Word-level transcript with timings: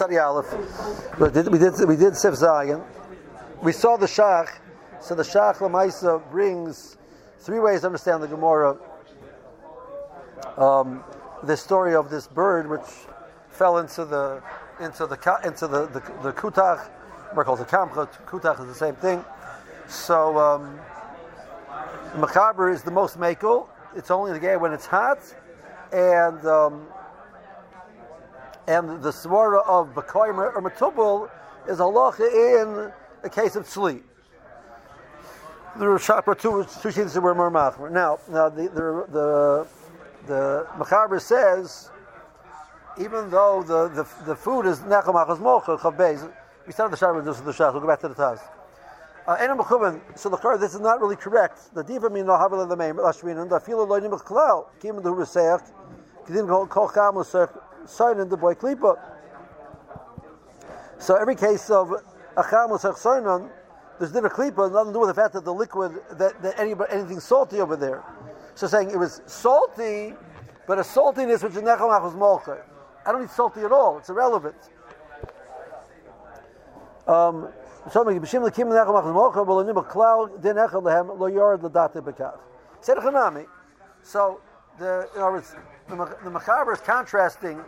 Tzadi 0.00 0.18
Aleph. 0.18 1.18
We 1.20 1.28
did 1.28 1.48
we 1.48 1.58
did 1.58 1.74
we 1.86 1.96
did 1.96 2.16
Sif 2.16 2.32
Zayin. 2.32 2.82
We 3.62 3.72
saw 3.72 3.98
the 3.98 4.06
Shach. 4.06 4.48
So 4.98 5.14
the 5.14 5.22
Shach 5.22 5.56
Lamaisa 5.56 6.22
brings 6.30 6.96
three 7.40 7.58
ways 7.58 7.80
to 7.80 7.88
understand 7.88 8.22
the 8.22 8.26
Gemara. 8.26 8.78
Um, 10.56 11.04
the 11.42 11.54
story 11.54 11.94
of 11.94 12.08
this 12.08 12.26
bird 12.26 12.70
which 12.70 12.88
fell 13.50 13.76
into 13.76 14.06
the 14.06 14.42
into 14.80 15.06
the 15.06 15.40
into 15.44 15.66
the 15.66 15.86
the, 15.88 16.00
the 16.22 16.32
kutach, 16.32 16.88
or 17.36 17.44
called 17.44 17.58
the 17.58 17.66
kamcha. 17.66 18.08
Kutach 18.24 18.58
is 18.60 18.68
the 18.68 18.74
same 18.74 18.94
thing. 18.94 19.22
So 19.86 20.38
um, 20.38 20.80
Mechaber 22.14 22.72
is 22.72 22.82
the 22.82 22.90
most 22.90 23.18
makel. 23.18 23.66
It's 23.94 24.10
only 24.10 24.32
the 24.32 24.40
gay 24.40 24.56
when 24.56 24.72
it's 24.72 24.86
hot, 24.86 25.18
and 25.92 26.42
um, 26.46 26.86
and 28.70 29.02
the 29.02 29.10
swara 29.10 29.66
of 29.66 29.94
Bakoimer 29.94 30.54
or 30.54 30.62
Matubal 30.62 31.28
is 31.68 31.78
halacha 31.78 32.20
in 32.62 32.92
a 33.24 33.28
case 33.28 33.56
of 33.56 33.66
tzli. 33.66 34.00
The 35.76 35.84
Rashapra 35.84 36.38
two 36.38 36.64
two 36.80 36.92
sheets 36.92 37.16
were 37.16 37.34
more 37.34 37.50
machmer. 37.50 37.90
Now, 37.90 38.18
now 38.28 38.48
the 38.48 38.68
the 38.68 39.06
the, 39.10 39.66
the 40.28 40.66
Machaber 40.78 41.20
says 41.20 41.90
even 42.98 43.30
though 43.30 43.64
the, 43.66 43.88
the, 43.88 44.24
the 44.24 44.36
food 44.36 44.66
is 44.66 44.80
nechamachas 44.80 45.40
mocha 45.40 45.76
chavbeis, 45.76 46.30
we 46.66 46.72
started 46.72 46.92
the 46.92 46.96
shabbos 46.96 47.24
this 47.24 47.38
is 47.38 47.42
the 47.42 47.52
shach. 47.52 47.72
We'll 47.72 47.82
go 47.82 47.88
back 47.88 48.00
to 48.00 48.08
the 48.08 48.14
taz. 48.14 48.40
Uh, 49.26 49.36
so 50.14 50.28
the 50.28 50.58
this 50.60 50.74
is 50.74 50.80
not 50.80 51.00
really 51.00 51.16
correct. 51.16 51.74
The 51.74 51.82
diva 51.82 52.08
mean 52.08 52.26
no 52.26 52.38
havel 52.38 52.64
the 52.66 52.76
main 52.76 52.94
lashmin 52.94 53.42
and 53.42 53.50
the 53.50 53.58
filo 53.58 53.86
loinim 53.86 54.16
klal 54.22 54.66
kim 54.80 54.96
the 54.96 55.10
reseach 55.10 55.72
kedin 56.26 56.68
kol 56.68 56.88
cham 56.88 57.16
sign 57.90 58.18
in 58.18 58.28
the 58.28 58.36
boy 58.36 58.54
klipa. 58.54 58.98
So 60.98 61.16
every 61.16 61.34
case 61.34 61.70
of 61.70 61.92
acham 62.36 62.78
signon, 62.78 63.50
there's 63.98 64.12
dinner 64.12 64.28
klipa, 64.28 64.70
nothing 64.72 64.88
to 64.88 64.92
do 64.92 65.00
with 65.00 65.08
the 65.08 65.14
fact 65.14 65.34
that 65.34 65.44
the 65.44 65.52
liquid 65.52 65.92
that, 66.12 66.40
that 66.42 66.58
any, 66.58 66.74
anything 66.90 67.20
salty 67.20 67.60
over 67.60 67.76
there. 67.76 68.02
So 68.54 68.66
saying 68.66 68.90
it 68.90 68.98
was 68.98 69.22
salty, 69.26 70.14
but 70.66 70.78
a 70.78 70.82
saltiness 70.82 71.42
which 71.42 71.54
is 71.54 71.62
nechamach 71.62 72.02
was 72.02 72.14
molcha. 72.14 72.62
I 73.04 73.12
don't 73.12 73.22
need 73.22 73.30
salty 73.30 73.62
at 73.62 73.72
all. 73.72 73.98
It's 73.98 74.08
irrelevant. 74.08 74.56
Um, 77.06 77.48
so 77.90 78.04
b'shim 78.04 78.42
l'kim 78.42 78.68
nechamach 78.68 79.04
molcha, 79.04 79.46
but 79.46 79.54
l'nim 79.54 79.76
klal 79.84 80.40
din 80.40 80.56
echad 80.56 80.82
lehem 80.82 81.18
lo 81.18 81.26
yard 81.26 81.62
l'date 81.62 82.02
b'kav. 82.02 82.38
Said 82.80 82.98
So 84.02 84.40
the 84.78 85.08
in 85.14 85.22
other 85.22 85.32
words, 85.32 85.54
the, 85.88 85.96
the 85.96 86.30
Machaber 86.30 86.72
is 86.72 86.80
contrasting 86.80 87.60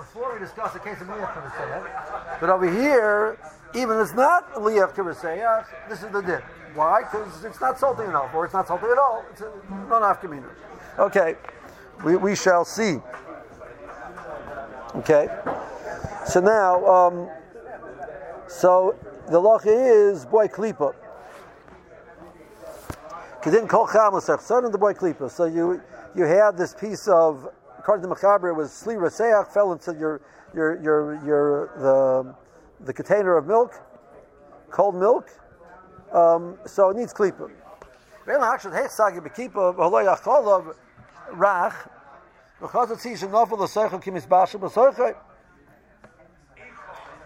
before 0.00 0.32
we 0.32 0.40
discuss 0.40 0.72
the 0.72 0.78
case 0.78 0.98
of 1.02 1.08
Liach 1.08 1.30
Kirisayach. 1.34 2.40
But 2.40 2.48
over 2.48 2.70
here, 2.70 3.38
even 3.74 3.98
if 3.98 4.04
it's 4.04 4.14
not 4.14 4.54
Liach 4.54 4.94
Kirisayach, 4.94 5.66
this 5.90 6.02
is 6.02 6.10
the 6.10 6.22
din. 6.22 6.40
Why? 6.74 7.02
Because 7.02 7.44
it's 7.44 7.60
not 7.60 7.78
salty 7.78 8.04
enough, 8.04 8.34
or 8.34 8.46
it's 8.46 8.54
not 8.54 8.66
salty 8.66 8.86
at 8.86 8.96
all. 8.96 9.22
It's 9.30 9.42
a 9.42 9.50
non-afkamina. 9.90 10.48
Okay, 10.98 11.36
we, 12.02 12.16
we 12.16 12.34
shall 12.34 12.64
see. 12.64 12.98
Okay, 14.94 15.28
so 16.26 16.40
now, 16.40 16.84
um, 16.86 17.28
so 18.48 18.96
the 19.26 19.38
lacha 19.38 19.66
is 19.66 20.24
boy 20.24 20.48
klipa. 20.48 20.94
Kedin 23.42 23.68
kol 23.68 23.86
chamasach, 23.86 24.40
son 24.40 24.64
of 24.64 24.72
the 24.72 24.78
boy 24.78 24.94
klipa. 24.94 25.30
So 25.30 25.44
you 25.44 25.82
you 26.14 26.24
have 26.24 26.56
this 26.56 26.72
piece 26.74 27.06
of 27.06 27.52
according 27.80 28.06
to 28.06 28.14
Machaber, 28.14 28.50
it 28.50 28.52
was 28.52 28.70
Sli 28.70 28.94
Raseach 28.94 29.50
fell 29.54 29.72
into 29.72 29.94
your, 29.94 30.20
your, 30.54 30.82
your, 30.82 31.24
your, 31.24 31.70
the, 31.78 32.84
the 32.84 32.92
container 32.92 33.38
of 33.38 33.46
milk, 33.46 33.72
cold 34.70 34.94
milk, 34.94 35.30
um, 36.12 36.58
so 36.66 36.90
it 36.90 36.96
needs 36.98 37.14
klipa. 37.14 37.50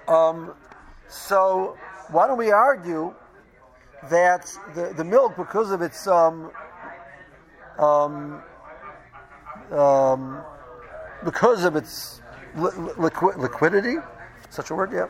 Um, 0.07 0.55
so 1.09 1.77
why 2.11 2.29
don't 2.29 2.39
we 2.39 2.53
argue 2.53 3.13
that 4.09 4.53
the, 4.77 4.93
the 4.97 5.05
milk, 5.05 5.37
because 5.37 5.73
of 5.73 5.83
its 5.83 6.07
um, 6.07 6.53
um, 7.77 8.41
um, 9.75 10.43
because 11.25 11.65
of 11.65 11.77
its 11.77 12.21
li- 12.55 12.71
liqui- 12.71 13.37
liquidity, 13.37 13.97
such 14.51 14.71
a 14.71 14.75
word, 14.75 14.93
yeah, 14.93 15.09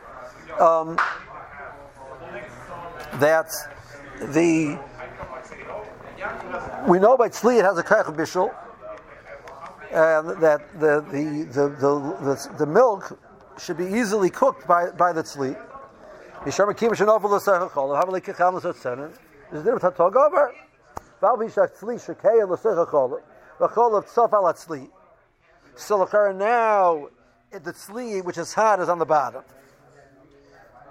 um, 0.59 0.97
that 3.19 3.49
the 4.19 4.79
we 6.87 6.99
know 6.99 7.17
by 7.17 7.29
tzli 7.29 7.59
it 7.59 7.65
has 7.65 7.77
a 7.77 7.83
kaich 7.83 8.05
bishul, 8.15 8.53
and 9.91 10.41
that 10.41 10.61
the 10.79 11.01
the, 11.11 11.45
the 11.51 11.69
the, 11.69 11.99
the, 12.21 12.35
the 12.57 12.65
milk 12.65 13.19
should 13.57 13.77
be 13.77 13.85
easily 13.85 14.29
cooked 14.29 14.67
by, 14.67 14.89
by 14.91 15.13
the 15.13 15.23
tzli. 15.23 15.55
Is 16.45 16.57
there 16.57 16.69
a 16.69 16.73
l'sechachol, 22.45 23.21
so 23.57 23.63
now 26.33 27.07
the 27.51 27.71
tzli, 27.71 28.23
which 28.23 28.37
is 28.37 28.53
hot, 28.53 28.79
is 28.79 28.89
on 28.89 28.99
the 28.99 29.05
bottom. 29.05 29.43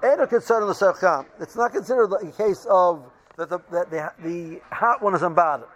It's 0.03 1.57
not 1.57 1.73
considered 1.73 2.13
a 2.13 2.33
case 2.33 2.67
of 2.69 3.11
that 3.37 3.49
the, 3.49 3.59
that 3.71 3.91
the, 3.91 4.13
the 4.23 4.61
hot 4.71 5.03
one 5.03 5.15
is 5.15 5.23
on 5.23 5.35
bottom. 5.35 5.67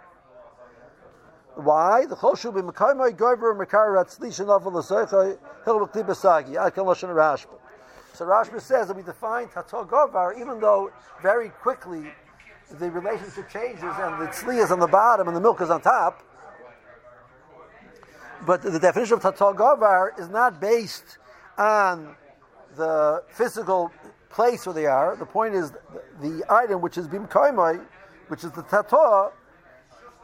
Why? 1.55 2.05
The 2.05 2.15
chol 2.15 2.37
should 2.39 2.55
be 2.55 2.61
mekaymai 2.61 3.17
gover 3.17 3.53
mekar 3.55 3.95
ratzli 3.95 4.29
shenovel 4.29 4.73
l'seicha 4.73 5.37
hil 5.65 5.87
b'kli. 5.87 6.57
I 6.57 6.69
can 6.69 6.85
lashon 6.85 7.09
Rashba. 7.09 7.57
So 8.13 8.25
Rashba 8.25 8.61
says 8.61 8.87
that 8.87 8.95
we 8.95 9.03
define 9.03 9.49
tato 9.49 9.83
govar, 9.83 10.39
even 10.39 10.59
though 10.59 10.91
very 11.21 11.49
quickly 11.49 12.11
the 12.71 12.89
relationship 12.91 13.49
changes 13.49 13.83
and 13.83 14.21
the 14.21 14.27
tzli 14.27 14.63
is 14.63 14.71
on 14.71 14.79
the 14.79 14.87
bottom 14.87 15.27
and 15.27 15.35
the 15.35 15.41
milk 15.41 15.59
is 15.61 15.69
on 15.69 15.81
top 15.81 16.23
but 18.45 18.61
the 18.61 18.79
definition 18.79 19.15
of 19.15 19.21
tatal 19.21 19.55
gavar 19.55 20.17
is 20.19 20.29
not 20.29 20.59
based 20.59 21.17
on 21.57 22.15
the 22.75 23.23
physical 23.29 23.91
place 24.29 24.65
where 24.65 24.73
they 24.73 24.85
are. 24.85 25.15
The 25.15 25.25
point 25.25 25.55
is 25.55 25.71
the, 26.21 26.43
item 26.49 26.81
which 26.81 26.97
is 26.97 27.07
bimkaimai, 27.07 27.85
which 28.27 28.43
is 28.43 28.51
the 28.51 28.63
tato, 28.63 29.33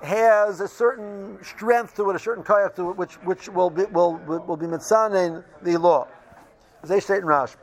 has 0.02 0.62
a 0.62 0.68
certain 0.68 1.38
strength 1.44 1.96
to 1.96 2.10
it, 2.10 2.16
a 2.16 2.20
certain 2.20 2.44
kayak 2.44 2.76
to 2.76 2.92
it, 2.92 2.98
which 2.98 3.16
which 3.24 3.50
will 3.50 3.70
be 3.70 3.86
will 3.86 4.14
will 4.18 4.58
be 4.58 4.66
mitzanin 4.66 5.44
the 5.64 5.78
law. 5.78 6.08
They 6.84 7.00
state 7.00 7.20
in 7.20 7.24
Rashi. 7.24 7.56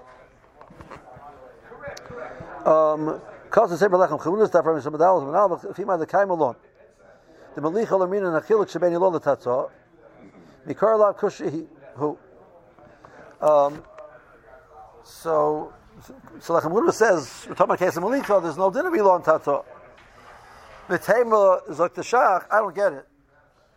Um, 2.66 3.20
the 7.54 7.60
Malicha 7.60 7.98
Lamina 7.98 8.40
Nachiluk 8.40 8.70
Shebeni 8.70 8.98
Lo 8.98 9.10
Tatzah 9.18 9.70
Mikarlav 10.66 11.18
Kushi, 11.18 11.66
who. 11.94 12.18
Um, 13.40 13.82
so, 15.04 15.72
so 16.40 16.54
like 16.54 16.62
Amuna 16.62 16.92
says, 16.92 17.46
we're 17.48 17.54
talking 17.54 17.74
about 17.74 17.96
of 17.96 18.02
Malika, 18.02 18.40
there's 18.42 18.56
no 18.56 18.70
dinner 18.70 18.90
below 18.90 19.10
on 19.10 19.22
Tato. 19.22 19.64
The 20.88 20.96
is 21.68 21.78
like 21.78 21.94
the 21.94 22.02
Shach, 22.02 22.44
I 22.50 22.58
don't 22.58 22.74
get 22.74 22.92
it. 22.92 23.08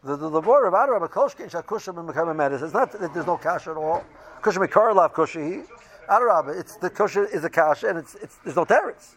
The 0.03 0.15
the, 0.15 0.41
word 0.41 0.67
of 0.67 0.73
Adarab 0.73 1.09
Koshkin 1.09 1.49
Shakushim 1.49 1.97
and 1.99 2.07
Mekama 2.07 2.35
Medis. 2.35 2.61
It's 2.61 2.73
not 2.73 2.91
that 2.91 3.13
there's 3.13 3.25
no 3.25 3.37
kasha 3.37 3.71
at 3.71 3.77
all. 3.77 4.05
Kushim 4.41 4.67
Mikarlav 4.67 5.13
Kushi. 5.13 5.65
Adarab, 6.07 6.59
it's 6.59 6.75
the 6.77 6.91
kusha 6.91 7.27
is 7.33 7.43
a 7.43 7.49
kasha 7.49 7.89
and 7.89 7.97
it's, 7.97 8.13
it's 8.15 8.35
there's 8.43 8.55
no 8.55 8.65
teretz. 8.65 9.15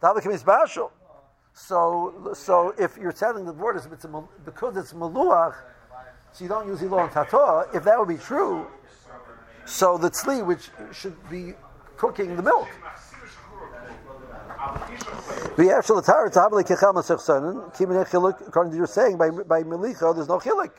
The 0.00 0.08
Havik 0.08 0.26
means 0.26 0.42
bashal. 0.42 0.90
So 1.52 2.32
so 2.34 2.74
if 2.76 2.96
you're 2.96 3.12
telling 3.12 3.44
the 3.44 3.52
word 3.52 3.76
is 3.76 3.86
because 3.86 4.76
it's 4.76 4.92
maluach, 4.92 5.54
so 6.34 6.42
you 6.42 6.48
don't 6.48 6.66
use 6.66 6.82
Ilo 6.82 6.98
and 6.98 7.12
Tatoa, 7.12 7.72
if 7.74 7.84
that 7.84 7.96
would 7.96 8.08
be 8.08 8.16
true, 8.16 8.66
so 9.66 9.96
the 9.96 10.10
tzli, 10.10 10.44
which 10.44 10.68
should 10.92 11.16
be 11.30 11.54
cooking 11.96 12.34
the 12.34 12.42
milk. 12.42 12.68
According 18.48 18.72
to 18.72 18.76
your 18.76 18.86
saying, 18.86 19.16
by, 19.16 19.30
by 19.30 19.62
Melicha, 19.62 20.12
there's 20.14 20.28
no 20.28 20.40
chilik. 20.40 20.72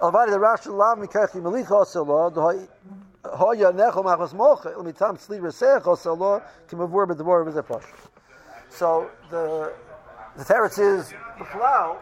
Alvadi 0.00 0.30
the 0.30 0.38
Rashi 0.38 0.74
Lav 0.74 0.98
Mikachi 0.98 1.40
Melicha 1.42 1.84
Oselo, 1.84 2.68
Hoya 3.24 3.72
Necho 3.72 4.02
Machos 4.02 4.32
Mocha, 4.32 4.70
Lmitam 4.70 5.18
Tzli 5.18 5.38
Resech 5.40 5.82
Oselo, 5.82 6.42
Kimavur 6.68 7.06
B'Devor 7.06 7.44
B'Zeposh. 7.46 7.84
So 8.70 9.10
the 9.30 9.72
the 10.36 10.44
teretz 10.44 10.78
is 10.78 11.12
the 11.38 11.44
flow 11.44 11.98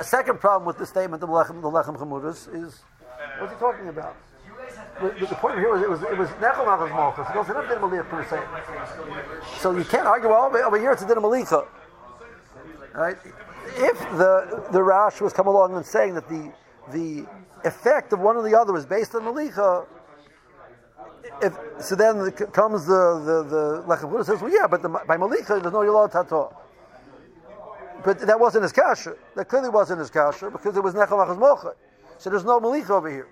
a 0.00 0.04
second 0.04 0.40
problem 0.40 0.66
with 0.66 0.78
the 0.78 0.86
statement 0.86 1.22
of 1.22 1.28
the 1.28 1.34
Lechem, 1.34 1.60
the 1.60 1.70
Lechem 1.70 1.96
Chamudas 1.96 2.48
is 2.54 2.80
what's 3.38 3.52
he 3.52 3.58
talking 3.58 3.88
about? 3.88 4.16
the, 5.00 5.26
the 5.26 5.34
point 5.36 5.58
here 5.58 5.70
was 5.70 5.82
it 5.82 5.90
was 5.90 6.02
it 6.02 6.18
was 6.18 6.28
nechel 6.40 6.64
machas 6.66 6.90
malchus. 6.90 7.28
It 7.28 7.34
goes 7.34 7.46
to 7.46 7.52
din 7.52 7.78
maliyah 7.78 8.08
per 8.08 8.24
se. 8.24 8.40
So 9.58 9.76
you 9.76 9.84
can't 9.84 10.06
argue. 10.06 10.28
Well, 10.28 10.54
over 10.66 10.78
here 10.78 10.92
it's 10.92 11.02
a 11.02 11.06
din 11.06 11.16
malicha. 11.16 11.66
Right? 12.94 13.16
If 13.76 13.98
the 14.16 14.68
the 14.72 14.82
Rash 14.82 15.20
was 15.20 15.32
come 15.32 15.46
along 15.46 15.76
and 15.76 15.84
saying 15.84 16.14
that 16.14 16.28
the 16.28 16.52
the 16.92 17.26
effect 17.64 18.12
of 18.12 18.20
one 18.20 18.36
or 18.36 18.42
the 18.42 18.58
other 18.58 18.72
was 18.72 18.86
based 18.86 19.14
on 19.14 19.22
malicha, 19.22 19.86
if 21.42 21.54
so, 21.78 21.94
then 21.94 22.18
the, 22.18 22.32
comes 22.32 22.86
the 22.86 23.22
the 23.24 23.42
the 23.44 23.84
Lechem 23.86 24.24
says, 24.24 24.40
well, 24.40 24.52
yeah, 24.52 24.66
but 24.66 24.82
the, 24.82 24.88
by 24.88 25.16
malicha 25.16 25.60
there's 25.60 25.72
no 25.72 25.80
yolad 25.80 26.12
tato. 26.12 26.56
But 28.04 28.20
that 28.20 28.38
wasn't 28.38 28.62
his 28.62 28.72
kasher. 28.72 29.16
That 29.36 29.48
clearly 29.48 29.68
wasn't 29.68 30.00
his 30.00 30.10
kasher 30.10 30.50
because 30.50 30.76
it 30.76 30.82
was 30.82 30.94
nechel 30.94 31.18
machas 31.18 31.38
mocha. 31.38 31.74
So 32.18 32.30
there's 32.30 32.44
no 32.44 32.60
malicha 32.60 32.90
over 32.90 33.10
here. 33.10 33.28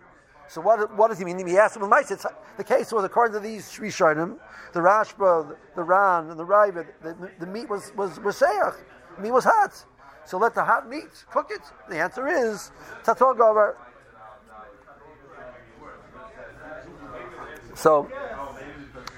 So 0.49 0.63
what, 0.63 0.97
what 0.97 1.09
does 1.09 1.19
he 1.19 1.25
mean? 1.25 1.47
He 1.47 1.59
asked 1.59 1.77
him, 1.77 1.91
It's, 1.93 2.27
the 2.57 2.65
case 2.65 2.91
was 2.91 3.05
according 3.05 3.35
to 3.35 3.41
these 3.41 3.65
Rishonim, 3.79 4.39
the 4.73 4.81
Rashba, 4.81 5.55
the, 5.77 5.83
Ran, 5.83 6.31
and 6.31 6.41
the 6.41 6.45
Ravid, 6.45 6.87
the, 7.03 7.31
the, 7.39 7.47
meat 7.47 7.69
was 7.69 7.93
was 7.95 8.19
was 8.21 8.41
seach. 8.41 8.77
The 9.17 9.23
meat 9.23 9.31
was 9.31 9.45
hot. 9.45 9.85
So 10.25 10.39
let 10.39 10.55
the 10.55 10.65
hot 10.65 10.89
meat 10.89 11.25
cook 11.31 11.49
it. 11.51 11.61
The 11.91 11.99
answer 11.99 12.27
is 12.29 12.71
tatog 13.05 13.41
over. 13.41 13.77
So 17.75 18.11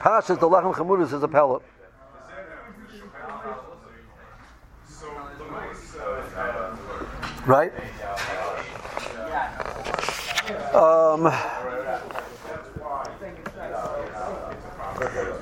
Pashas 0.00 0.40
the 0.40 0.48
lechem 0.48 0.74
chamudus 0.74 1.12
is 1.12 1.22
a 1.22 1.28
pellet. 1.28 1.62
Right? 7.50 7.72
Um, 10.72 11.28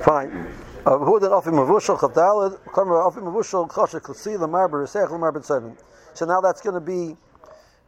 fine. 0.02 0.30
Who 0.86 1.20
did 1.20 1.32
offer 1.32 1.52
mavushal 1.52 1.98
chavdalad? 1.98 2.72
Kamar 2.72 3.02
offer 3.02 3.20
mavushal 3.20 3.68
chashik 3.68 4.08
l'si 4.08 4.38
l'marber 4.38 4.86
esech 4.86 5.10
l'marber 5.10 5.40
tzedin. 5.40 5.76
So 6.14 6.24
now 6.24 6.40
that's 6.40 6.62
going 6.62 6.76
to 6.76 6.80
be 6.80 7.14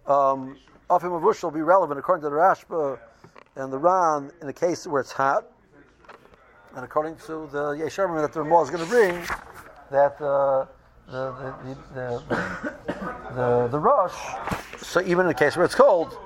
um, 0.06 0.58
offer 0.90 1.08
mavushal 1.08 1.44
will 1.44 1.52
be 1.52 1.62
relevant 1.62 1.98
according 1.98 2.22
to 2.24 2.28
the 2.28 2.36
Rashba 2.36 2.98
and 3.56 3.72
the 3.72 3.78
Ran 3.78 4.30
in 4.42 4.48
a 4.48 4.52
case 4.52 4.86
where 4.86 5.00
it's 5.00 5.12
hot, 5.12 5.50
and 6.76 6.84
according 6.84 7.16
to 7.24 7.48
the 7.50 7.72
Yesharman 7.72 8.20
that 8.20 8.34
the 8.34 8.42
Ramah 8.42 8.64
is 8.64 8.68
going 8.68 8.84
to 8.84 8.90
bring 8.90 9.14
that. 9.90 10.20
Uh, 10.20 10.66
the 11.10 11.54
the, 11.94 12.22
the, 13.34 13.68
the, 13.68 13.78
rush, 13.78 14.14
so 14.78 15.00
even 15.00 15.20
in 15.20 15.26
the 15.26 15.34
case 15.34 15.56
where 15.56 15.64
it's 15.64 15.74
cold, 15.74 16.16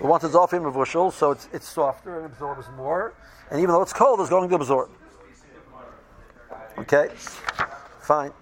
once 0.00 0.24
it's 0.24 0.34
off 0.34 0.54
in 0.54 0.62
mavushal, 0.62 1.12
so 1.12 1.32
it's, 1.32 1.48
it's 1.52 1.68
softer 1.68 2.16
and 2.16 2.26
absorbs 2.26 2.66
more, 2.76 3.14
and 3.50 3.60
even 3.60 3.70
though 3.70 3.82
it's 3.82 3.92
cold, 3.92 4.20
it's 4.20 4.30
going 4.30 4.48
to 4.48 4.54
absorb. 4.54 4.90
Okay, 6.78 7.08
fine. 8.00 8.32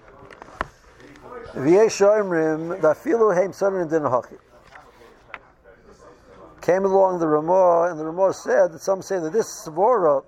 Came 6.60 6.84
along 6.84 7.18
the 7.18 7.26
Ramah, 7.26 7.88
and 7.90 7.98
the 7.98 8.04
Ramah 8.04 8.32
said 8.34 8.72
that 8.72 8.80
some 8.80 9.02
say 9.02 9.18
that 9.18 9.32
this 9.32 9.46
svora, 9.46 10.22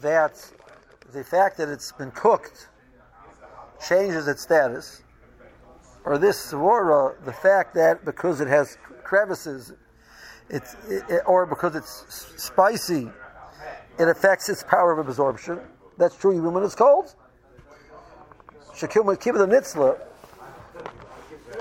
that 0.00 0.52
the 1.12 1.24
fact 1.24 1.56
that 1.56 1.68
it's 1.68 1.90
been 1.92 2.10
cooked 2.12 2.68
changes 3.88 4.28
its 4.28 4.42
status, 4.42 5.02
or 6.04 6.18
this 6.18 6.52
svora, 6.52 7.14
the 7.24 7.32
fact 7.32 7.74
that 7.74 8.04
because 8.04 8.40
it 8.40 8.48
has 8.48 8.76
crevices, 9.02 9.72
it's 10.50 10.76
it, 10.88 11.22
or 11.26 11.46
because 11.46 11.74
it's 11.74 12.32
spicy, 12.36 13.10
it 13.98 14.08
affects 14.08 14.48
its 14.48 14.62
power 14.62 14.92
of 14.92 15.06
absorption. 15.06 15.60
That's 15.96 16.16
true 16.16 16.32
even 16.32 16.52
when 16.52 16.64
it's 16.64 16.74
cold. 16.74 17.14
Shakim 18.74 19.04
with 19.04 19.20
kibbutz 19.20 19.48
nitzla, 19.48 19.98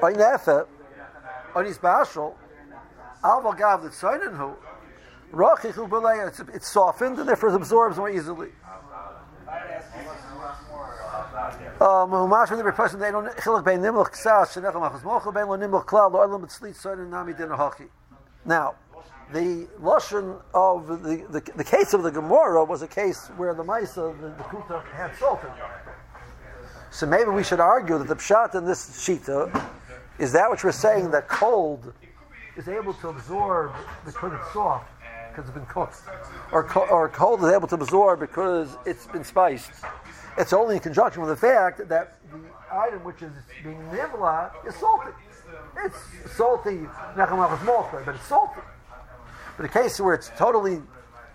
by 0.01 0.13
nefe, 0.13 0.67
on 1.55 1.65
his 1.65 1.77
bashal, 1.77 2.33
alva 3.23 3.55
gav 3.57 3.83
the 3.83 3.89
tzayin 3.89 4.35
hu, 4.35 4.55
rachichu 5.31 5.87
b'leya, 5.87 6.49
it's 6.53 6.67
softened 6.67 7.19
and 7.19 7.29
therefore 7.29 7.49
it 7.49 7.55
absorbs 7.55 7.97
more 7.97 8.09
easily. 8.09 8.49
Um, 11.81 12.13
um, 12.13 12.29
din 17.33 17.49
hachi. 17.49 17.87
Now, 18.45 18.75
the 19.31 19.67
lashon 19.81 20.41
of 20.53 20.87
the, 20.87 21.25
the, 21.29 21.41
the 21.55 21.63
case 21.63 21.93
of 21.93 22.03
the 22.03 22.11
Gemara 22.11 22.63
was 22.63 22.81
a 22.83 22.87
case 22.87 23.29
where 23.37 23.53
the 23.53 23.63
Maisa, 23.63 24.13
the, 24.21 24.27
the 24.27 24.43
Kuta, 24.43 24.83
had 24.91 25.15
salt 25.15 25.41
in 25.41 25.49
it. 25.49 25.55
So 26.91 27.07
maybe 27.07 27.31
we 27.31 27.43
should 27.43 27.59
argue 27.59 27.97
that 27.97 28.07
the 28.07 28.15
pshat 28.15 28.53
in 28.53 28.65
this 28.65 28.85
shita 29.03 29.49
is 30.19 30.31
that 30.33 30.51
which 30.51 30.63
we're 30.63 30.71
saying 30.71 31.09
that 31.11 31.27
cold 31.27 31.91
is 32.55 32.67
able 32.67 32.93
to 32.93 33.09
absorb 33.09 33.73
because 34.05 34.33
it's 34.33 34.53
soft, 34.53 34.87
because 35.29 35.45
it's 35.49 35.53
been 35.55 35.65
cooked, 35.65 35.97
or, 36.51 36.71
or 36.89 37.09
cold 37.09 37.43
is 37.43 37.51
able 37.51 37.67
to 37.67 37.75
absorb 37.75 38.19
because 38.19 38.77
it's 38.85 39.07
been 39.07 39.23
spiced. 39.23 39.71
It's 40.37 40.53
only 40.53 40.75
in 40.75 40.81
conjunction 40.81 41.21
with 41.21 41.29
the 41.29 41.47
fact 41.47 41.87
that 41.89 42.19
the 42.31 42.39
item 42.71 43.03
which 43.03 43.21
is 43.21 43.31
being 43.63 43.77
nivla 43.91 44.51
is 44.67 44.75
salty. 44.75 45.11
It's 45.83 45.97
salty, 46.35 46.87
but 47.15 48.15
it's 48.15 48.27
salty. 48.27 48.61
But 49.57 49.63
the 49.63 49.69
case 49.69 49.99
where 49.99 50.15
it's 50.15 50.31
totally, 50.37 50.81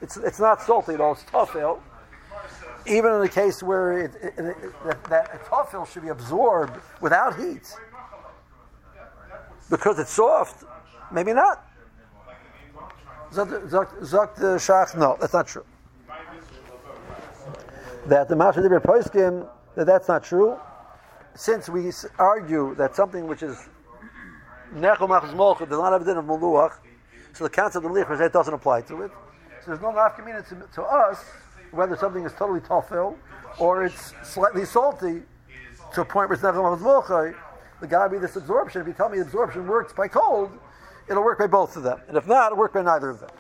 it's, 0.01 0.17
it's 0.17 0.41
not 0.41 0.63
salty 0.63 0.95
at 0.95 1.01
all, 1.01 1.13
it's 1.13 1.25
tough 1.25 1.55
even 2.89 3.13
in 3.13 3.21
the 3.21 3.29
case 3.29 3.63
where 3.63 4.05
it, 4.05 4.13
it, 4.23 4.35
it, 4.39 4.57
that, 4.85 5.05
that 5.05 5.45
tafel 5.45 5.87
should 5.91 6.03
be 6.03 6.09
absorbed 6.09 6.81
without 7.01 7.39
heat, 7.39 7.75
because 9.69 9.99
it's 9.99 10.13
soft, 10.13 10.65
maybe 11.13 11.33
not. 11.33 11.65
Zok 13.33 14.35
the 14.37 14.57
shach, 14.57 14.97
no, 14.97 15.17
that's 15.21 15.35
not 15.35 15.47
true. 15.47 15.65
That 18.09 18.29
the 18.29 18.37
Masha 18.37 18.61
Dibir 18.61 18.81
Poiskim, 18.81 19.47
that 19.77 19.87
that's 19.87 20.09
not 20.09 20.25
true, 20.25 20.59
since 21.35 21.69
we 21.69 21.93
argue 22.19 22.75
that 22.77 22.97
something 22.97 23.27
which 23.27 23.43
is 23.43 23.69
Nechel 24.75 25.09
Machz 25.09 25.31
Molch 25.35 25.59
does 25.59 25.69
not 25.79 25.93
have 25.93 26.01
a 26.01 26.05
din 26.07 26.17
of 26.17 26.25
Muluach, 26.25 26.79
so 27.35 27.45
the 27.45 27.51
concept 27.51 27.85
of 27.85 27.93
Lichar 27.93 28.33
doesn't 28.33 28.55
apply 28.55 28.81
to 28.83 29.03
it. 29.03 29.11
So 29.63 29.73
there's 29.73 29.83
no 29.83 29.93
nafkamina 29.93 30.49
to, 30.49 30.67
to 30.75 30.83
us 30.83 31.23
whether 31.71 31.97
something 31.97 32.25
is 32.25 32.33
totally 32.33 32.61
tafil 32.61 33.15
or 33.59 33.85
it's 33.85 34.15
slightly 34.23 34.65
salty 34.65 35.23
to 35.95 36.01
a 36.01 36.05
point 36.05 36.31
where 36.31 36.35
it's 36.35 36.43
not 36.43 36.55
going 36.55 37.35
the 37.81 37.87
guy 37.87 38.09
be 38.09 38.19
this 38.19 38.37
absorption. 38.37 38.81
If 38.81 38.87
you 38.89 38.95
tell 38.95 39.11
me 39.11 39.21
absorption 39.21 39.67
works 39.67 39.93
by 39.93 40.09
cold, 40.09 40.51
it'll 41.11 41.23
work 41.23 41.39
by 41.39 41.47
both 41.47 41.77
of 41.77 41.83
them. 41.83 42.01
And 42.09 42.17
if 42.17 42.27
not, 42.27 42.47
it'll 42.47 42.59
work 42.59 42.73
by 42.73 42.83
neither 42.83 43.11
of 43.11 43.21
them. 43.21 43.31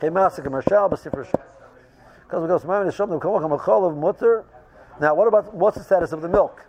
Because 0.00 0.38
Now, 5.00 5.14
what 5.14 5.28
about 5.28 5.54
what's 5.54 5.78
the 5.78 5.84
status 5.84 6.12
of 6.12 6.22
the 6.22 6.28
milk? 6.28 6.64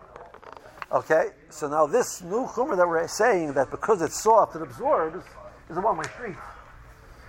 Okay, 0.92 1.30
so 1.50 1.68
now 1.68 1.88
this 1.88 2.22
new 2.22 2.46
chumrah 2.46 2.78
that 2.78 2.88
we're 2.88 3.08
saying 3.08 3.54
that 3.54 3.72
because 3.72 4.02
it's 4.02 4.22
soft 4.22 4.56
it 4.56 4.62
absorbs 4.62 5.26
is 5.70 5.78
a 5.78 5.82
one-way 5.82 6.04
street. 6.16 6.36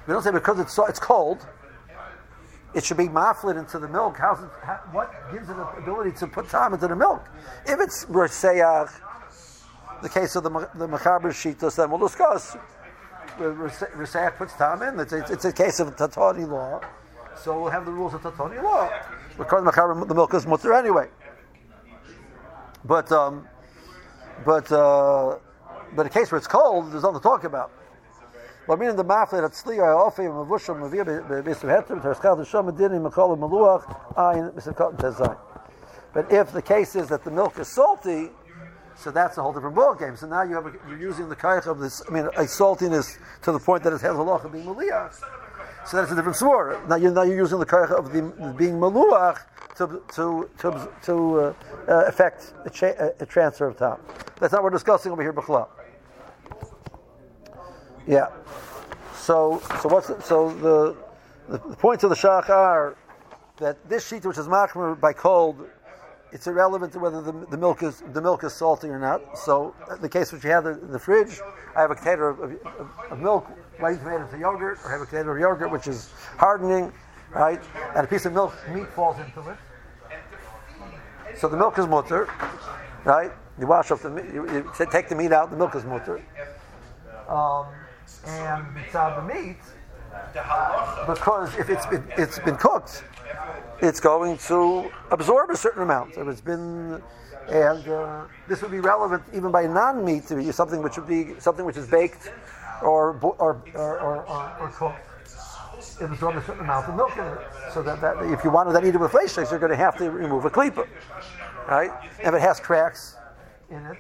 We 0.07 0.13
don't 0.13 0.23
say 0.23 0.33
because 0.33 0.59
it's 0.61 0.75
so, 0.75 0.85
it's 0.87 0.99
cold 0.99 1.47
it 2.75 2.85
should 2.85 2.97
be 2.97 3.09
mafled 3.09 3.59
into 3.59 3.79
the 3.79 3.89
milk. 3.89 4.17
How's 4.19 4.43
it, 4.43 4.51
how, 4.63 4.81
what 4.91 5.13
gives 5.33 5.49
it 5.49 5.57
the 5.57 5.67
ability 5.79 6.13
to 6.19 6.27
put 6.27 6.49
time 6.49 6.75
into 6.75 6.89
the 6.89 6.97
milk? 6.97 7.25
If 7.67 7.81
it's 7.81 8.05
Roseyach, 8.07 8.91
the 10.03 10.09
case 10.09 10.35
of 10.37 10.43
the, 10.43 10.51
the 10.75 10.89
Machaber 10.89 11.31
Shitos, 11.31 11.77
then 11.77 11.91
we'll 11.91 12.01
discuss. 12.01 12.57
Roseyach 13.39 14.37
puts 14.37 14.55
time 14.55 14.83
in. 14.83 14.99
It's, 15.01 15.13
it's, 15.13 15.31
it's, 15.31 15.45
a 15.45 15.53
case 15.53 15.81
of 15.81 15.95
Tatani 15.97 16.49
law. 16.49 16.81
So 17.37 17.61
we'll 17.61 17.71
have 17.71 17.85
the 17.85 17.93
rules 17.93 18.15
of 18.15 18.23
Tatani 18.23 18.63
law. 18.63 18.91
Because 19.37 19.65
the 19.65 20.15
milk 20.15 20.35
is 20.35 20.47
mutter 20.47 20.73
anyway. 20.73 21.09
But, 22.85 23.11
um, 23.13 23.49
but, 24.45 24.71
uh, 24.71 25.39
but 25.97 26.07
a 26.07 26.09
case 26.09 26.31
where 26.31 26.39
it's 26.39 26.47
cold, 26.47 26.93
there's 26.93 27.03
nothing 27.03 27.21
to 27.21 27.23
talk 27.23 27.45
about. 27.45 27.71
But 28.67 28.79
meaning 28.79 28.97
the 28.97 29.05
mafle 29.05 29.43
that 29.43 29.53
tzliya 29.53 30.11
ofim 30.11 30.47
mavusham 30.47 30.81
mavir 30.81 31.05
b'isem 31.45 31.69
heter 31.69 32.01
b'terskal 32.01 32.43
d'sham 32.43 32.71
medini 32.71 32.99
mekol 32.99 33.37
meluach 33.39 33.85
ayin 34.17 34.53
b'isem 34.55 34.75
cotton. 34.75 35.37
But 36.15 36.33
if 36.33 36.53
the 36.53 36.63
case 36.63 36.97
is 36.97 37.09
that 37.09 37.25
the 37.25 37.31
milk 37.31 37.59
is 37.59 37.69
salty, 37.69 38.31
so 38.97 39.11
that's 39.11 39.37
a 39.37 39.43
whole 39.43 39.53
different 39.53 39.75
ball 39.75 39.95
game. 39.95 40.17
So 40.17 40.27
now 40.27 40.43
you 40.43 40.55
have 40.55 40.67
a, 40.67 40.73
you're 40.89 40.99
using 40.99 41.29
the 41.29 41.37
kaich 41.37 41.67
of 41.67 41.79
this. 41.79 42.03
I 42.09 42.13
mean, 42.13 42.27
a 42.27 42.45
saltiness 42.45 43.19
to 43.43 43.53
the 43.53 43.59
point 43.59 43.83
that 43.83 43.93
it 43.93 44.01
has 44.01 44.17
halacha 44.17 44.51
being 44.51 44.65
maluach. 44.65 45.21
So 45.87 45.99
that's 45.99 46.11
a 46.11 46.15
different 46.15 46.37
swore. 46.37 46.81
Now 46.89 46.97
you're 46.97 47.13
now 47.13 47.23
you're 47.23 47.37
using 47.37 47.59
the 47.59 47.67
kaich 47.67 47.91
of 47.91 48.13
the 48.13 48.23
being 48.55 48.75
maluach 48.75 49.39
to 49.77 50.03
to 50.15 50.49
to, 50.59 50.89
to 51.03 51.41
uh, 51.41 51.55
uh, 51.89 52.05
affect 52.07 52.55
a, 52.65 52.71
cha- 52.71 52.95
a, 53.21 53.27
transfer 53.27 53.67
of 53.67 53.77
time. 53.77 53.99
That's 54.41 54.53
not 54.53 54.63
what 54.63 54.73
we're 54.73 54.79
discussing 54.79 55.13
over 55.13 55.21
here, 55.23 55.33
b'chlal. 55.33 55.69
Yeah. 58.07 58.29
so 59.15 59.63
so 59.83 59.89
what's 59.89 60.09
the, 60.09 60.21
so 60.23 60.51
the, 60.55 60.97
the 61.49 61.69
the 61.69 61.77
points 61.77 62.03
of 62.05 62.11
the 62.11 62.17
shach 62.17 62.49
are 62.49 62.97
that 63.59 63.89
this 63.89 64.09
sheet 64.09 64.25
which 64.25 64.39
is 64.39 64.47
machmer 64.47 64.99
by 64.99 65.13
cold, 65.13 65.67
it's 66.33 66.47
irrelevant 66.47 66.93
to 66.95 66.99
whether 66.99 67.21
the, 67.21 67.33
the 67.51 67.59
milk 67.59 67.83
is 67.83 68.03
the 68.13 68.23
milk 68.23 68.43
is 68.43 68.55
salty 68.55 68.89
or 68.89 68.99
not. 68.99 69.39
So 69.39 69.75
the 70.01 70.09
case 70.09 70.33
which 70.33 70.45
you 70.45 70.51
have 70.51 70.67
in 70.67 70.91
the 70.91 70.99
fridge, 70.99 71.41
I 71.77 71.83
have 71.83 71.91
a 71.91 71.95
container 71.95 72.29
of, 72.29 72.41
of, 72.41 72.91
of 73.11 73.19
milk 73.21 73.49
to 73.77 73.83
made 73.83 74.21
into 74.21 74.39
yogurt, 74.39 74.79
or 74.85 74.91
have 74.91 75.01
a 75.01 75.07
container 75.07 75.35
of 75.35 75.41
yogurt 75.41 75.71
which 75.71 75.87
is 75.87 76.11
hardening, 76.37 76.93
right? 77.31 77.61
And 77.95 78.05
a 78.05 78.09
piece 78.09 78.25
of 78.27 78.33
milk 78.33 78.55
meat 78.73 78.89
falls 78.89 79.19
into 79.19 79.51
it. 79.51 79.57
So 81.37 81.49
the 81.49 81.57
milk 81.57 81.79
is 81.79 81.87
mutter, 81.87 82.29
right? 83.05 83.33
You 83.59 83.67
wash 83.67 83.91
off 83.91 84.03
the 84.03 84.11
meat, 84.11 84.27
you, 84.33 84.51
you 84.53 84.71
take 84.91 85.09
the 85.09 85.15
meat 85.15 85.33
out, 85.33 85.51
the 85.51 85.57
milk 85.57 85.75
is 85.75 85.85
mutter. 85.85 86.23
Um, 87.29 87.67
and 88.27 88.75
beside 88.75 89.17
the 89.17 89.35
meat, 89.35 89.57
because 91.07 91.55
if 91.57 91.71
it's 91.71 91.87
been, 91.87 92.05
it's 92.17 92.39
been 92.39 92.57
cooked, 92.57 93.05
it's 93.81 94.01
going 94.01 94.39
to 94.39 94.91
absorb 95.11 95.51
a 95.51 95.57
certain 95.57 95.83
amount. 95.83 96.17
If 96.17 96.29
it's 96.29 96.41
been, 96.41 97.03
and 97.49 97.89
uh, 97.89 98.25
this 98.49 98.63
would 98.63 98.71
be 98.71 98.81
relevant 98.81 99.23
even 99.35 99.51
by 99.51 99.67
non-meat 99.67 100.27
to 100.29 100.37
be 100.37 100.51
something 100.53 100.83
which 100.83 100.97
would 100.97 101.09
be 101.09 101.39
something 101.39 101.65
which 101.65 101.77
is 101.77 101.87
baked 101.87 102.33
or 102.83 103.19
or 103.23 103.63
or, 103.75 104.01
or, 104.01 104.27
or 104.61 104.69
cooked. 104.71 104.99
It 106.01 106.11
absorbs 106.11 106.39
a 106.39 106.43
certain 106.43 106.65
amount 106.65 106.89
of 106.89 106.97
milk 106.97 107.17
in 107.17 107.25
it. 107.25 107.39
So 107.73 107.83
that, 107.83 108.01
that 108.01 108.17
if 108.33 108.43
you 108.43 108.51
wanted 108.51 108.73
that 108.73 108.85
eaten 108.85 109.01
with 109.01 109.11
flesh 109.11 109.37
you're 109.37 109.59
going 109.59 109.71
to 109.71 109.77
have 109.77 109.97
to 109.99 110.11
remove 110.11 110.45
a 110.45 110.51
klipa, 110.51 110.89
right? 111.69 111.91
If 112.21 112.35
it 112.35 112.41
has 112.41 112.59
cracks 112.59 113.17
in 113.71 113.85
it, 113.87 113.99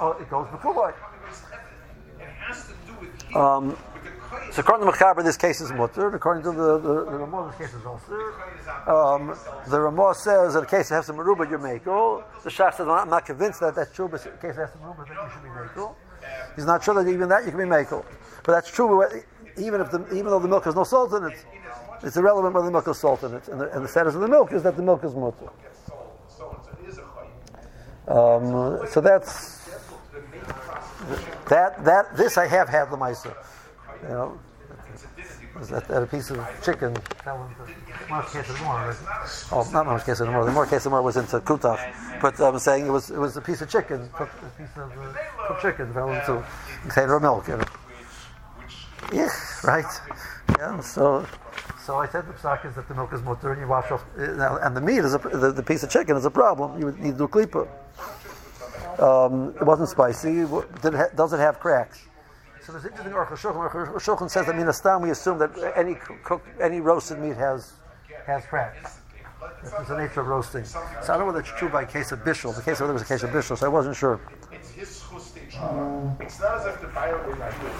oh, 0.00 0.12
it 0.12 0.28
goes 0.30 0.48
before. 0.50 0.94
Um, 3.34 3.76
so 4.50 4.60
according 4.60 4.86
to 4.86 4.92
Mechaber, 4.92 5.24
this 5.24 5.36
case 5.36 5.60
is 5.60 5.72
mutter. 5.72 6.14
According 6.14 6.42
to 6.44 6.52
the, 6.52 6.78
the, 6.78 7.04
the 7.04 7.18
Ramah, 7.18 7.54
this 7.58 7.70
case 7.70 7.78
is 7.78 7.86
also. 7.86 8.12
Um, 8.86 9.36
the 9.68 9.80
Ramah 9.80 10.14
says 10.14 10.54
that 10.54 10.60
in 10.60 10.66
case 10.66 10.88
has 10.90 11.06
some 11.06 11.16
meruba, 11.16 11.48
you're 11.48 11.58
mako. 11.58 12.24
The 12.42 12.50
Shach 12.50 12.74
says, 12.74 12.86
I'm 12.88 13.10
not 13.10 13.26
convinced 13.26 13.60
that 13.60 13.74
that's 13.74 13.94
true, 13.94 14.08
but 14.08 14.24
in 14.24 14.32
case 14.38 14.56
has 14.56 14.70
some 14.72 14.82
meruba, 14.82 15.06
that 15.08 15.14
you 15.14 15.30
should 15.32 15.42
be 15.42 15.48
mako. 15.48 15.96
He's 16.56 16.66
not 16.66 16.84
sure 16.84 16.94
that 17.02 17.10
even 17.10 17.28
that 17.28 17.44
you 17.44 17.50
can 17.50 17.58
be 17.58 17.66
mako. 17.66 18.04
But 18.44 18.52
that's 18.52 18.70
true, 18.70 19.04
even 19.58 19.80
if 19.80 19.90
the, 19.90 20.06
even 20.12 20.26
though 20.26 20.40
the 20.40 20.48
milk 20.48 20.64
has 20.64 20.74
no 20.74 20.84
salt 20.84 21.12
in 21.14 21.24
it, 21.24 21.44
it's 22.02 22.16
irrelevant 22.16 22.54
whether 22.54 22.66
the 22.66 22.72
milk 22.72 22.86
has 22.86 22.98
salt 22.98 23.22
in 23.22 23.34
it. 23.34 23.48
And 23.48 23.60
the, 23.60 23.74
and 23.74 23.84
the 23.84 23.88
status 23.88 24.14
of 24.14 24.20
the 24.20 24.28
milk 24.28 24.52
is 24.52 24.62
that 24.62 24.76
the 24.76 24.82
milk 24.82 25.04
is 25.04 25.14
mutter. 25.14 25.48
Um, 28.06 28.86
so 28.90 29.00
that's 29.00 29.64
that 31.48 31.82
that 31.84 32.16
this 32.16 32.36
I 32.36 32.46
have 32.46 32.68
had 32.68 32.90
the 32.90 32.96
Maisa. 32.96 33.34
You 34.04 34.10
know, 34.10 34.40
that, 35.70 35.88
that 35.88 36.02
a 36.02 36.06
piece 36.06 36.30
of 36.30 36.38
chicken 36.62 36.94
fell 37.24 37.48
into 37.48 37.72
Marsh 38.10 38.32
case. 38.32 39.48
Oh, 39.50 39.66
not 39.72 39.86
Marsh 39.86 40.04
case 40.04 40.20
of. 40.20 40.26
The 40.28 40.52
more 40.52 40.66
case 40.66 40.84
of 40.84 40.92
was 40.92 41.16
into 41.16 41.40
kutach, 41.40 42.20
but 42.20 42.38
I'm 42.38 42.58
saying 42.58 42.86
it 42.86 42.90
was 42.90 43.10
it 43.10 43.16
was 43.16 43.38
a 43.38 43.40
piece 43.40 43.62
of 43.62 43.70
chicken, 43.70 44.10
cooked, 44.12 44.34
a 44.42 44.60
piece 44.60 44.76
of 44.76 44.92
uh, 44.92 45.14
cooked 45.46 45.62
chicken 45.62 45.94
fell 45.94 46.12
into 46.12 46.44
container 46.82 47.14
of 47.14 47.22
milk. 47.22 47.48
You 47.48 47.56
know. 47.56 47.64
Yeah, 49.10 49.30
right. 49.64 49.86
Yeah, 50.58 50.80
so. 50.80 51.26
So 51.82 51.96
I 51.96 52.08
said 52.08 52.26
the 52.26 52.32
psak 52.34 52.66
is 52.66 52.74
that 52.74 52.86
the 52.88 52.94
milk 52.94 53.12
is 53.14 53.22
mutter 53.22 53.52
and 53.52 53.60
you 53.60 53.68
wash 53.68 53.90
off, 53.90 54.04
and 54.16 54.76
the 54.76 54.80
meat 54.82 54.98
is 54.98 55.14
a, 55.14 55.18
the, 55.18 55.52
the 55.52 55.62
piece 55.62 55.82
of 55.82 55.88
chicken 55.90 56.16
is 56.16 56.26
a 56.26 56.30
problem. 56.30 56.78
You 56.78 56.86
would 56.86 56.98
need 56.98 57.12
to 57.12 57.18
do 57.18 57.28
klipa. 57.28 57.68
Um, 59.00 59.54
it 59.56 59.64
wasn't 59.64 59.88
spicy. 59.88 60.40
It 60.40 61.16
does 61.16 61.32
it 61.32 61.38
have 61.38 61.58
cracks? 61.58 62.06
So 62.64 62.72
there's 62.72 62.86
interesting 62.86 63.12
Aruch 63.12 63.28
Shulchan. 63.28 63.70
Aruch 63.70 63.94
Shulchan 63.96 64.30
says 64.30 64.46
that 64.46 64.54
minastam 64.54 65.02
we 65.02 65.10
assume 65.10 65.38
that 65.38 65.50
any 65.76 65.96
cooked, 65.96 66.48
any 66.60 66.80
roasted 66.80 67.18
meat 67.18 67.36
has 67.36 67.72
has 68.26 68.46
cracks. 68.46 69.00
It's 69.62 69.88
the 69.88 69.98
nature 69.98 70.20
of 70.20 70.28
roasting. 70.28 70.64
So 70.64 70.78
I 70.78 71.06
don't 71.06 71.18
know 71.20 71.26
whether 71.26 71.40
it's 71.40 71.50
true 71.50 71.68
by 71.68 71.84
case 71.84 72.12
of 72.12 72.20
bishul. 72.20 72.56
The 72.56 72.62
case 72.62 72.80
of 72.80 72.86
there 72.86 72.94
was 72.94 73.02
a 73.02 73.06
case 73.06 73.22
of 73.22 73.30
bishul, 73.30 73.58
so 73.58 73.66
I 73.66 73.68
wasn't 73.68 73.96
sure. 73.96 74.18
It's 74.50 74.70
his 74.70 75.02
um, 75.60 76.16
It's 76.20 76.40
not 76.40 76.60
as 76.60 76.66
if 76.66 76.80
the 76.80 76.88
buyer 76.88 77.22
would 77.28 77.38
not 77.38 77.52
do 77.60 77.66
it. 77.66 77.74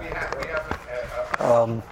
We 0.00 0.06
have, 0.06 0.36
we 0.40 0.46
have 0.48 1.40
um, 1.40 1.82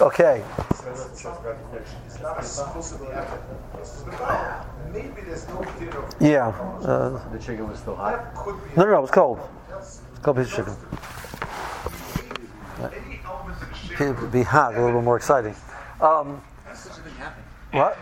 Okay. 0.00 0.42
Yeah. 6.18 6.48
Uh, 6.48 7.30
the 7.30 7.38
chicken 7.38 7.68
was 7.68 7.78
still 7.80 7.96
hot? 7.96 8.34
No, 8.76 8.84
no, 8.84 8.90
no, 8.92 8.98
it 8.98 9.02
was 9.02 9.10
cold. 9.10 9.40
Cold 10.22 10.36
piece 10.38 10.56
of 10.56 10.56
chicken. 10.56 10.76
It'd 14.00 14.32
be 14.32 14.42
hot, 14.42 14.74
a 14.74 14.78
little 14.80 15.00
bit 15.00 15.04
more 15.04 15.16
exciting. 15.16 15.54
Um, 16.00 16.40
what? 17.72 17.98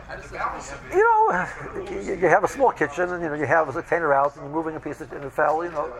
You 0.92 0.98
know, 0.98 1.46
you, 1.90 2.28
have 2.28 2.44
a 2.44 2.48
small 2.48 2.70
kitchen, 2.70 3.12
and 3.12 3.22
you 3.22 3.28
know 3.28 3.34
you 3.34 3.46
have 3.46 3.68
a 3.68 3.72
container 3.72 4.14
out, 4.14 4.36
and 4.36 4.44
you're 4.44 4.54
moving 4.54 4.76
a 4.76 4.80
piece 4.80 5.00
of 5.00 5.12
and 5.12 5.24
it 5.24 5.32
fell. 5.32 5.64
You 5.64 5.72
know. 5.72 5.92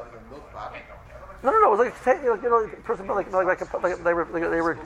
No, 1.42 1.50
no, 1.50 1.58
no. 1.60 1.74
It 1.74 1.78
was 1.78 2.06
like 2.06 2.22
you 2.22 2.48
know, 2.48 2.68
person 2.84 3.06
like 3.06 3.30
like, 3.32 3.46
like, 3.46 3.82
like 3.82 4.04
they 4.04 4.12
were 4.12 4.24
they 4.24 4.60
were 4.60 4.78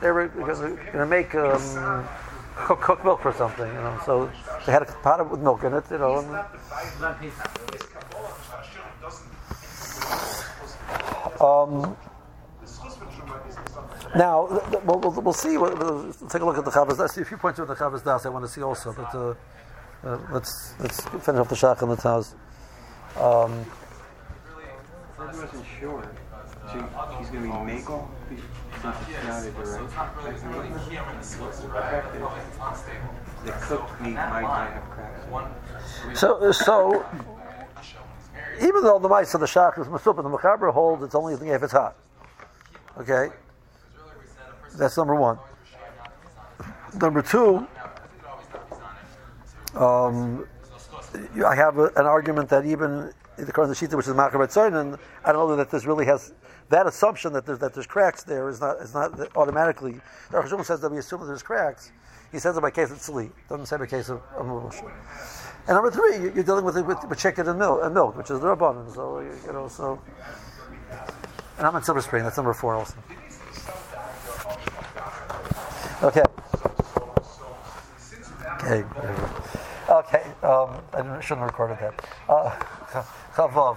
they 0.00 0.10
were 0.10 0.28
going 0.28 0.92
to 0.92 1.06
make 1.06 1.34
um, 1.34 2.08
cook, 2.54 2.80
cook 2.80 3.04
milk 3.04 3.22
for 3.22 3.32
something, 3.32 3.66
you 3.66 3.74
know. 3.74 4.00
So 4.04 4.30
they 4.64 4.72
had 4.72 4.82
a 4.82 4.86
pot 4.86 5.28
with 5.30 5.40
milk 5.40 5.64
in 5.64 5.74
it, 5.74 5.84
you 5.90 5.98
know. 5.98 6.18
And, 6.18 6.28
um, 11.40 11.96
now 14.14 14.46
we'll, 14.84 14.98
we'll, 15.00 15.22
we'll 15.22 15.32
see. 15.32 15.56
We'll, 15.56 15.76
we'll, 15.76 16.12
take 16.28 16.42
a 16.42 16.44
look 16.44 16.58
at 16.58 16.64
the 16.64 16.70
Chavas. 16.70 17.00
I 17.00 17.06
see 17.06 17.22
a 17.22 17.24
few 17.24 17.36
points 17.36 17.58
with 17.58 17.68
the 17.68 17.74
Chavas 17.74 18.04
Daas 18.04 18.26
I 18.26 18.28
want 18.28 18.44
to 18.44 18.50
see 18.50 18.62
also, 18.62 18.92
but 18.92 19.14
uh, 19.14 19.34
uh, 20.04 20.18
let's 20.30 20.74
let's 20.78 21.00
finish 21.02 21.40
off 21.40 21.48
the 21.48 21.54
Shach 21.54 21.82
and 21.82 21.90
the 21.90 21.96
Taz. 21.96 22.34
Um, 23.20 23.64
I 25.18 25.24
wasn't 25.26 25.64
sure. 25.80 26.10
So 26.72 27.16
he's 27.18 27.30
going 27.30 27.42
to 27.42 27.48
be 27.48 27.78
Mako 27.78 28.08
the 33.44 33.52
cooked 33.52 34.00
meat 34.00 34.14
might 34.14 34.42
not 34.42 34.70
have 34.70 34.90
cracks. 34.90 36.20
So, 36.20 36.52
so 36.52 37.06
even 38.60 38.82
though 38.82 38.98
the 38.98 39.08
mice 39.08 39.34
of 39.34 39.40
the 39.40 39.46
shach 39.46 39.78
is 39.78 39.86
masup 39.86 40.16
and 40.18 40.26
the 40.26 40.36
Mechaber 40.36 40.72
holds, 40.72 41.02
it's 41.02 41.14
only 41.14 41.34
if 41.34 41.62
it's 41.62 41.72
hot. 41.72 41.96
Okay, 42.98 43.28
that's 44.76 44.96
number 44.96 45.14
one. 45.14 45.38
Number 47.00 47.22
two, 47.22 47.66
um, 49.74 50.46
I 51.44 51.54
have 51.54 51.78
a, 51.78 51.86
an 51.96 52.06
argument 52.06 52.48
that 52.48 52.64
even 52.64 53.12
the 53.36 53.52
current 53.52 53.72
shita, 53.72 53.94
which 53.94 54.06
is 54.06 54.14
Mechaber 54.14 54.66
and 54.80 54.98
I 55.24 55.32
don't 55.32 55.48
know 55.48 55.56
that 55.56 55.70
this 55.70 55.84
really 55.84 56.06
has 56.06 56.32
that 56.68 56.86
assumption 56.86 57.32
that 57.34 57.46
there's, 57.46 57.58
that 57.58 57.74
there's 57.74 57.86
cracks 57.86 58.24
there 58.24 58.48
is 58.48 58.60
not 58.60 58.80
is 58.80 58.94
not 58.94 59.36
automatically. 59.36 60.00
The 60.30 60.40
Rosh 60.40 60.66
says 60.66 60.80
that 60.80 60.90
we 60.90 60.98
assume 60.98 61.20
that 61.20 61.26
there's 61.26 61.42
cracks. 61.42 61.92
He 62.32 62.38
says 62.38 62.56
it 62.56 62.60
by 62.60 62.70
case 62.70 62.90
of 62.90 62.98
tzli. 62.98 63.30
Doesn't 63.48 63.66
say 63.66 63.76
by 63.76 63.86
case 63.86 64.08
of 64.08 64.20
Amush. 64.36 64.80
And 65.68 65.74
number 65.74 65.90
three, 65.90 66.32
you're 66.34 66.44
dealing 66.44 66.64
with 66.64 66.76
with, 66.76 67.04
with 67.08 67.18
chicken 67.18 67.48
and 67.48 67.58
milk, 67.58 67.80
and 67.82 67.94
milk, 67.94 68.16
which 68.16 68.30
is 68.30 68.40
the 68.40 68.46
rabbanon. 68.46 68.92
So 68.94 69.20
you 69.20 69.52
know, 69.52 69.68
so. 69.68 70.00
And 71.58 71.66
I'm 71.66 71.74
in 71.76 71.82
Silver 71.82 72.02
Spring. 72.02 72.22
That's 72.22 72.36
number 72.36 72.52
four 72.52 72.74
also. 72.74 72.96
Okay. 76.02 76.22
Okay. 78.64 78.84
Okay. 79.88 80.22
Um, 80.42 80.82
I 80.92 81.20
shouldn't 81.20 81.40
have 81.40 81.50
recorded 81.50 81.78
that. 81.80 82.08
Uh, 82.28 83.04
Chavav. 83.36 83.76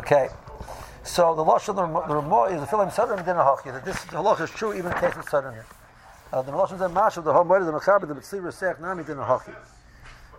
Okay. 0.00 0.28
So 1.04 1.34
the 1.36 1.44
lashon 1.44 1.76
the 1.76 2.14
Ramah 2.14 2.44
is 2.44 2.60
the 2.60 2.66
film 2.66 2.90
sudden 2.90 3.24
din 3.24 3.36
hachi 3.36 3.84
this 3.84 3.96
halach 4.06 4.40
is 4.40 4.50
true 4.50 4.74
even 4.74 4.90
in 4.90 4.98
case 4.98 5.14
of 5.16 5.28
sudden. 5.28 5.54
Uh, 6.32 6.42
the 6.42 6.50
lashon 6.50 6.84
is 6.84 6.92
mash 6.92 7.16
of 7.16 7.22
the 7.22 7.32
home 7.32 7.46
the 7.46 7.70
mechaber 7.70 8.08
the 8.08 8.14
mitzvah 8.16 8.38
resech 8.38 8.80
nami 8.80 9.04
din 9.04 9.18
hachi. 9.18 9.54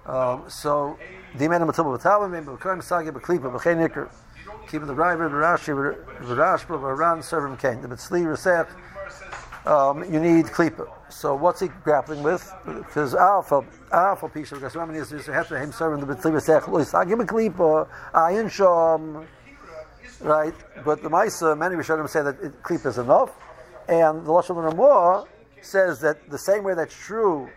Um, 0.06 0.44
so 0.50 1.00
the 1.36 1.48
man 1.48 1.62
of 1.62 1.70
matzav 1.70 1.98
b'tavim 1.98 2.32
maybe 2.32 2.48
b'kram 2.48 2.84
sagi 2.84 3.12
b'klipa 3.12 3.50
b'chein 3.58 3.88
nikr 3.88 4.10
keeping 4.70 4.88
the 4.88 4.94
river 4.94 5.30
the 5.30 5.36
rashi 5.36 5.68
the 6.28 6.36
rash 6.36 6.70
around 6.70 7.24
serving 7.24 7.56
kain 7.56 7.82
the 7.82 7.88
mitzvah 7.88 8.18
resech 8.18 8.68
um, 9.66 10.04
you 10.12 10.20
need 10.20 10.46
klipa. 10.46 10.88
So 11.10 11.36
what's 11.36 11.60
he 11.62 11.68
grappling 11.84 12.24
with? 12.24 12.54
Because 12.66 13.16
alpha, 13.16 13.64
alpha 13.92 14.28
resech. 14.30 14.68
Lois 16.68 16.94
agim 16.94 17.20
klipa 17.20 17.88
ayin 18.14 18.46
shom 18.46 19.26
right? 20.22 20.54
But 20.84 21.02
the 21.02 21.10
Maisa, 21.10 21.52
uh, 21.52 21.56
many 21.56 21.76
Rishonim 21.76 22.10
say 22.10 22.22
that 22.22 22.40
it, 22.42 22.64
klip 22.64 22.86
is 22.86 22.98
enough, 22.98 23.32
and 23.88 24.26
the 24.26 24.32
Lashon 24.32 24.56
Ramah 24.56 25.26
says 25.62 26.00
that 26.02 26.30
the 26.30 26.38
same 26.38 26.64
way 26.64 26.74
that's 26.74 26.96
true 26.96 27.50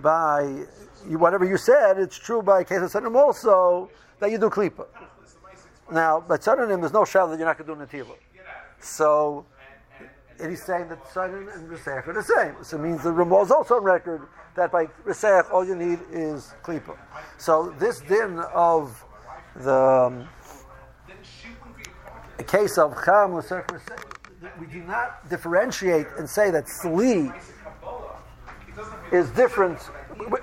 by 0.00 0.64
you, 1.08 1.18
whatever 1.18 1.44
you 1.44 1.56
said, 1.56 1.98
it's 1.98 2.18
true 2.18 2.42
by 2.42 2.64
case 2.64 2.78
of 2.78 2.92
Sanim 2.92 3.14
also 3.16 3.90
that 4.18 4.30
you 4.30 4.38
do 4.38 4.48
klipa. 4.50 4.86
Now, 5.90 6.20
by 6.20 6.38
Sanim, 6.38 6.80
there's 6.80 6.92
no 6.92 7.04
shadow 7.04 7.30
that 7.30 7.38
you're 7.38 7.46
not 7.46 7.58
going 7.58 7.78
to 7.78 7.86
do 7.86 7.98
Natila. 7.98 8.14
So, 8.80 9.44
and 10.42 10.50
he's 10.50 10.62
saying 10.62 10.88
that 10.88 11.02
Sanim 11.04 11.54
and 11.54 11.70
Risech 11.70 12.06
are 12.08 12.12
the 12.12 12.22
same. 12.22 12.54
So 12.62 12.76
it 12.76 12.80
means 12.80 13.02
the 13.02 13.12
Ramah 13.12 13.42
is 13.42 13.50
also 13.50 13.76
on 13.76 13.84
record 13.84 14.22
that 14.56 14.72
by 14.72 14.86
Risech 15.06 15.50
all 15.52 15.64
you 15.64 15.76
need 15.76 16.00
is 16.10 16.52
klipa. 16.62 16.98
So 17.38 17.74
this 17.78 18.00
din 18.00 18.38
of 18.52 19.04
the 19.56 19.72
um, 19.72 20.28
case 22.46 22.76
of 22.76 22.92
Cham 23.04 23.30
Risech 23.30 24.08
we 24.58 24.66
do 24.66 24.82
not 24.82 25.28
differentiate 25.30 26.06
and 26.18 26.28
say 26.28 26.50
that 26.50 26.66
Sli 26.66 27.32
is 29.12 29.30
different. 29.30 29.78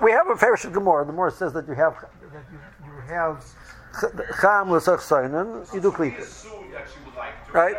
We 0.01 0.11
have 0.11 0.27
a 0.29 0.35
Farishit 0.35 0.73
Gemara. 0.73 1.05
The 1.05 1.11
Gemara 1.11 1.31
says 1.31 1.53
that 1.53 1.67
you 1.67 1.73
have 1.73 1.95
that 2.31 2.45
you, 2.51 2.59
you 2.85 3.13
have 3.13 3.45
Cham 4.39 4.71
L'Sach 4.71 4.99
Sainin, 4.99 5.73
you 5.73 5.81
do 5.81 5.91
Klippa. 5.91 6.23
Right? 7.53 7.75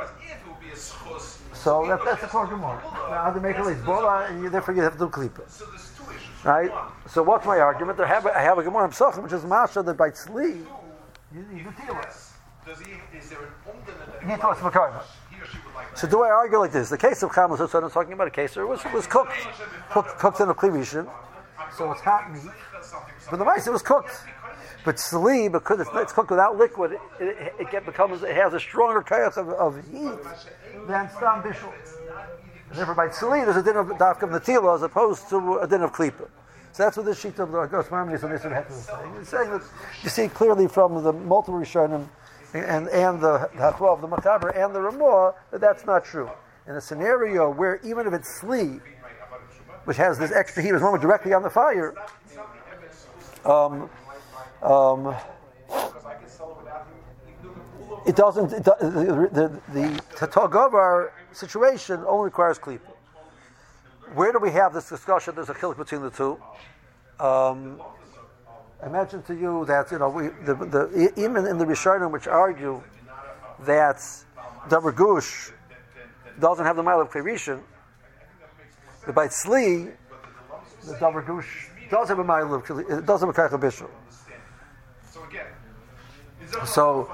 So 1.62 1.86
that, 1.86 2.00
that's 2.04 2.22
the 2.22 2.26
core 2.26 2.46
Gemara. 2.46 2.80
Now, 3.10 3.30
to 3.32 3.40
make 3.40 3.58
a 3.58 3.62
list? 3.62 3.84
Bola, 3.84 4.26
and 4.28 4.38
uh, 4.38 4.42
you, 4.44 4.50
therefore 4.50 4.74
you 4.74 4.80
have 4.80 4.94
to 4.94 4.98
do 4.98 5.08
Klippa. 5.08 5.44
Right? 6.42 6.70
So 7.06 7.22
what's 7.22 7.44
my 7.44 7.58
argument? 7.58 8.00
I 8.00 8.06
have, 8.06 8.26
I 8.26 8.40
have 8.40 8.56
a 8.56 8.62
Gemara 8.62 8.88
Psachim, 8.88 9.22
which 9.22 9.32
is 9.34 9.44
Masha, 9.44 9.82
that 9.82 9.96
by 9.96 10.08
Tzli, 10.08 10.64
you, 11.34 11.46
you 11.54 11.64
do 11.64 11.70
Tila. 11.70 12.30
You 14.22 14.26
need 14.26 14.40
to 14.40 14.46
watch 14.46 14.58
Makayma. 14.58 15.02
So 15.94 16.08
do 16.08 16.22
I 16.22 16.30
argue 16.30 16.58
like 16.58 16.72
this? 16.72 16.88
The 16.88 16.96
case 16.96 17.22
of 17.22 17.30
Hutzon 17.30 17.82
I'm 17.82 17.90
talking 17.90 18.12
about 18.12 18.28
a 18.28 18.30
case 18.30 18.56
where 18.56 18.64
it 18.64 18.68
was, 18.68 18.80
was 18.94 19.06
cooked, 19.06 19.32
cooked, 19.90 20.18
cooked 20.18 20.40
in 20.40 20.48
a 20.48 20.54
klivishin, 20.54 21.10
so 21.76 21.92
it's 21.92 22.00
hot 22.00 22.32
meat. 22.32 22.42
But 23.30 23.38
the 23.38 23.44
mice 23.44 23.66
it 23.66 23.72
was 23.72 23.82
cooked. 23.82 24.12
But 24.84 24.96
sli, 24.96 25.52
because 25.52 25.80
it's, 25.80 25.90
it's, 25.94 26.12
cooked 26.12 26.30
without 26.30 26.56
liquid, 26.56 26.92
it, 27.20 27.52
it, 27.58 27.74
it 27.74 27.84
becomes 27.84 28.22
it 28.22 28.34
has 28.34 28.54
a 28.54 28.60
stronger 28.60 29.02
chaos 29.02 29.36
of, 29.36 29.48
of 29.50 29.76
heat 29.90 30.18
than 30.86 31.10
stam 31.10 31.42
bishul. 31.42 31.72
And 32.70 32.78
therefore, 32.78 32.94
by 32.94 33.08
sli, 33.08 33.44
there's 33.44 33.56
a 33.56 33.62
din 33.62 33.76
of 33.76 33.88
dafka 33.88 34.22
of 34.22 34.30
natila 34.30 34.76
as 34.76 34.82
opposed 34.82 35.28
to 35.28 35.58
a 35.58 35.66
din 35.66 35.82
of 35.82 35.92
klipa. 35.92 36.28
So 36.72 36.84
that's 36.84 36.96
what 36.96 37.06
this 37.06 37.20
sheet 37.20 37.38
of 37.40 37.50
the 37.50 37.66
Gos 37.66 37.90
Maimonides 37.90 38.22
on 38.22 38.30
this 38.30 38.44
is 38.44 38.86
saying. 38.86 39.14
It's 39.18 39.28
saying 39.28 39.50
that 39.50 39.62
you 40.02 40.08
see 40.08 40.28
clearly 40.28 40.68
from 40.68 41.02
the 41.02 41.12
multiple 41.12 41.60
Rishonim 41.60 42.08
and, 42.54 42.88
and 42.88 43.20
the 43.20 43.50
Hachva 43.56 43.92
of 43.92 44.00
the 44.00 44.08
Machaber 44.08 44.56
and 44.56 44.74
the 44.74 44.80
Ramah, 44.80 45.34
that 45.50 45.60
that's 45.60 45.84
not 45.84 46.04
true. 46.04 46.30
In 46.68 46.76
a 46.76 46.80
scenario 46.80 47.50
where 47.50 47.80
even 47.82 48.06
if 48.06 48.12
it's 48.12 48.40
sleep, 48.40 48.82
which 49.84 49.96
has 49.96 50.18
this 50.18 50.30
extra 50.30 50.62
heat, 50.62 50.72
is 50.72 50.82
warm 50.82 51.00
directly 51.00 51.32
on 51.32 51.42
the 51.42 51.50
fire, 51.50 51.94
um, 53.44 53.90
um, 54.62 55.14
it 58.06 58.16
doesn't. 58.16 58.52
It, 58.52 58.64
the 58.64 59.60
the, 59.72 60.02
the 60.62 61.10
situation 61.32 62.02
only 62.06 62.24
requires 62.24 62.58
klipa. 62.58 62.80
Where 64.14 64.32
do 64.32 64.38
we 64.38 64.50
have 64.50 64.74
this 64.74 64.88
discussion? 64.88 65.34
There's 65.34 65.50
a 65.50 65.54
chiluk 65.54 65.76
between 65.76 66.02
the 66.02 66.10
two. 66.10 66.38
Um, 67.20 67.80
I 68.82 69.04
to 69.04 69.34
you 69.34 69.64
that 69.66 69.90
you 69.90 69.98
know 69.98 70.08
we 70.08 70.28
the, 70.44 70.54
the 70.54 71.12
even 71.16 71.46
in 71.46 71.58
the 71.58 71.66
Rishonim 71.66 72.10
which 72.10 72.26
argue 72.26 72.82
that 73.60 73.98
Davar 74.68 74.94
Gush 74.94 75.52
doesn't 76.40 76.64
have 76.64 76.76
the 76.76 76.82
mile 76.82 77.00
of 77.00 77.10
Kirishin, 77.10 77.60
but 79.04 79.14
by 79.14 79.28
Tzli, 79.28 79.92
the 80.86 80.94
Davar 80.94 81.26
Gush 81.26 81.68
does 81.90 82.08
have 82.08 82.18
a 82.18 82.24
mile 82.24 82.54
of 82.54 82.66
does 83.06 83.20
have 83.20 83.28
a 83.28 83.32
Kach 83.32 83.50
Bishul. 83.50 83.90
So 86.66 87.10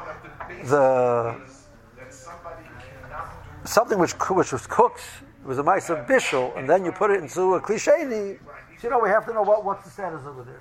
the 0.64 1.36
something 3.64 3.98
which 3.98 4.12
which 4.12 4.52
was 4.52 4.66
cooked 4.66 5.02
was 5.44 5.58
a 5.58 5.62
mice 5.62 5.90
of 5.90 6.06
bishul, 6.06 6.56
and 6.56 6.68
then 6.68 6.84
you 6.84 6.92
put 6.92 7.10
it 7.10 7.22
into 7.22 7.54
a 7.54 7.60
cliche. 7.60 8.36
You 8.82 8.90
know, 8.90 8.98
we 8.98 9.08
have 9.08 9.24
to 9.26 9.32
know 9.32 9.42
what, 9.42 9.64
what's 9.64 9.84
the 9.84 9.90
status 9.90 10.20
over 10.26 10.42
there. 10.44 10.60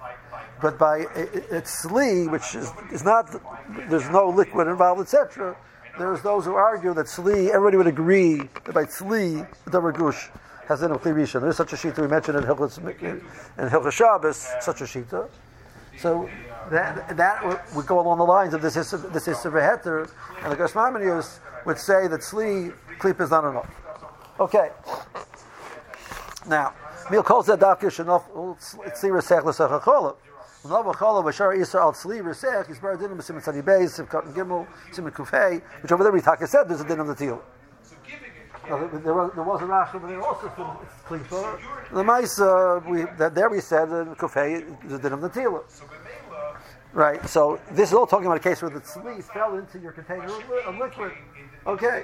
But 0.62 0.80
by 0.80 1.06
it's 1.52 1.86
sli, 1.86 2.32
which 2.32 2.56
is, 2.56 2.71
is 2.91 3.04
not, 3.04 3.30
there's 3.89 4.10
no 4.10 4.30
liquid 4.30 4.67
involved, 4.67 5.02
etc. 5.02 5.56
There's 5.97 6.21
those 6.21 6.45
who 6.45 6.56
argue 6.56 6.93
that 6.93 7.08
sli, 7.08 7.49
everybody 7.49 7.78
would 7.78 7.88
agree 7.88 8.38
that 8.38 8.73
by 8.73 8.86
sli, 8.86 9.45
the 9.65 9.80
gush 9.91 10.30
has 10.67 10.82
an 10.82 10.91
Rishon. 10.91 11.41
There's 11.41 11.58
such 11.58 11.73
a 11.73 11.76
shita 11.76 11.99
we 11.99 12.08
mentioned 12.08 12.38
in 12.38 12.43
Hilchot 12.43 12.78
in 12.80 13.69
Hilchot 13.69 13.91
Shabbos, 13.91 14.47
such 14.62 14.82
a 14.82 14.86
shita. 14.86 15.30
So 15.99 16.30
that 16.71 17.17
that 17.17 17.75
would 17.75 17.86
go 17.86 17.99
along 17.99 18.17
the 18.17 18.25
lines 18.25 18.54
of 18.54 18.62
this 18.62 18.75
is 18.75 18.91
this 18.91 19.28
is 19.28 19.38
heter, 19.38 20.10
and 20.41 20.51
the 20.51 20.56
Gosmaminius 20.56 21.39
would 21.65 21.78
say 21.78 22.08
that 22.08 22.21
sli 22.21 22.73
klip 22.99 23.21
is 23.21 23.32
not 23.32 23.43
enough. 23.45 23.69
Okay. 24.39 24.69
Now. 26.47 26.73
Mil 27.12 27.21
kol 27.21 27.43
zeh 27.43 27.56
dafke 27.56 27.91
shenof 27.93 28.23
tzira 28.97 29.21
sech 29.21 29.45
l'sech 29.45 29.69
ha'cholah. 29.69 30.15
V'nov 30.63 30.86
ha'cholah 30.86 31.23
v'shar 31.23 31.56
Yisra 31.56 31.82
al 31.82 31.93
tzli 31.93 32.19
v'sech 32.19 32.67
is 32.71 32.80
bar 32.80 32.97
dinim 32.97 33.17
b'simen 33.17 33.43
tzadi 33.43 33.62
beis, 33.62 33.89
sim 33.89 34.08
katan 34.08 34.34
gimel, 34.34 34.65
simen 34.91 35.12
kufei, 35.12 35.62
which 35.84 35.91
over 35.91 36.04
there 36.04 36.12
we 36.12 36.19
talk 36.19 36.39
said 36.47 36.67
there's 36.67 36.82
a 36.82 36.88
din 36.88 36.99
of 36.99 37.06
the 37.06 37.13
teal. 37.13 37.43
Now, 38.67 38.88
there, 38.88 39.13
was, 39.13 39.62
a 39.62 39.65
rational, 39.67 39.99
but 39.99 40.08
there 40.08 40.21
also 40.23 40.47
klipa. 41.08 41.60
The 41.93 42.04
mice, 42.04 42.39
uh, 42.39 42.82
we, 42.88 43.04
that 43.19 43.36
there 43.36 43.47
we 43.51 43.60
said 43.60 43.89
uh, 43.89 44.15
kufei 44.15 44.86
is 44.86 44.93
a 44.93 44.97
din 44.97 45.13
of 45.13 45.21
the 45.21 45.30
teal. 45.30 45.63
Right, 46.95 47.27
so 47.27 47.60
this 47.71 47.89
is 47.89 47.93
all 47.93 48.08
talking 48.08 48.25
about 48.25 48.38
a 48.38 48.39
case 48.39 48.62
where 48.62 48.71
the 48.71 48.79
tzli 48.79 49.21
fell 49.21 49.58
into 49.58 49.77
your 49.79 49.91
container 49.91 50.31
of 50.65 50.77
liquid. 50.77 51.12
Okay, 51.67 52.03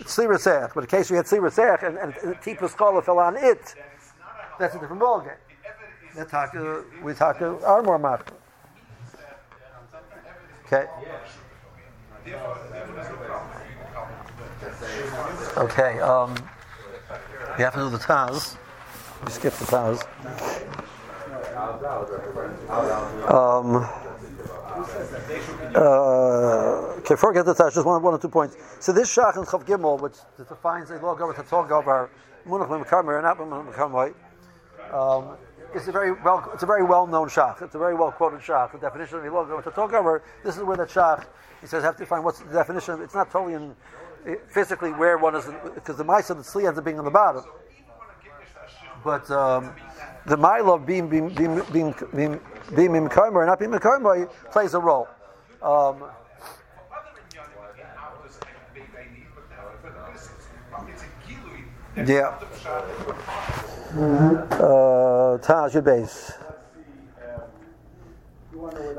tzli 0.00 0.26
resech, 0.26 0.74
but 0.74 0.82
a 0.82 0.88
case 0.88 1.08
where 1.08 1.18
you 1.18 1.22
had 1.22 1.26
tzli 1.26 1.38
resech 1.38 1.86
and, 1.86 1.96
and, 1.98 2.16
and 2.16 2.76
kola 2.76 3.00
fell 3.00 3.20
on 3.20 3.36
it, 3.36 3.76
that's 4.58 4.74
a 4.74 4.80
different 4.80 5.00
ballgame. 5.00 5.36
We 6.16 6.24
talk, 6.24 6.52
we 7.04 7.14
talk 7.14 7.42
uh, 7.42 7.58
Armor 7.64 7.96
Machma. 7.96 8.26
Okay. 10.66 10.86
Okay. 15.56 16.00
Um, 16.00 16.34
we 17.56 17.62
have 17.62 17.74
to 17.74 17.80
do 17.80 17.90
the 17.90 17.98
Taz. 17.98 18.56
We 19.24 19.30
skip 19.30 19.52
the 19.54 19.64
Taz. 19.66 20.02
Um, 23.30 24.03
uh, 25.76 26.98
okay, 26.98 27.16
forget 27.16 27.44
the 27.44 27.54
Taz. 27.54 27.74
Just 27.74 27.86
one, 27.86 28.02
one 28.02 28.14
or 28.14 28.18
two 28.18 28.28
points. 28.28 28.56
So 28.80 28.92
this 28.92 29.14
Shach 29.14 29.36
and 29.36 29.46
Chav 29.46 29.64
Gimel, 29.64 30.00
which 30.00 30.14
defines 30.48 30.90
a 30.90 30.98
law 30.98 31.12
over 31.12 31.32
to 31.32 31.42
talk 31.42 31.70
over 31.70 32.10
Munach 32.46 32.68
Lemekamer 32.68 33.16
and 33.16 33.24
not 33.24 33.38
Munach 33.38 34.14
um, 34.92 35.36
it's 35.74 35.88
a 35.88 35.92
very 35.92 36.12
well 36.12 36.48
it's 36.54 36.62
a 36.62 36.66
very 36.66 36.84
well 36.84 37.06
known 37.06 37.28
shach. 37.28 37.60
It's 37.62 37.74
a 37.74 37.78
very 37.78 37.94
well 37.94 38.12
quoted 38.12 38.40
shach. 38.40 38.72
The 38.72 38.78
definition 38.78 39.18
of 39.18 39.24
ilog 39.24 39.64
to 39.64 39.70
talk 39.70 39.92
over 39.92 40.22
this 40.44 40.56
is 40.56 40.62
where 40.62 40.76
that 40.76 40.88
shach 40.88 41.24
he 41.60 41.66
says 41.66 41.82
have 41.82 41.96
to 41.96 42.06
find 42.06 42.24
what's 42.24 42.40
the 42.40 42.52
definition. 42.52 43.00
It's 43.02 43.14
not 43.14 43.30
totally 43.30 43.54
in 43.54 43.74
physically 44.48 44.90
where 44.92 45.18
one 45.18 45.34
is 45.34 45.46
because 45.74 45.96
the 45.96 46.04
of 46.04 46.26
the 46.26 46.42
sli 46.42 46.66
ends 46.66 46.78
up 46.78 46.84
being 46.84 46.98
on 46.98 47.04
the 47.04 47.10
bottom. 47.10 47.44
But 49.02 49.28
um, 49.30 49.72
the 50.26 50.36
mile 50.36 50.72
of 50.72 50.86
being 50.86 51.08
being 51.08 51.28
being 51.72 51.94
being 52.14 52.40
being, 52.74 52.92
being 52.92 53.08
or 53.08 53.46
not 53.46 53.58
being 53.58 53.70
mikomer 53.70 54.30
plays 54.50 54.74
a 54.74 54.80
role. 54.80 55.08
Um, 55.62 56.04
yeah. 61.96 62.34
Uh, 63.94 65.38
Taj 65.38 65.76
base. 65.76 66.32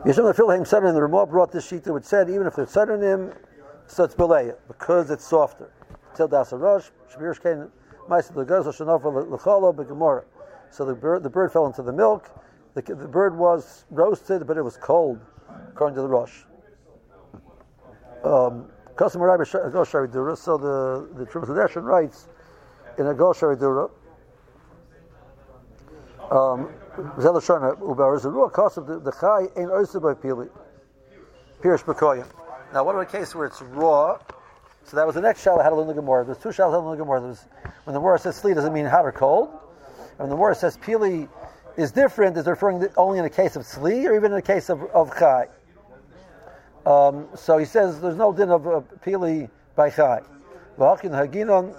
Yeshua 0.05 0.67
said 0.67 0.83
in 0.83 0.93
the 0.93 1.01
Ramah 1.01 1.25
brought 1.25 1.51
this 1.51 1.67
sheet 1.67 1.85
which 1.87 2.03
said 2.03 2.29
even 2.29 2.47
if 2.47 2.57
it's 2.57 2.75
him, 2.75 3.33
so 3.87 4.03
it's 4.03 4.15
belay 4.15 4.51
because 4.67 5.09
it's 5.09 5.25
softer. 5.25 5.69
Till 6.15 6.29
Dasa 6.29 6.59
Rosh, 6.59 6.85
Shabir 7.11 7.37
Shkein, 7.37 7.69
Maisa 8.07 8.47
Gaza 8.47 8.69
Shanofa 8.69 9.27
Lechala 9.27 9.75
Begamora. 9.75 10.23
So 10.69 10.85
the 10.85 10.93
bird, 10.93 11.23
the 11.23 11.29
bird 11.29 11.51
fell 11.51 11.65
into 11.65 11.81
the 11.81 11.91
milk. 11.91 12.29
The, 12.75 12.81
the 12.81 13.07
bird 13.07 13.37
was 13.37 13.85
roasted, 13.89 14.45
but 14.45 14.57
it 14.57 14.61
was 14.61 14.77
cold, 14.77 15.19
according 15.69 15.95
to 15.95 16.01
the 16.01 16.07
Rosh. 16.07 16.43
Um, 18.23 18.69
so 18.97 19.09
the 19.09 19.19
the 21.15 21.25
Trumas 21.25 21.83
writes 21.83 22.27
in 22.97 23.07
a 23.07 23.13
Goshari 23.13 23.59
Dura. 23.59 23.89
Um, 26.31 26.69
now, 32.73 32.83
what 32.83 32.95
about 32.95 33.01
a 33.01 33.05
case 33.05 33.35
where 33.35 33.47
it's 33.47 33.61
raw? 33.61 34.17
So 34.85 34.97
that 34.97 35.05
was 35.05 35.15
the 35.15 35.21
next 35.21 35.41
shal 35.41 35.59
had 35.59 35.71
a 35.71 35.75
little 35.75 35.93
Gemara. 35.93 36.25
There's 36.25 36.37
two 36.37 36.49
shals 36.49 36.71
had 36.71 36.77
a 36.77 36.79
little 36.79 36.95
Gemara. 36.95 37.21
when 37.21 37.93
the 37.93 37.99
Gemara 37.99 38.19
says 38.19 38.35
sleet, 38.35 38.55
doesn't 38.55 38.73
mean 38.73 38.85
hot 38.85 39.05
or 39.05 39.11
cold. 39.11 39.49
And 39.49 40.19
when 40.19 40.29
the 40.29 40.35
Gemara 40.35 40.55
says 40.55 40.77
pili 40.77 41.27
is 41.77 41.91
different 41.91 42.37
is 42.37 42.47
referring 42.47 42.85
only 42.97 43.19
in 43.19 43.23
the 43.23 43.29
case 43.29 43.55
of 43.55 43.63
Sli 43.63 44.05
or 44.05 44.15
even 44.15 44.31
in 44.31 44.35
the 44.35 44.41
case 44.41 44.69
of, 44.69 44.83
of 44.93 45.11
Chai. 45.17 45.47
Um, 46.85 47.27
so 47.35 47.57
he 47.57 47.65
says 47.65 47.99
there's 47.99 48.15
no 48.15 48.31
din 48.31 48.49
of 48.49 48.67
uh, 48.67 48.81
Pili 49.03 49.49
by 49.75 49.89
Chai. 49.89 50.21
Haginon. 50.77 51.75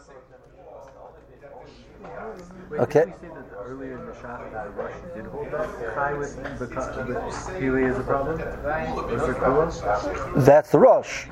Wait, 2.70 2.80
Okay. 2.80 3.00
Did 3.00 3.08
you 3.08 3.14
say 3.20 3.28
that 3.28 3.44
earlier 3.64 3.98
in 3.98 4.06
the 4.06 4.14
shot 4.20 4.52
that 4.52 4.76
Rush 4.76 4.92
did 5.14 5.26
hold 5.26 5.50
that 5.52 5.94
high 5.94 6.14
with 6.14 6.36
because 6.58 7.06
with 7.06 7.16
Pili 7.16 7.88
as 7.88 7.98
a 7.98 8.02
problem? 8.02 8.38
Was 8.38 9.22
there 9.22 9.34
Kula? 9.34 10.44
That's 10.44 10.70
the 10.70 10.78
Rosh. 10.78 11.26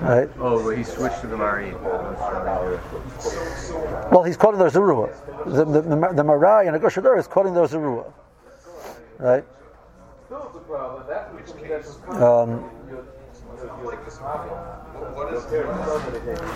Right? 0.00 0.28
Oh, 0.38 0.62
but 0.64 0.76
he 0.76 0.82
switched 0.82 1.20
to 1.20 1.26
the 1.26 1.36
Mari. 1.36 1.72
Well, 4.10 4.22
he's 4.24 4.36
quoting 4.36 4.58
the 4.58 4.68
Zerua. 4.68 5.10
The, 5.46 5.64
the, 5.64 5.82
the, 5.82 6.12
the 6.14 6.24
Marai 6.24 6.66
and 6.66 6.76
Agushador 6.76 7.18
is 7.18 7.26
quoting 7.26 7.54
the 7.54 7.66
Zerua. 7.66 8.12
Right? 9.18 9.44
Um, 12.08 12.70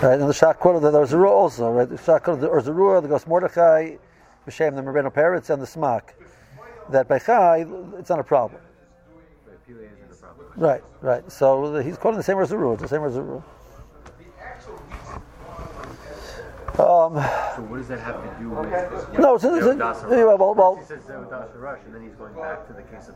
right, 0.02 0.20
and 0.20 0.28
the 0.28 0.32
Shach 0.32 0.58
quoted 0.58 0.82
the 0.82 0.90
Zerua 0.90 1.30
also, 1.30 1.70
right? 1.70 1.88
The 1.88 1.96
Shach 1.96 2.22
quoted 2.22 2.42
the 2.42 2.48
Zerua, 2.48 3.02
the 3.02 3.08
Gos 3.08 3.26
Mordechai, 3.26 3.96
B'Shem, 4.46 4.74
the 4.74 4.82
Merino 4.82 5.10
Peretz, 5.10 5.50
and 5.50 5.60
the 5.60 5.66
Smak. 5.66 6.14
That 6.90 7.08
by 7.08 7.18
Chai, 7.18 7.66
it's 7.98 8.10
not 8.10 8.18
a 8.18 8.24
problem. 8.24 8.60
Pili 9.68 9.88
isn't 9.92 10.10
a 10.10 10.14
problem. 10.14 10.46
Right, 10.56 10.82
right. 11.00 11.30
So 11.30 11.80
he's 11.80 11.96
quoting 11.96 12.18
the 12.18 12.24
same 12.24 12.36
Zerua, 12.38 12.74
it's 12.74 12.82
the 12.82 12.88
same 12.88 13.00
Zerua. 13.02 13.42
Um, 16.78 17.14
So 17.54 17.60
what 17.68 17.76
does 17.78 17.88
that 17.88 18.00
have 18.00 18.22
to 18.22 18.42
do 18.42 18.48
with? 18.48 18.70
No, 19.18 19.36
it's- 19.36 19.44
it's- 19.44 19.62
Yehudas 19.62 20.10
yeah, 20.10 20.22
Rush? 20.22 20.38
well- 20.38 20.54
well- 20.54 20.76
he 20.76 20.84
says 20.84 21.02
Yehudas 21.02 21.48
Rush, 21.60 21.78
and 21.84 21.94
then 21.94 22.02
he's 22.02 22.14
going 22.14 22.32
back 22.34 22.66
to 22.66 22.72
the 22.72 22.82
case 22.82 23.08
of 23.08 23.14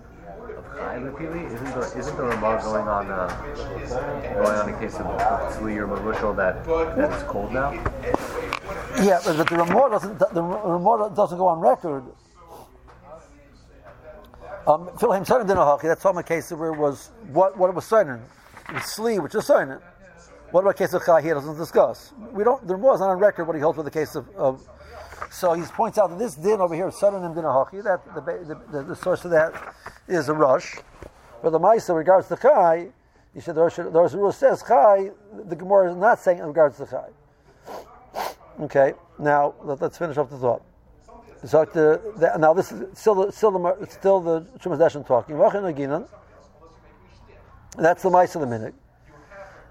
of 0.59 0.64
Chai 0.77 0.99
with 0.99 1.14
Pili. 1.14 1.47
Isn't 1.47 1.64
the 1.64 1.99
isn't 1.99 2.16
the 2.16 2.23
Ramah 2.25 2.61
going 2.62 2.87
on 2.88 3.11
uh, 3.11 3.29
going 4.45 4.59
on 4.59 4.69
a 4.69 4.79
case 4.79 4.97
of 4.99 5.07
Tzli 5.07 5.77
or 5.79 5.87
Marushal 5.88 6.37
that 6.37 6.64
that 6.66 7.12
it's 7.12 7.23
cold 7.25 7.53
now? 7.53 7.73
Yeah, 9.01 9.21
but, 9.25 9.37
but 9.38 9.49
the 9.49 9.57
Ramah 9.57 9.88
doesn't. 9.90 10.19
The 10.19 10.42
Ramah 10.42 11.11
doesn't 11.14 11.38
go 11.38 11.47
on 11.47 11.61
record. 11.61 12.05
Um, 14.66 14.90
Phil 14.99 15.12
Haim 15.12 15.25
Sonnen 15.25 15.47
didn't 15.47 15.59
hockey. 15.59 15.87
That's 15.88 16.05
all 16.05 16.19
a 16.19 16.23
case 16.23 16.51
where 16.51 16.73
it 16.75 16.79
was 16.79 17.11
what 17.33 17.57
what 17.57 17.71
it 17.71 17.75
was 17.75 17.87
Sonnen. 17.88 18.21
It 18.69 18.75
was 18.75 18.83
Sli, 18.83 19.23
which 19.23 19.35
is 19.35 19.47
Sonnen. 19.49 19.81
What 20.51 20.61
about 20.61 20.77
case 20.77 20.93
of 20.95 21.05
Chai? 21.05 21.23
He 21.23 21.29
doesn't 21.31 21.57
discuss. 21.57 22.13
We 22.33 22.45
don't. 22.45 22.67
The 22.67 22.77
Ramah 22.77 22.95
is 22.95 23.01
not 23.01 23.11
on 23.11 23.19
record 23.19 23.47
what 23.47 23.57
he 23.57 23.63
holds 23.63 23.77
with 23.77 23.87
the 23.87 23.91
case 23.91 24.15
of. 24.15 24.29
of 24.37 24.67
so 25.31 25.55
he 25.55 25.63
points 25.63 25.99
out 25.99 26.11
that 26.11 26.19
this 26.19 26.35
din 26.35 26.61
over 26.61 26.75
here, 26.75 26.89
Sonnen 26.89 27.25
and 27.25 27.35
din. 27.35 27.45
That 27.85 28.15
the, 28.15 28.21
the, 28.21 28.61
the 28.71 28.85
the 28.85 28.97
source 28.97 29.25
of 29.25 29.33
that 29.33 29.75
is 30.07 30.29
a 30.29 30.35
rush. 30.35 30.77
But 31.43 31.51
the 31.51 31.59
Maisa 31.59 31.95
regards 31.95 32.29
to 32.29 32.37
Chai, 32.37 32.89
He 33.35 33.41
said 33.41 33.55
the 33.55 33.63
Rosh, 33.63 33.77
the 33.77 33.83
Rosh 33.91 34.37
says 34.37 34.63
Chai. 34.67 35.11
The 35.47 35.57
Gemara 35.57 35.91
is 35.91 35.97
not 35.97 36.21
saying 36.21 36.39
in 36.39 36.47
regards 36.47 36.79
to 36.79 36.87
Chai. 36.87 37.09
Okay, 38.61 38.95
now 39.19 39.55
let, 39.63 39.83
us 39.83 39.99
finish 39.99 40.17
off 40.17 40.31
the 40.31 40.39
thought. 40.39 40.63
So 41.45 41.65
the, 41.67 42.01
the, 42.17 42.39
now 42.39 42.55
this 42.55 42.73
is 42.73 42.99
still 42.99 43.15
the 43.15 43.31
still 43.31 43.51
the 43.51 43.87
still 43.87 44.21
the 44.21 44.41
Shumas 44.59 44.79
Dashan 44.79 45.07
talking. 45.07 45.37
That's 47.77 48.03
the 48.03 48.11
mice 48.11 48.35
of 48.35 48.41
the 48.41 48.47
minute. 48.47 48.75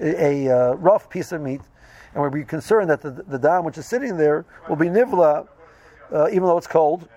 a, 0.00 0.48
a 0.48 0.56
uh, 0.56 0.74
rough 0.74 1.08
piece 1.08 1.32
of 1.32 1.40
meat, 1.40 1.60
and 2.14 2.22
we're 2.22 2.44
concerned 2.44 2.90
that 2.90 3.00
the, 3.00 3.10
the 3.10 3.38
dam 3.38 3.64
which 3.64 3.78
is 3.78 3.86
sitting 3.86 4.16
there 4.16 4.44
will 4.68 4.76
be 4.76 4.86
nivla, 4.86 5.46
uh, 6.12 6.28
even 6.28 6.44
though 6.44 6.58
it's 6.58 6.66
cold. 6.66 7.08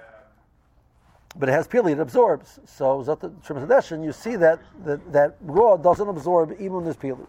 But 1.35 1.49
it 1.49 1.53
has 1.53 1.67
pili, 1.67 1.93
it 1.93 1.99
absorbs. 1.99 2.59
So 2.65 3.03
Hadeshin, 3.03 4.03
you 4.03 4.11
see 4.11 4.35
that, 4.35 4.59
that 4.85 5.11
that 5.11 5.35
raw 5.41 5.77
doesn't 5.77 6.07
absorb 6.07 6.51
even 6.53 6.73
when 6.73 6.83
there's 6.83 6.95
pili. 6.95 7.25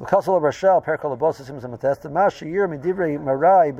Perkal 0.00 1.16
Midivrei 2.68 3.22
Marai. 3.22 3.72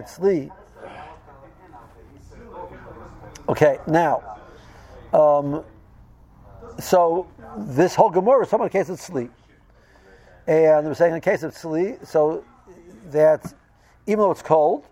Okay, 3.46 3.78
now, 3.86 4.38
um, 5.12 5.62
so 6.78 7.26
this 7.56 7.94
whole 7.94 8.10
Gemara 8.10 8.44
is 8.44 8.52
about 8.52 8.66
a 8.66 8.70
case 8.70 8.88
of 8.88 9.00
sleep. 9.00 9.30
And 10.46 10.86
they're 10.86 10.94
saying 10.94 11.14
in 11.14 11.20
case 11.20 11.42
of 11.42 11.56
sleep, 11.56 11.98
so 12.04 12.44
that 13.10 13.52
even 14.06 14.20
though 14.20 14.30
it's 14.30 14.42
cold, 14.42 14.86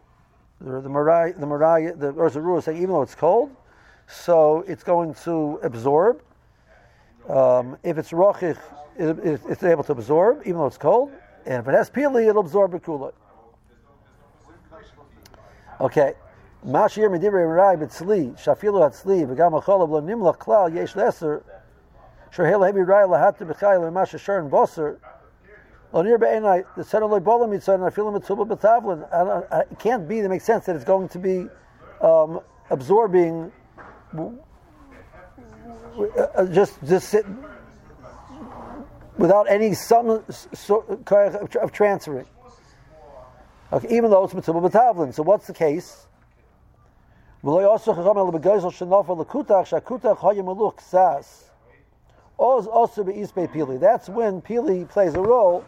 the, 0.61 0.81
the 0.81 0.89
Marai, 0.89 1.33
the 1.33 1.47
Marai, 1.47 1.91
the 1.93 2.09
Ohr 2.09 2.31
Zarua 2.31 2.59
is 2.59 2.65
saying 2.65 2.79
even 2.79 2.91
though 2.91 3.03
it's 3.03 3.15
cold, 3.15 3.55
so 4.07 4.65
it's 4.67 4.83
going 4.83 5.15
to 5.25 5.59
absorb. 5.63 6.23
Um, 7.29 7.77
if 7.83 7.99
it's 7.99 8.11
rochich, 8.11 8.59
it, 8.97 9.19
it, 9.19 9.41
it's 9.49 9.63
able 9.63 9.85
to 9.85 9.93
absorb, 9.93 10.43
even 10.45 10.59
though 10.59 10.67
it's 10.67 10.79
cold. 10.79 11.13
And 11.45 11.63
if 11.63 11.69
it 11.69 11.75
has 11.75 11.91
pili, 11.91 12.29
it'll 12.29 12.43
absorb 12.43 12.73
bikula. 12.73 13.13
Okay. 15.81 16.15
Mashir 16.67 17.11
midivrei 17.11 17.57
rai 17.57 17.77
b'tzli, 17.77 18.33
shafilu 18.41 18.89
atzli, 18.89 19.27
v'gam 19.27 19.61
acholav 19.61 19.89
lo 19.89 20.01
nimlach 20.01 20.39
klal 20.39 20.73
yesh 20.73 20.95
leser, 20.95 21.43
hebi 22.37 24.15
ashar 24.15 24.39
and 24.39 24.51
boser, 24.51 24.99
lo 25.93 26.03
be'enai, 26.03 26.65
the 26.77 26.85
said 26.85 27.03
aloi 27.03 27.21
bolam 27.21 27.51
mitzvah, 27.51 27.75
and 27.75 27.85
I 27.85 27.91
feel 27.91 28.09
him 28.09 28.21
b'tavlin. 28.21 29.07
I 29.53 29.61
It 29.61 29.79
can't 29.79 30.09
be, 30.09 30.21
it 30.21 30.29
makes 30.29 30.45
sense 30.45 30.67
that 30.67 30.77
it's 30.77 30.85
going 30.85 31.09
to 31.11 31.19
be 31.19 31.49
um, 32.01 32.41
absorbing 32.71 33.53
uh, 36.17 36.47
just 36.47 36.83
just 36.85 37.09
sit 37.11 37.27
without 39.19 39.47
any 39.49 39.75
some 39.75 40.25
sort 40.31 40.89
of, 40.89 41.57
of 41.57 41.73
transferring. 41.73 42.27
Okay, 43.73 43.97
even 43.97 44.11
though 44.11 44.25
it's 44.25 44.35
mitzvah 44.35 44.55
b'tavlin. 44.55 45.13
So 45.13 45.23
what's 45.23 45.47
the 45.47 45.55
case? 45.55 46.07
V'lo 47.45 47.61
yosach 47.63 47.97
chacham 47.97 48.17
el 48.17 48.33
begezel 48.33 48.73
shenofa 48.73 49.23
lekutach 49.23 49.69
shakutach 49.69 50.19
hayim. 50.19 51.52
Oz 52.39 52.67
also 52.67 53.05
be'ispe 53.05 53.49
pili. 53.53 53.79
That's 53.79 54.09
when 54.09 54.41
pili 54.43 54.89
plays 54.89 55.15
a 55.15 55.21
role. 55.21 55.65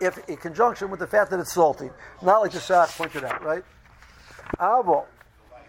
If 0.00 0.18
in 0.28 0.36
conjunction 0.36 0.90
with 0.90 1.00
the 1.00 1.06
fact 1.06 1.30
that 1.30 1.40
it's 1.40 1.52
salty, 1.52 1.90
not 2.22 2.42
like 2.42 2.52
the 2.52 2.58
Shach 2.58 2.96
pointed 2.96 3.24
out, 3.24 3.42
right? 3.44 3.64
Avo. 4.58 5.06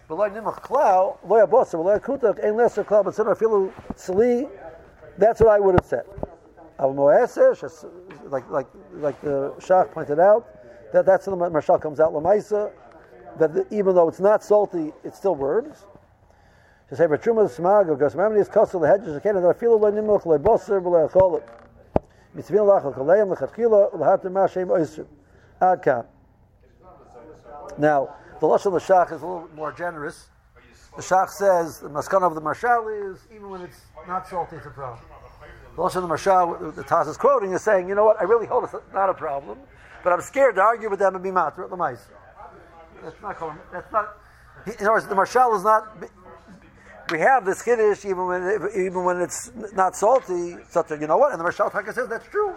Nimach 0.09 0.61
klau, 0.61 1.17
lesser 1.27 2.83
klau, 2.83 3.03
but 3.03 3.15
sinner 3.15 3.35
filu 3.35 3.71
sali, 3.95 4.47
that's 5.17 5.39
what 5.39 5.49
I 5.49 5.59
would 5.59 5.75
have 5.75 5.85
said. 5.85 6.05
Like 8.29 8.49
like 8.49 8.67
like 8.93 9.21
the 9.21 9.53
Shach 9.59 9.91
pointed 9.91 10.19
out, 10.19 10.47
that 10.91 11.05
that's 11.05 11.27
when 11.27 11.39
the 11.39 11.49
Marshal 11.49 11.79
comes 11.79 11.99
out 11.99 12.13
lamaisa, 12.13 12.71
that 13.39 13.67
even 13.71 13.95
though 13.95 14.07
it's 14.09 14.19
not 14.19 14.43
salty, 14.43 14.93
it 15.03 15.15
still 15.15 15.35
works. 15.35 15.85
Truma 16.91 17.49
smag 17.49 17.97
gasmamni 17.97 18.39
is 18.41 18.47
that 18.47 18.65
lach. 25.59 26.05
Now, 27.77 28.15
the 28.39 28.47
Lashon 28.47 28.65
of 28.67 28.73
the 28.73 28.79
Shach 28.79 29.11
is 29.13 29.21
a 29.21 29.25
little 29.25 29.49
more 29.55 29.71
generous. 29.71 30.27
The 30.95 31.01
Shach 31.01 31.29
says 31.29 31.79
the 31.79 31.89
maskana 31.89 32.23
of 32.23 32.35
the 32.35 32.41
Marshal 32.41 32.87
is 32.89 33.19
even 33.33 33.49
when 33.49 33.61
it's 33.61 33.81
not 34.07 34.27
salty, 34.27 34.57
it's 34.57 34.65
a 34.65 34.69
problem. 34.69 34.99
The 35.75 35.81
Lashon 35.81 35.95
of 35.97 36.01
the 36.03 36.07
Marshal, 36.07 36.71
the 36.71 36.83
Taz 36.83 37.07
is 37.07 37.17
quoting, 37.17 37.53
is 37.53 37.61
saying, 37.61 37.89
you 37.89 37.95
know 37.95 38.05
what, 38.05 38.19
I 38.19 38.23
really 38.23 38.45
hold 38.45 38.65
it's 38.65 38.75
not 38.93 39.09
a 39.09 39.13
problem, 39.13 39.57
but 40.03 40.13
I'm 40.13 40.21
scared 40.21 40.55
to 40.55 40.61
argue 40.61 40.89
with 40.89 40.99
them 40.99 41.15
and 41.15 41.23
be 41.23 41.31
matra 41.31 41.63
at 41.63 41.69
the 41.69 41.77
mice. 41.77 42.05
That's 43.03 43.21
not 43.21 43.37
that's 43.71 43.91
not, 43.91 44.17
in 44.65 44.73
other 44.79 44.91
words, 44.91 45.07
the 45.07 45.15
Marshal 45.15 45.55
is 45.55 45.63
not, 45.63 45.97
we 47.11 47.19
have 47.19 47.45
this 47.45 47.61
kiddush 47.61 48.05
even 48.05 48.25
when 48.25 48.69
even 48.75 49.03
when 49.03 49.21
it's 49.21 49.51
not 49.73 49.95
salty. 49.95 50.55
Such 50.69 50.91
a 50.91 50.97
you 50.97 51.07
know 51.07 51.17
what? 51.17 51.31
And 51.31 51.39
the 51.39 51.43
Marshal 51.43 51.69
Taka 51.69 51.93
says 51.93 52.07
that's 52.07 52.27
true. 52.27 52.55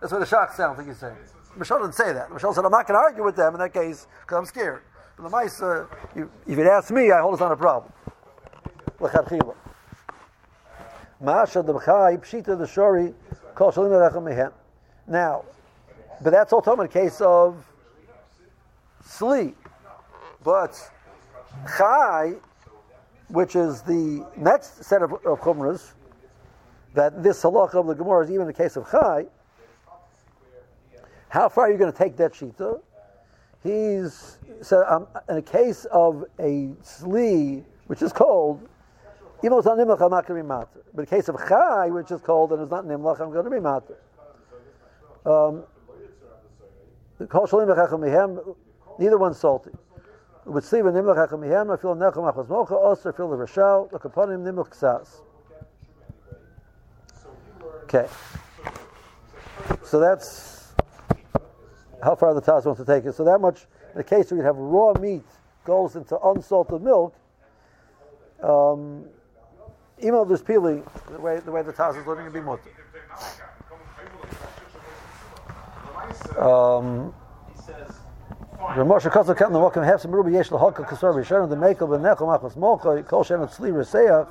That's 0.00 0.12
what 0.12 0.20
the 0.20 0.26
Shach 0.26 0.54
sounds 0.54 0.78
like 0.78 0.86
he's 0.86 0.98
saying. 0.98 1.16
Marshal 1.56 1.78
didn't 1.78 1.94
say 1.94 2.12
that. 2.12 2.30
Marshal 2.30 2.52
said 2.54 2.64
I'm 2.64 2.70
not 2.70 2.86
going 2.86 2.98
to 2.98 3.02
argue 3.02 3.24
with 3.24 3.36
them 3.36 3.54
in 3.54 3.60
that 3.60 3.72
case 3.72 4.06
because 4.22 4.38
I'm 4.38 4.46
scared. 4.46 4.82
But 5.16 5.24
the 5.24 5.36
Maisa, 5.36 5.84
uh, 5.84 5.96
you, 6.14 6.30
if 6.46 6.56
you'd 6.56 6.66
ask 6.66 6.90
me, 6.92 7.10
I 7.10 7.20
hold 7.20 7.34
it's 7.34 7.40
not 7.40 7.52
a 7.52 7.56
problem. 7.56 7.92
Now, 15.08 15.44
but 16.22 16.30
that's 16.30 16.52
all 16.52 16.62
talking 16.62 16.84
in 16.84 16.88
case 16.88 17.20
of 17.20 17.64
sleep. 19.04 19.56
But 20.44 20.78
chai, 21.76 22.34
which 23.28 23.56
is 23.56 23.82
the 23.82 24.26
next 24.36 24.84
set 24.84 25.02
of, 25.02 25.12
of 25.12 25.40
chumras, 25.40 25.92
that 26.94 27.22
this 27.22 27.42
halacha 27.42 27.74
of 27.74 27.86
the 27.86 27.94
Gemara 27.94 28.24
is 28.24 28.30
even 28.30 28.46
the 28.46 28.52
case 28.52 28.76
of 28.76 28.90
chai. 28.90 29.26
How 31.28 31.48
far 31.48 31.66
are 31.66 31.70
you 31.70 31.78
going 31.78 31.92
to 31.92 31.98
take 31.98 32.16
that 32.16 32.32
shita? 32.32 32.80
He's 33.62 34.38
said 34.62 34.84
um, 34.88 35.06
in 35.28 35.36
a 35.36 35.42
case 35.42 35.84
of 35.86 36.24
a 36.38 36.70
sli, 36.82 37.64
which 37.86 38.02
is 38.02 38.12
cold, 38.12 38.66
even 39.40 39.50
though 39.50 39.58
it's 39.58 39.66
not 39.66 39.78
nimlach, 39.78 40.00
I'm 40.00 40.10
not 40.10 40.26
going 40.26 40.38
to 40.38 40.44
be 40.44 40.48
matter. 40.48 40.82
But 40.94 41.02
in 41.02 41.04
the 41.04 41.16
case 41.16 41.28
of 41.28 41.36
chai, 41.48 41.90
which 41.90 42.10
is 42.10 42.20
cold 42.20 42.52
and 42.52 42.62
it's 42.62 42.70
not 42.70 42.84
nimlach, 42.84 43.20
I'm 43.20 43.30
going 43.30 43.44
to 43.44 43.50
be 43.50 43.60
matter. 43.60 43.98
Um, 45.26 45.64
neither 48.98 49.18
one's 49.18 49.38
salty. 49.38 49.70
With 50.48 50.64
sleeve 50.64 50.86
and 50.86 50.96
nimlach 50.96 51.28
hachamihem, 51.28 51.72
I 51.72 51.80
feel 51.80 51.94
nechem 51.94 52.32
achos 52.32 52.48
mocha, 52.48 52.72
osir 52.72 53.14
feel 53.14 53.28
the 53.28 53.36
rashal, 53.36 53.90
nimlach 53.92 54.70
ksas. 54.70 55.20
Okay. 57.82 58.06
So 59.84 60.00
that's 60.00 60.72
how 62.02 62.14
far 62.14 62.32
the 62.32 62.40
Taz 62.40 62.64
wants 62.64 62.80
to 62.80 62.86
take 62.86 63.04
it. 63.04 63.14
So 63.14 63.24
that 63.24 63.40
much, 63.40 63.66
in 63.92 63.98
the 63.98 64.04
case 64.04 64.30
where 64.30 64.40
you 64.40 64.46
have 64.46 64.56
raw 64.56 64.94
meat 64.94 65.24
goes 65.64 65.96
into 65.96 66.18
unsalted 66.18 66.80
milk, 66.80 67.14
um, 68.42 69.04
even 69.98 70.12
though 70.12 70.24
there's 70.24 70.42
peeling, 70.42 70.82
the 71.10 71.20
way 71.20 71.40
the 71.40 71.50
way 71.50 71.62
the 71.62 71.72
Taz 71.74 72.00
is 72.00 72.06
learning 72.06 72.24
to 72.24 72.30
be 72.30 72.40
mutter. 72.40 72.70
Um, 76.38 77.14
Ramosha 78.58 79.10
Kosel 79.10 79.36
Kat 79.36 79.50
Navokim 79.50 79.84
have 79.84 80.00
some 80.00 80.10
ruby 80.10 80.32
yesh 80.32 80.48
lahaka 80.48 80.84
kasar 80.84 81.14
b'sharon 81.14 81.48
the 81.48 81.54
mekel 81.54 81.88
b'nechom 81.88 82.36
achos 82.36 82.56
mocha 82.56 83.02
kol 83.04 83.22
shen 83.22 83.38
tzli 83.38 83.72
reseach. 83.72 84.28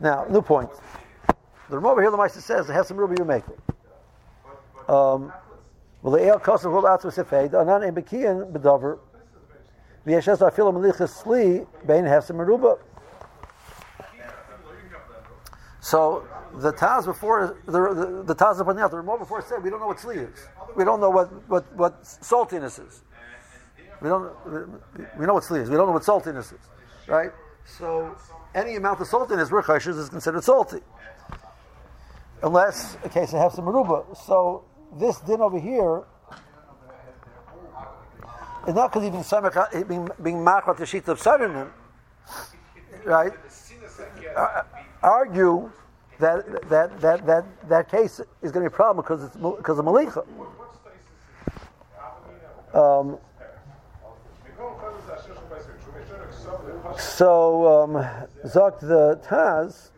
Now, 0.00 0.26
new 0.30 0.40
point. 0.40 0.70
The 1.68 1.78
Ramah 1.78 2.00
here 2.00 2.10
the 2.12 2.16
Meister 2.16 2.40
says 2.40 2.68
have 2.68 2.86
some 2.86 2.96
ruby 2.96 3.16
mekel. 3.16 3.58
Um, 4.88 5.32
well, 6.02 6.14
the 6.14 6.24
el 6.24 6.38
hold 6.38 6.86
out 6.86 7.00
to 7.02 7.08
sefed 7.08 7.52
anan 7.60 7.82
in 7.82 7.94
bekian 7.96 8.52
bedover. 8.52 9.00
V'yeshes 10.06 10.38
afilam 10.38 10.74
melichas 10.74 11.24
sli 11.24 11.66
bein 11.84 12.06
have 12.06 12.22
some 12.22 12.36
meruba. 12.36 12.78
So 15.80 16.24
the 16.60 16.72
Taz 16.72 17.04
before 17.04 17.58
the 17.66 17.72
the, 17.72 18.22
the 18.24 18.34
Taz 18.34 18.62
pointing 18.64 18.82
out 18.82 18.90
the 18.90 18.98
Ramah 18.98 19.18
before 19.18 19.42
said 19.42 19.62
we 19.62 19.70
don't 19.70 19.80
know 19.80 19.86
what 19.86 19.98
sli 19.98 20.32
is. 20.32 20.46
We 20.76 20.84
don't 20.84 21.00
know 21.00 21.10
what, 21.10 21.28
what, 21.48 21.76
what 21.76 22.02
saltiness 22.02 22.84
is. 22.86 23.02
We 24.00 24.08
don't 24.08 24.32
we 25.18 25.26
know 25.26 25.34
what 25.34 25.44
sli 25.44 25.62
is. 25.62 25.70
We 25.70 25.76
don't 25.76 25.86
know 25.86 25.92
what 25.92 26.02
saltiness 26.02 26.52
is, 26.52 26.60
right? 27.06 27.30
So 27.64 28.16
any 28.54 28.76
amount 28.76 29.00
of 29.00 29.08
saltiness 29.08 29.50
rechashes 29.50 29.98
is 29.98 30.08
considered 30.08 30.42
salty, 30.44 30.80
unless 32.42 32.96
a 33.04 33.08
case 33.08 33.34
of 33.34 33.52
some 33.52 33.66
maruba. 33.66 34.16
So 34.16 34.64
this 34.98 35.20
din 35.20 35.40
over 35.40 35.58
here 35.58 36.04
is 38.66 38.74
not 38.74 38.92
because 38.92 39.04
he's 39.04 39.30
being 39.84 39.84
being 39.86 40.08
being 40.22 40.36
machrat 40.36 40.76
the 40.76 40.86
sheet 40.86 41.06
of 41.08 41.20
sardinim, 41.20 41.70
right? 43.04 43.32
Uh, 44.36 44.62
argue 45.02 45.70
that 46.18 46.68
that 46.68 47.00
that 47.00 47.26
that 47.26 47.44
that 47.68 47.88
case 47.90 48.20
is 48.42 48.52
going 48.52 48.64
to 48.64 48.70
be 48.70 48.74
a 48.74 48.76
problem 48.76 49.04
because 49.04 49.24
it's 49.24 49.36
because 49.36 49.78
of 49.78 49.84
malicha. 49.84 50.26
Um, 52.74 53.18
so 56.98 57.82
um, 57.82 57.92
Zok 58.44 58.80
the 58.80 59.20
Taz. 59.26 59.90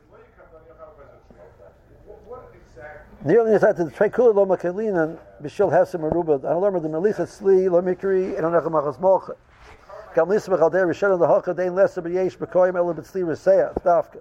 Nearly 3.22 3.52
inside 3.52 3.76
the 3.76 3.85
Trekula 3.85 4.35
lo 4.35 4.46
makalinan 4.46 5.18
b'shil 5.42 5.70
hasim 5.70 6.11
arubad. 6.11 6.44
I 6.44 6.54
learned 6.54 6.83
the 6.83 6.88
melicha 6.88 7.26
sli 7.26 7.70
lo 7.70 7.83
mikri 7.83 8.37
and 8.37 8.46
anachem 8.46 8.70
achas 8.70 8.98
molcha. 8.98 9.35
Gam 10.14 10.28
lisa 10.28 10.50
b'chalder 10.50 10.87
rishon 10.87 11.18
the 11.18 11.26
halcha 11.26 11.54
dein 11.54 11.74
lesa 11.74 12.00
b'yesh 12.00 12.38
b'koyim 12.38 12.76
ela 12.76 12.94
b'tzli 12.94 13.22
reseya 13.22 13.74
dafka. 13.83 14.20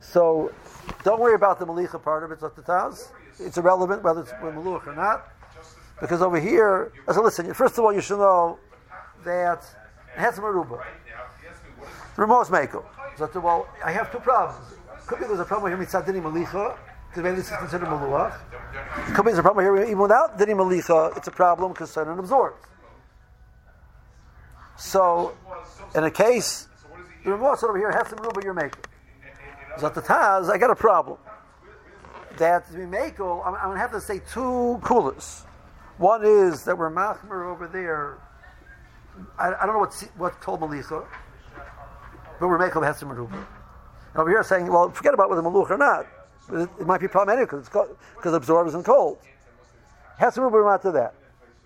So 0.00 0.52
don't 1.04 1.20
worry 1.20 1.34
about 1.34 1.58
the 1.60 1.66
malicha 1.66 2.02
part 2.02 2.24
of 2.24 2.32
it, 2.32 2.40
Taz. 2.40 3.12
It's 3.38 3.56
irrelevant 3.56 4.02
whether 4.02 4.22
it's 4.22 4.32
maluch 4.32 4.86
or 4.88 4.94
not. 4.94 5.28
Because 6.00 6.20
over 6.20 6.40
here, 6.40 6.90
so 7.12 7.22
listen, 7.22 7.54
first 7.54 7.78
of 7.78 7.84
all, 7.84 7.92
you 7.92 8.00
should 8.00 8.18
know 8.18 8.58
that 9.24 9.64
has 10.16 10.38
maruba. 10.40 10.82
Ramos 12.16 12.50
Mako. 12.50 12.84
So, 13.16 13.28
well, 13.38 13.68
I 13.84 13.92
have 13.92 14.10
two 14.10 14.18
problems. 14.18 14.74
Could 15.06 15.20
be 15.20 15.26
there's 15.26 15.38
a 15.38 15.44
problem 15.44 15.70
here 15.70 15.86
mitzad 15.86 16.06
dini 16.06 16.20
malicha, 16.20 16.76
because 17.08 17.22
maybe 17.22 17.36
this 17.36 17.50
is 17.52 17.56
considered 17.56 17.88
maluach. 17.88 18.36
Could 19.14 19.24
be 19.24 19.30
there's 19.30 19.38
a 19.38 19.42
problem 19.42 19.64
here 19.64 19.76
even 19.84 19.98
without 19.98 20.36
dini 20.36 20.54
malicha, 20.54 21.16
it's 21.16 21.28
a 21.28 21.30
problem 21.30 21.72
because 21.72 21.90
certain 21.90 22.18
absorbs. 22.18 22.56
So, 24.76 25.36
in 25.94 26.04
a 26.04 26.10
case, 26.10 26.68
the 27.24 27.30
Ramos 27.30 27.62
over 27.62 27.78
here 27.78 27.90
has 27.92 28.08
some 28.08 28.18
maruba 28.18 28.42
you're 28.42 28.54
making. 28.54 28.80
Zat 29.78 29.94
the 29.94 30.02
Taz, 30.02 30.50
I 30.50 30.58
got 30.58 30.70
a 30.70 30.74
problem. 30.76 31.18
That 32.38 32.66
to 32.68 32.74
be 32.74 32.86
I'm, 33.44 33.54
I'm 33.54 33.62
going 33.66 33.76
to 33.76 33.80
have 33.80 33.92
to 33.92 34.00
say 34.00 34.20
two 34.30 34.80
coolers. 34.82 35.44
One 35.98 36.24
is 36.24 36.64
that 36.64 36.76
we're 36.76 36.90
Machmer 36.90 37.52
over 37.52 37.68
there. 37.68 38.18
I, 39.38 39.54
I 39.54 39.66
don't 39.66 39.74
know 39.74 39.78
what 39.78 39.94
what 40.16 40.42
told 40.42 40.60
Malicha, 40.60 41.06
but 42.40 42.48
we're 42.48 42.58
Mako 42.58 42.80
Hesem 42.80 43.04
Meruba. 43.04 43.32
And 43.32 44.20
over 44.20 44.28
here 44.28 44.42
saying, 44.42 44.66
well, 44.66 44.90
forget 44.90 45.14
about 45.14 45.30
whether 45.30 45.42
Maluch 45.42 45.70
or 45.70 45.78
not. 45.78 46.06
It, 46.52 46.68
it, 46.80 46.86
might 46.86 47.00
be 47.00 47.08
problematic 47.08 47.48
because 47.48 47.68
because 47.68 48.32
it 48.32 48.34
absorbs 48.34 48.74
and 48.74 48.84
cold. 48.84 49.18
Meruba 50.18 50.52
we're 50.52 50.68
not 50.68 50.82
to 50.82 50.90
that. 50.90 51.14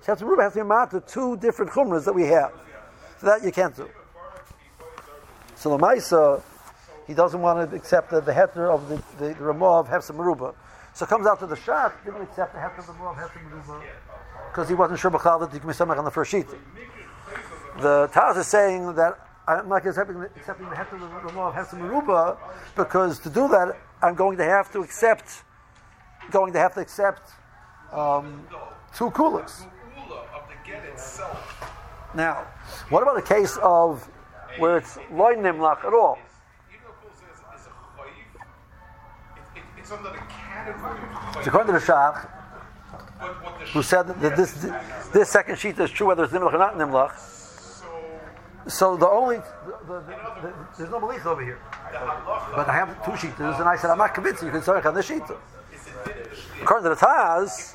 Hesem 0.04 0.28
Meruba 0.28 0.42
has 0.42 0.52
to 0.52 0.58
be 0.58 0.68
to 0.90 1.00
two 1.00 1.38
different 1.38 1.72
chumras 1.72 2.04
that 2.04 2.14
we 2.14 2.24
have. 2.24 2.52
So 3.20 3.26
that 3.26 3.42
you 3.42 3.52
can't 3.52 3.74
do. 3.74 3.88
So 5.56 5.76
the 5.76 5.78
Maisa, 5.78 6.40
he 7.06 7.14
doesn't 7.14 7.40
want 7.40 7.68
to 7.70 7.76
accept 7.76 8.10
the, 8.10 8.20
the 8.20 8.32
heter 8.32 8.72
of 8.72 8.88
the, 8.88 9.02
the, 9.18 9.34
the 9.34 9.44
Ramah 9.44 9.80
of 9.80 9.88
Hefsa 9.88 10.12
Meruba. 10.14 10.54
So 10.94 11.04
it 11.04 11.08
comes 11.08 11.26
out 11.26 11.40
to 11.40 11.46
the 11.46 11.56
Shach, 11.56 11.92
didn't 12.04 12.22
accept 12.22 12.54
the 12.54 12.60
heter 12.60 12.78
of 12.78 12.86
the 12.86 12.92
Ramah 12.92 13.10
of 13.10 13.16
Hefsa 13.16 13.50
Meruba 13.50 13.82
because 14.50 14.68
he 14.68 14.74
wasn't 14.74 15.00
sure 15.00 15.10
Bechal 15.10 15.40
that 15.40 15.52
he 15.52 15.58
can 15.58 15.68
be 15.68 15.98
on 15.98 16.04
the 16.04 16.10
first 16.10 16.30
sheet. 16.30 16.46
The 17.80 18.08
Taz 18.12 18.36
is 18.36 18.46
saying 18.46 18.94
that 18.94 19.18
I'm 19.48 19.68
not 19.68 19.84
accepting, 19.84 20.22
accepting 20.36 20.68
the 20.68 20.76
heter 20.76 20.94
of 20.94 21.00
the 21.00 21.06
Ramah 21.06 21.48
of 21.48 21.54
Hefsa 21.54 21.74
Meruba 21.74 22.36
because 22.76 23.18
to 23.20 23.30
do 23.30 23.48
that, 23.48 23.76
I'm 24.00 24.14
going 24.14 24.36
to 24.38 24.44
have 24.44 24.70
to 24.72 24.80
accept, 24.82 25.42
going 26.30 26.52
to 26.52 26.58
have 26.60 26.74
to 26.74 26.80
accept 26.80 27.30
um, 27.92 28.46
two 28.94 29.10
coolers. 29.10 29.64
Now, 32.14 32.46
what 32.88 33.02
about 33.02 33.16
the 33.16 33.22
case 33.22 33.58
of 33.62 34.08
where 34.58 34.78
it's 34.78 34.98
loin 35.12 35.38
nimlach 35.38 35.84
at 35.84 35.92
all? 35.92 36.18
It's 39.76 39.92
under 39.92 40.10
the 40.10 40.16
category 40.16 41.00
according 41.46 41.74
to 41.74 41.80
the 41.80 41.84
Shach, 41.84 42.28
who 43.72 43.82
said 43.82 44.08
that 44.08 44.36
this 44.36 44.66
this 45.12 45.28
second 45.28 45.58
sheet 45.58 45.78
is 45.78 45.90
true 45.90 46.06
whether 46.06 46.24
it's 46.24 46.32
nimlach 46.32 46.54
or 46.54 46.58
not 46.58 46.74
nimlach. 46.76 47.12
So 48.68 48.96
the 48.96 49.08
only 49.08 49.36
the, 49.36 49.42
the, 49.86 50.00
the, 50.42 50.54
there's 50.76 50.90
no 50.90 51.00
malicha 51.00 51.26
over 51.26 51.42
here, 51.42 51.58
but 52.54 52.68
I 52.68 52.74
have 52.74 53.04
two 53.04 53.16
sheets, 53.16 53.38
and 53.38 53.68
I 53.68 53.76
said 53.76 53.90
I'm 53.90 53.98
not 53.98 54.14
convinced 54.14 54.42
you 54.42 54.50
can 54.50 54.62
sorry 54.62 54.82
on 54.82 54.94
this 54.94 55.06
sheet. 55.06 55.22
According 56.62 56.84
to 56.84 56.90
the 56.90 57.06
Taz, 57.06 57.74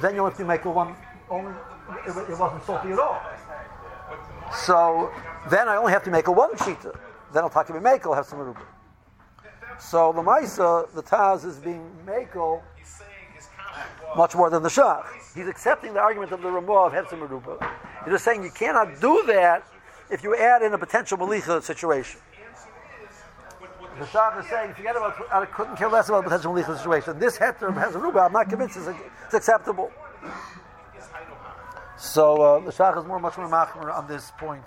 then 0.00 0.14
you 0.14 0.24
have 0.24 0.36
to 0.36 0.44
make 0.44 0.64
a 0.64 0.70
one 0.70 0.94
only 1.30 1.52
it, 2.06 2.30
it 2.30 2.38
wasn't 2.38 2.64
salty 2.64 2.92
at 2.92 2.98
all. 2.98 3.20
So 4.54 5.12
then 5.50 5.68
I 5.68 5.76
only 5.76 5.92
have 5.92 6.04
to 6.04 6.10
make 6.10 6.26
a 6.26 6.32
one 6.32 6.56
sheet. 6.58 6.80
Then 6.82 7.44
I'll 7.44 7.50
talk 7.50 7.68
about 7.68 7.82
Makel 7.82 8.14
have 8.14 8.26
some 8.26 8.38
ruba. 8.38 8.60
So 9.78 10.12
the 10.12 10.22
Maisa, 10.22 10.92
the 10.94 11.02
Taz 11.02 11.44
is 11.44 11.56
being 11.56 11.88
Makel 12.06 12.62
much 14.16 14.34
more 14.34 14.50
than 14.50 14.62
the 14.62 14.68
Shach. 14.68 15.04
He's 15.34 15.46
accepting 15.46 15.94
the 15.94 16.00
argument 16.00 16.32
of 16.32 16.42
the 16.42 16.50
Ramah 16.50 16.86
of 16.86 16.92
Hetzim 16.92 17.28
Ruba. 17.28 17.58
He's 18.04 18.12
just 18.14 18.24
saying 18.24 18.42
you 18.42 18.50
cannot 18.50 19.00
do 19.00 19.22
that 19.26 19.64
if 20.10 20.22
you 20.22 20.34
add 20.34 20.62
in 20.62 20.72
a 20.72 20.78
potential 20.78 21.18
Malicha 21.18 21.62
situation. 21.62 22.20
The 23.98 24.04
Shach 24.06 24.40
is 24.40 24.48
saying, 24.48 24.74
forget 24.74 24.96
about, 24.96 25.14
I 25.32 25.44
couldn't 25.46 25.76
care 25.76 25.88
less 25.88 26.08
about 26.08 26.24
the 26.24 26.30
potential 26.30 26.52
legal 26.52 26.76
situation. 26.76 27.18
This 27.18 27.36
heter 27.36 27.74
has 27.74 27.94
a 27.94 27.98
ruba, 27.98 28.20
I'm 28.20 28.32
not 28.32 28.48
convinced 28.48 28.78
it's 28.78 29.34
acceptable. 29.34 29.90
So 31.98 32.40
uh, 32.40 32.60
the 32.60 32.70
Shach 32.70 32.96
is 32.96 33.04
more, 33.04 33.18
much 33.18 33.36
more 33.36 33.48
machmer 33.48 33.92
on 33.92 34.06
this 34.06 34.30
point 34.38 34.64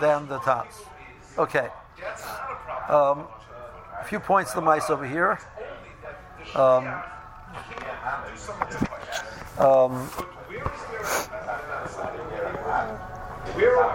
than 0.00 0.28
the 0.28 0.38
Taz. 0.38 0.66
Okay. 1.36 1.68
Um, 2.88 3.26
a 4.00 4.04
few 4.04 4.20
points 4.20 4.52
to 4.52 4.56
the 4.56 4.62
mice 4.62 4.88
over 4.88 5.06
here. 5.06 5.38
Um, 6.54 6.86
um, 9.58 10.10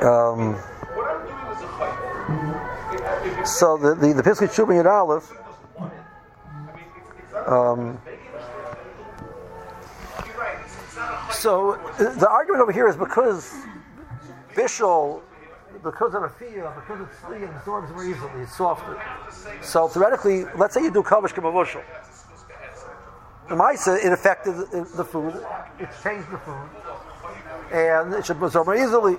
um, 0.04 0.58
so 3.46 3.78
the 3.78 3.96
the, 3.96 4.14
the 4.14 4.24
Piskei 4.24 4.48
Shubin 4.48 4.84
Yud 4.84 4.86
Aleph. 4.86 5.32
Um, 7.48 8.00
so 11.38 11.80
the 12.00 12.28
argument 12.30 12.64
over 12.64 12.72
here 12.72 12.88
is 12.88 12.96
because 12.96 13.54
Bishul, 14.56 15.22
because 15.84 16.16
of 16.16 16.24
a 16.24 16.30
fear, 16.30 16.72
because 16.76 17.08
it's 17.08 17.32
and 17.32 17.44
absorbs 17.44 17.92
more 17.92 18.04
easily, 18.04 18.42
it's 18.42 18.58
softer. 18.58 19.00
So 19.62 19.88
theoretically, 19.88 20.46
let's 20.56 20.74
say 20.74 20.82
you 20.82 20.92
do 20.92 21.04
kavish 21.04 21.34
kamavushal. 21.34 21.84
The 23.50 23.56
Maisa, 23.56 24.04
it 24.04 24.12
affected 24.12 24.56
the 24.96 25.06
food, 25.06 25.36
it 25.80 25.90
changed 26.04 26.30
the 26.32 26.40
food, 26.40 26.70
and 27.72 28.14
it 28.16 28.26
should 28.26 28.42
absorb 28.42 28.66
more 28.66 28.76
easily. 28.76 29.18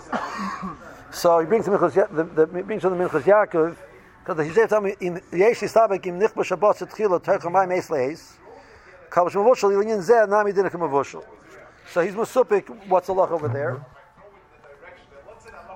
so 1.12 1.38
he 1.38 1.46
brings 1.46 1.66
the 1.66 1.70
Minchas, 1.70 1.94
the, 1.94 2.24
the, 2.24 2.46
brings 2.46 2.82
the 2.82 2.90
Minchas 2.90 3.22
Yaakov, 3.22 3.76
because 4.24 4.44
he 4.44 4.52
says, 4.52 4.72
"In 5.00 5.22
yesh 5.32 5.60
istabek 5.60 6.04
im 6.06 6.18
nichba 6.18 6.42
shabbat 6.42 6.78
zetchila 6.78 7.22
tercha 7.22 7.50
mai 7.50 7.66
meis 7.66 7.88
leis, 7.88 8.38
kavish 9.08 9.32
kamavushal 9.32 9.70
ilinyin 9.70 10.02
zeh 10.02 10.28
nami 10.28 10.52
dinah 10.52 10.68
kamavushal." 10.68 11.24
So 11.92 12.02
he's 12.02 12.14
musupik. 12.14 12.68
What's 12.88 13.06
the 13.06 13.14
luck 13.14 13.30
over 13.30 13.48
there? 13.48 13.84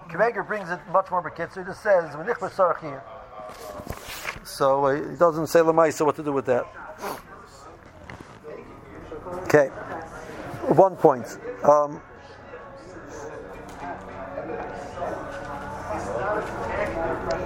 Kveger 0.08 0.46
brings 0.46 0.68
it 0.70 0.78
much 0.92 1.10
more 1.10 1.22
bekitzer. 1.22 1.58
He 1.58 1.64
just 1.64 1.82
says 1.82 2.14
we 2.16 2.24
So 4.44 4.84
uh, 4.84 5.10
he 5.10 5.16
doesn't 5.16 5.46
say 5.46 5.60
lemaisa 5.60 6.04
what 6.04 6.16
to 6.16 6.22
do 6.22 6.32
with 6.32 6.44
that. 6.46 6.66
Okay, 9.44 9.68
one 10.68 10.96
point. 10.96 11.38
Um, 11.64 12.00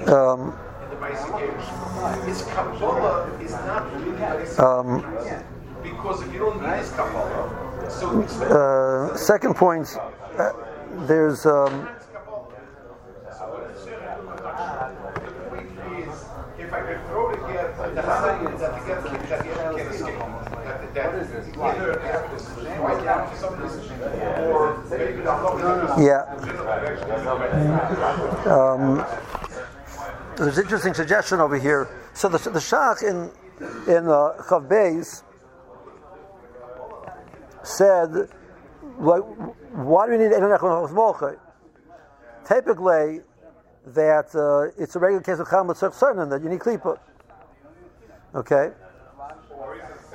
um, 0.08 0.58
His 2.26 2.42
Kabbalah 2.42 3.30
is 3.40 3.52
not 3.52 3.92
really 3.94 4.58
um, 4.58 5.00
because 5.82 6.22
if 6.22 6.32
you 6.32 6.38
don't 6.40 6.62
need 6.62 6.78
his 6.78 6.90
Kabbalah, 6.90 7.65
uh, 7.86 9.16
second 9.16 9.54
point. 9.54 9.88
Uh, 10.38 10.52
there's 11.06 11.46
um, 11.46 11.88
yeah. 25.98 26.24
Um, 28.46 29.04
there's 30.36 30.58
an 30.58 30.64
interesting 30.64 30.94
suggestion 30.94 31.40
over 31.40 31.58
here. 31.58 31.88
So 32.14 32.28
the, 32.28 32.38
the 32.38 32.58
Shach 32.58 33.02
in 33.02 33.30
in 33.88 34.08
uh, 34.08 34.34
Chav 34.48 34.68
Beis 34.68 35.22
said, 37.66 38.28
like, 38.98 39.22
why 39.72 40.06
do 40.06 40.12
we 40.12 40.18
need 40.18 40.32
Einon 40.32 40.56
Echon? 40.58 41.36
Typically, 42.46 43.20
that 43.86 44.34
uh, 44.34 44.82
it's 44.82 44.96
a 44.96 44.98
regular 44.98 45.22
case 45.22 45.38
of 45.38 45.48
Cham 45.48 45.66
Tzach 45.66 46.30
that 46.30 46.42
you 46.42 46.48
need 46.48 46.60
Klipa. 46.60 46.98
Okay? 48.34 48.70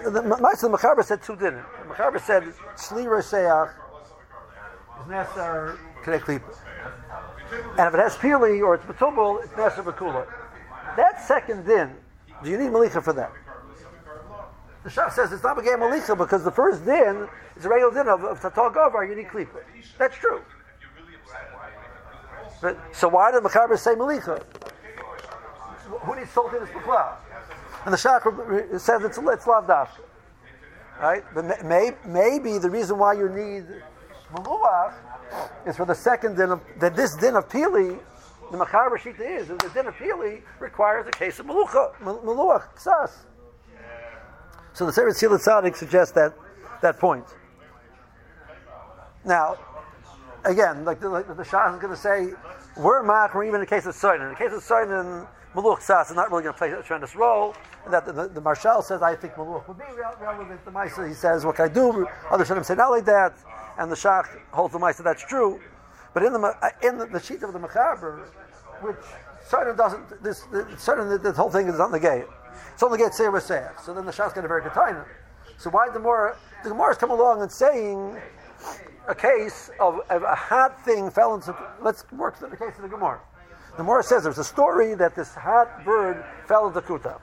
The 0.04 0.22
Maisa 0.22 0.74
Mechaber 0.74 1.04
said 1.04 1.22
two 1.22 1.36
didn't. 1.36 1.64
The 1.88 1.94
Mechaber 1.94 2.20
said, 2.22 2.44
Shli 2.76 3.06
Seach 3.06 3.72
is 5.02 5.10
necessary 5.10 5.78
to 6.04 6.20
Klipa. 6.20 6.56
And 7.78 7.88
if 7.88 7.94
it 7.94 8.00
has 8.00 8.16
Pili 8.16 8.62
or 8.62 8.76
it's 8.76 8.86
Batubal, 8.86 9.44
it's 9.44 9.56
necessary 9.58 9.92
Bakula. 9.92 10.26
That 10.96 11.22
second 11.26 11.66
din, 11.66 11.96
do 12.44 12.50
you 12.50 12.58
need 12.58 12.72
Malicha 12.72 13.04
for 13.04 13.14
that? 13.14 13.32
The 14.84 14.90
Shach 14.90 15.12
says 15.14 15.32
it's 15.32 15.44
not 15.44 15.60
a 15.60 15.62
game 15.62 15.80
because 16.18 16.44
the 16.44 16.52
first 16.52 16.86
din 16.86 17.28
is 17.56 17.66
a 17.66 17.70
regular 17.70 17.94
din 17.94 18.08
of, 18.08 18.24
of 18.24 18.40
Tatal 18.40 18.74
Govar, 18.74 19.08
you 19.08 19.16
need. 19.16 19.48
That's 19.98 20.16
true. 20.18 20.42
But, 22.62 22.78
so 22.92 23.08
why 23.08 23.32
did 23.32 23.44
Mechaber 23.44 23.78
say 23.78 23.96
Malicha? 23.96 24.44
Who 26.02 26.16
needs 26.16 26.32
salt 26.32 26.54
in 26.54 26.62
his 26.62 26.70
Bukla? 26.70 27.16
And 27.86 27.94
the 27.94 27.98
Shach 27.98 28.80
says 28.80 29.04
it's, 29.04 29.18
it's 29.18 29.46
Lavdaf. 29.46 29.90
Right? 31.00 31.24
But 31.34 31.66
may, 31.66 31.92
maybe 32.06 32.58
the 32.58 32.70
reason 32.70 32.98
why 32.98 33.14
you 33.14 33.30
need 33.30 33.66
Maluach 34.34 34.94
is 35.66 35.78
for 35.78 35.86
the 35.86 35.96
second 35.96 36.38
din 36.38 36.52
of, 36.52 36.62
that 36.80 36.96
this 36.96 37.16
din 37.16 37.36
of 37.36 37.50
Pili, 37.50 38.00
the 38.52 38.58
Mechaber 38.58 38.98
Shita 38.98 39.20
is, 39.20 39.48
the 39.48 39.72
din 39.74 39.88
of 39.88 39.96
Pili 39.96 40.42
requires 40.60 41.08
a 41.08 41.12
case 41.12 41.40
of 41.40 41.48
Malucha, 41.48 41.94
Maluach, 42.02 42.64
Ksas. 42.76 43.12
So 44.74 44.86
the 44.86 44.94
Sefer 44.94 45.10
Tzila 45.10 45.40
Tzaddik 45.44 45.76
suggests 45.76 46.14
that, 46.14 46.34
that 46.82 46.98
point. 47.00 47.26
Now, 49.26 49.58
again, 50.46 50.86
like 50.86 51.00
the, 51.00 51.10
like 51.10 51.28
the 51.28 51.44
Shach 51.44 51.74
is 51.74 51.82
going 51.82 51.94
to 51.94 52.00
say, 52.00 52.30
we're 52.78 53.04
mach, 53.04 53.36
even 53.36 53.56
in 53.56 53.62
the 53.62 53.68
case 53.68 53.86
of 53.86 53.96
Soinen. 53.96 54.24
In 54.24 54.30
the 54.30 54.36
case 54.36 54.54
of 54.54 54.64
Soinen, 54.64 55.28
Maluch 55.54 55.82
Sas 55.82 56.10
is 56.10 56.16
not 56.16 56.32
really 56.32 56.44
going 56.44 56.54
to 56.54 56.58
play 56.58 56.72
a 56.72 56.82
tremendous 56.82 57.16
role. 57.16 57.54
And 57.84 57.94
that 57.94 58.06
the, 58.06 58.14
the, 58.14 58.28
the 58.30 58.42
Marshal 58.42 58.82
says, 58.82 59.02
I 59.02 59.16
think 59.16 59.34
Maluch 59.34 59.68
would 59.68 59.78
be 59.78 59.84
relevant. 60.22 60.64
The 60.64 60.72
Maisa, 60.72 61.08
he 61.08 61.14
says, 61.14 61.46
what 61.46 61.58
can 61.58 61.66
I 61.70 61.74
do? 61.74 62.08
Other 62.30 62.46
Shanim 62.46 62.66
say 62.66 62.76
not 62.76 62.92
like 62.92 63.06
that. 63.06 63.34
And 63.78 63.92
the 63.92 63.96
Shach 63.96 64.28
holds 64.52 64.74
the 64.74 64.80
Maisa, 64.80 65.04
that's 65.04 65.24
true. 65.24 65.60
But 66.14 66.24
in 66.24 66.34
the 66.34 66.74
in 66.84 66.98
the, 66.98 67.06
the 67.06 67.20
sheet 67.20 67.44
of 67.44 67.54
the 67.54 67.60
Mechaber, 67.60 68.26
which 68.82 68.96
Soinen 69.50 69.76
doesn't, 69.76 70.24
this, 70.24 70.42
Soinen, 70.52 71.22
this 71.22 71.36
whole 71.36 71.50
thing 71.50 71.68
is 71.68 71.80
on 71.80 71.92
the 71.92 72.00
gate. 72.00 72.26
It's 72.74 72.84
only 72.84 72.98
get 72.98 73.14
Seir 73.14 73.38
Seir. 73.40 73.74
So 73.84 73.94
then 73.94 74.06
the 74.06 74.12
Shach's 74.12 74.34
got 74.34 74.46
a 74.46 74.48
very 74.48 74.62
good 74.62 74.74
time. 74.74 75.04
So 75.58 75.70
why 75.70 75.90
the 75.90 76.00
more 76.00 76.38
the 76.64 76.70
Gemara's 76.70 76.98
come 76.98 77.12
along 77.12 77.42
and 77.42 77.52
saying 77.52 78.18
a 79.08 79.16
case 79.16 79.70
of, 79.80 80.00
of, 80.10 80.24
a 80.24 80.36
hot 80.36 80.84
thing 80.86 81.10
fell 81.10 81.36
into. 81.36 81.56
Let's 81.82 82.10
work 82.12 82.38
through 82.38 82.50
the 82.50 82.58
case 82.58 82.76
of 82.76 82.84
the 82.84 82.88
Gemara. 82.88 83.20
The 83.72 83.78
Gemara 83.78 84.04
says 84.04 84.24
there's 84.24 84.38
a 84.38 84.44
story 84.44 84.96
that 84.96 85.16
this 85.16 85.34
hot 85.34 85.84
bird 85.86 86.24
fell 86.48 86.68
into 86.68 86.82
Kuta. 86.82 87.20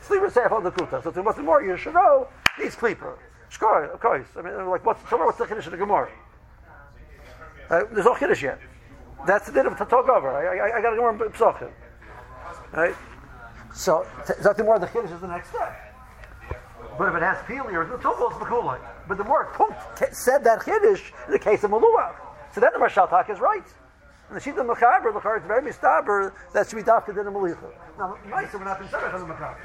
Sleeper 0.00 0.30
say 0.30 0.48
fell 0.48 0.58
into 0.58 0.70
Kuta. 0.70 1.02
So 1.02 1.10
to 1.10 1.22
what's 1.22 1.36
the 1.36 1.42
more 1.42 1.62
you 1.62 1.76
should 1.76 1.94
know 1.94 2.28
needs 2.58 2.76
sleeper. 2.76 3.18
Shkor, 3.50 3.92
of 3.92 4.00
course. 4.00 4.26
I 4.36 4.42
mean, 4.42 4.68
like 4.68 4.84
what's 4.84 5.02
what's 5.10 5.38
the 5.38 5.46
kiddush 5.46 5.66
of 5.66 5.72
the 5.72 5.78
Gemara? 5.78 6.10
Uh, 7.68 7.84
there's 7.92 8.06
no 8.06 8.14
kiddush 8.14 8.42
yet. 8.42 8.58
That's 9.26 9.46
the 9.46 9.52
din 9.52 9.66
of 9.66 9.76
to 9.78 9.84
talk 9.84 10.08
over. 10.08 10.30
I, 10.30 10.70
I, 10.70 10.78
I 10.78 10.82
got 10.82 10.96
go 10.96 11.04
on 11.04 11.18
psachim. 11.18 11.70
Right. 12.72 12.94
So 13.74 14.06
that's 14.42 14.60
more 14.62 14.78
the 14.78 14.86
kiddush 14.86 15.10
is 15.10 15.20
the 15.20 15.28
next 15.28 15.50
step. 15.50 15.86
But 16.98 17.08
if 17.08 17.14
it 17.14 17.22
has 17.22 17.38
pili 17.46 17.72
or 17.72 17.86
the 17.86 17.96
tubal, 17.96 18.28
it's 18.28 18.36
makulai. 18.36 18.78
But 19.08 19.18
the 19.18 19.24
more 19.24 19.48
said 20.12 20.44
that 20.44 20.60
chiddush 20.60 21.12
in 21.26 21.32
the 21.32 21.38
case 21.38 21.64
of 21.64 21.70
maluach, 21.70 22.14
so 22.52 22.60
then 22.60 22.70
the 22.72 22.78
Mashal 22.78 23.08
Tak 23.08 23.30
is 23.30 23.38
right. 23.38 23.64
And 24.28 24.36
the 24.36 24.40
sheet 24.40 24.56
of 24.56 24.66
Mechaber, 24.66 25.12
the 25.12 25.34
it's 25.34 25.46
very 25.46 25.62
mistaber 25.62 26.32
that 26.52 26.68
should 26.68 26.76
be 26.76 26.82
dafka 26.82 27.14
din 27.14 27.24
malicha. 27.24 27.70
Now, 27.98 28.16
nice, 28.28 28.52
we're 28.52 28.64
not 28.64 28.78
being 28.78 28.94
on 28.94 29.28
the 29.28 29.34
Mechaber. 29.34 29.56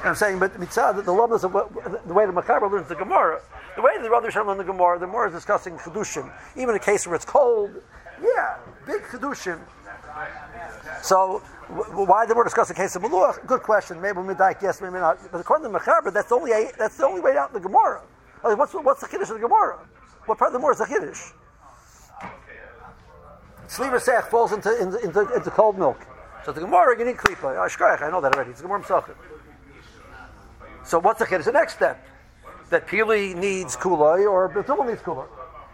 And 0.00 0.08
I'm 0.10 0.14
saying, 0.14 0.38
but 0.38 0.58
mitzvah, 0.60 0.92
the, 0.96 1.02
the 1.02 1.12
of 1.12 2.06
the 2.06 2.14
way 2.14 2.26
the 2.26 2.32
Mechaber 2.32 2.70
learns 2.70 2.88
the 2.88 2.94
Gemara, 2.94 3.40
the 3.74 3.82
way 3.82 4.00
the 4.00 4.10
Rabbi 4.10 4.28
Shalom 4.28 4.48
learns 4.48 4.58
the 4.58 4.64
Gemara, 4.64 4.98
the 4.98 5.06
more 5.06 5.26
is 5.26 5.32
discussing 5.32 5.76
chedushim. 5.78 6.32
Even 6.54 6.70
in 6.70 6.76
a 6.76 6.78
case 6.78 7.06
where 7.06 7.16
it's 7.16 7.24
cold, 7.24 7.70
yeah, 8.22 8.58
big 8.86 9.02
chedushim. 9.02 9.58
So 11.06 11.38
why 11.68 12.26
did 12.26 12.36
we 12.36 12.42
discuss 12.42 12.66
the 12.66 12.74
case 12.74 12.96
of 12.96 13.02
Maluach? 13.02 13.46
Good 13.46 13.62
question. 13.62 14.00
Maybe 14.00 14.18
we 14.18 14.34
Midaik, 14.34 14.60
yes, 14.60 14.80
maybe 14.80 14.94
not. 14.94 15.18
But 15.30 15.40
according 15.40 15.72
to 15.72 15.78
Mechaber, 15.78 16.12
that's 16.12 16.30
the 16.30 16.34
only 16.34 16.50
that's 16.76 16.96
the 16.96 17.06
only 17.06 17.20
way 17.20 17.36
out 17.36 17.50
in 17.50 17.54
the 17.54 17.60
Gemara. 17.60 18.02
What's 18.42 18.74
what's 18.74 19.02
the 19.02 19.06
kiddush 19.06 19.28
of 19.28 19.40
the 19.40 19.46
Gemara? 19.46 19.78
What 20.24 20.36
part 20.36 20.48
of 20.48 20.54
the 20.54 20.58
Gemara 20.58 20.72
is 20.72 20.78
the 20.78 20.86
kiddush? 20.86 21.30
Sliver 23.68 24.00
Sech 24.00 24.28
falls 24.28 24.50
into, 24.52 24.76
into, 24.80 24.98
into, 24.98 25.32
into 25.32 25.50
cold 25.52 25.78
milk. 25.78 26.04
So 26.44 26.50
the 26.50 26.60
Gemara, 26.60 26.98
you 26.98 27.04
need 27.04 27.18
klipa. 27.18 27.54
Ah, 27.56 28.04
I 28.04 28.10
know 28.10 28.20
that 28.20 28.34
already. 28.34 28.50
It's 28.50 28.62
Gemara 28.62 28.82
Pesachim. 28.82 29.14
So 30.84 30.98
what's 30.98 31.20
the 31.20 31.26
kiddush? 31.26 31.46
The 31.46 31.52
next 31.52 31.74
step 31.74 32.04
that 32.70 32.88
Pili 32.88 33.36
needs 33.36 33.76
kulai 33.76 34.28
or 34.28 34.48
Betul 34.48 34.84
needs 34.84 35.02
kulai. 35.02 35.28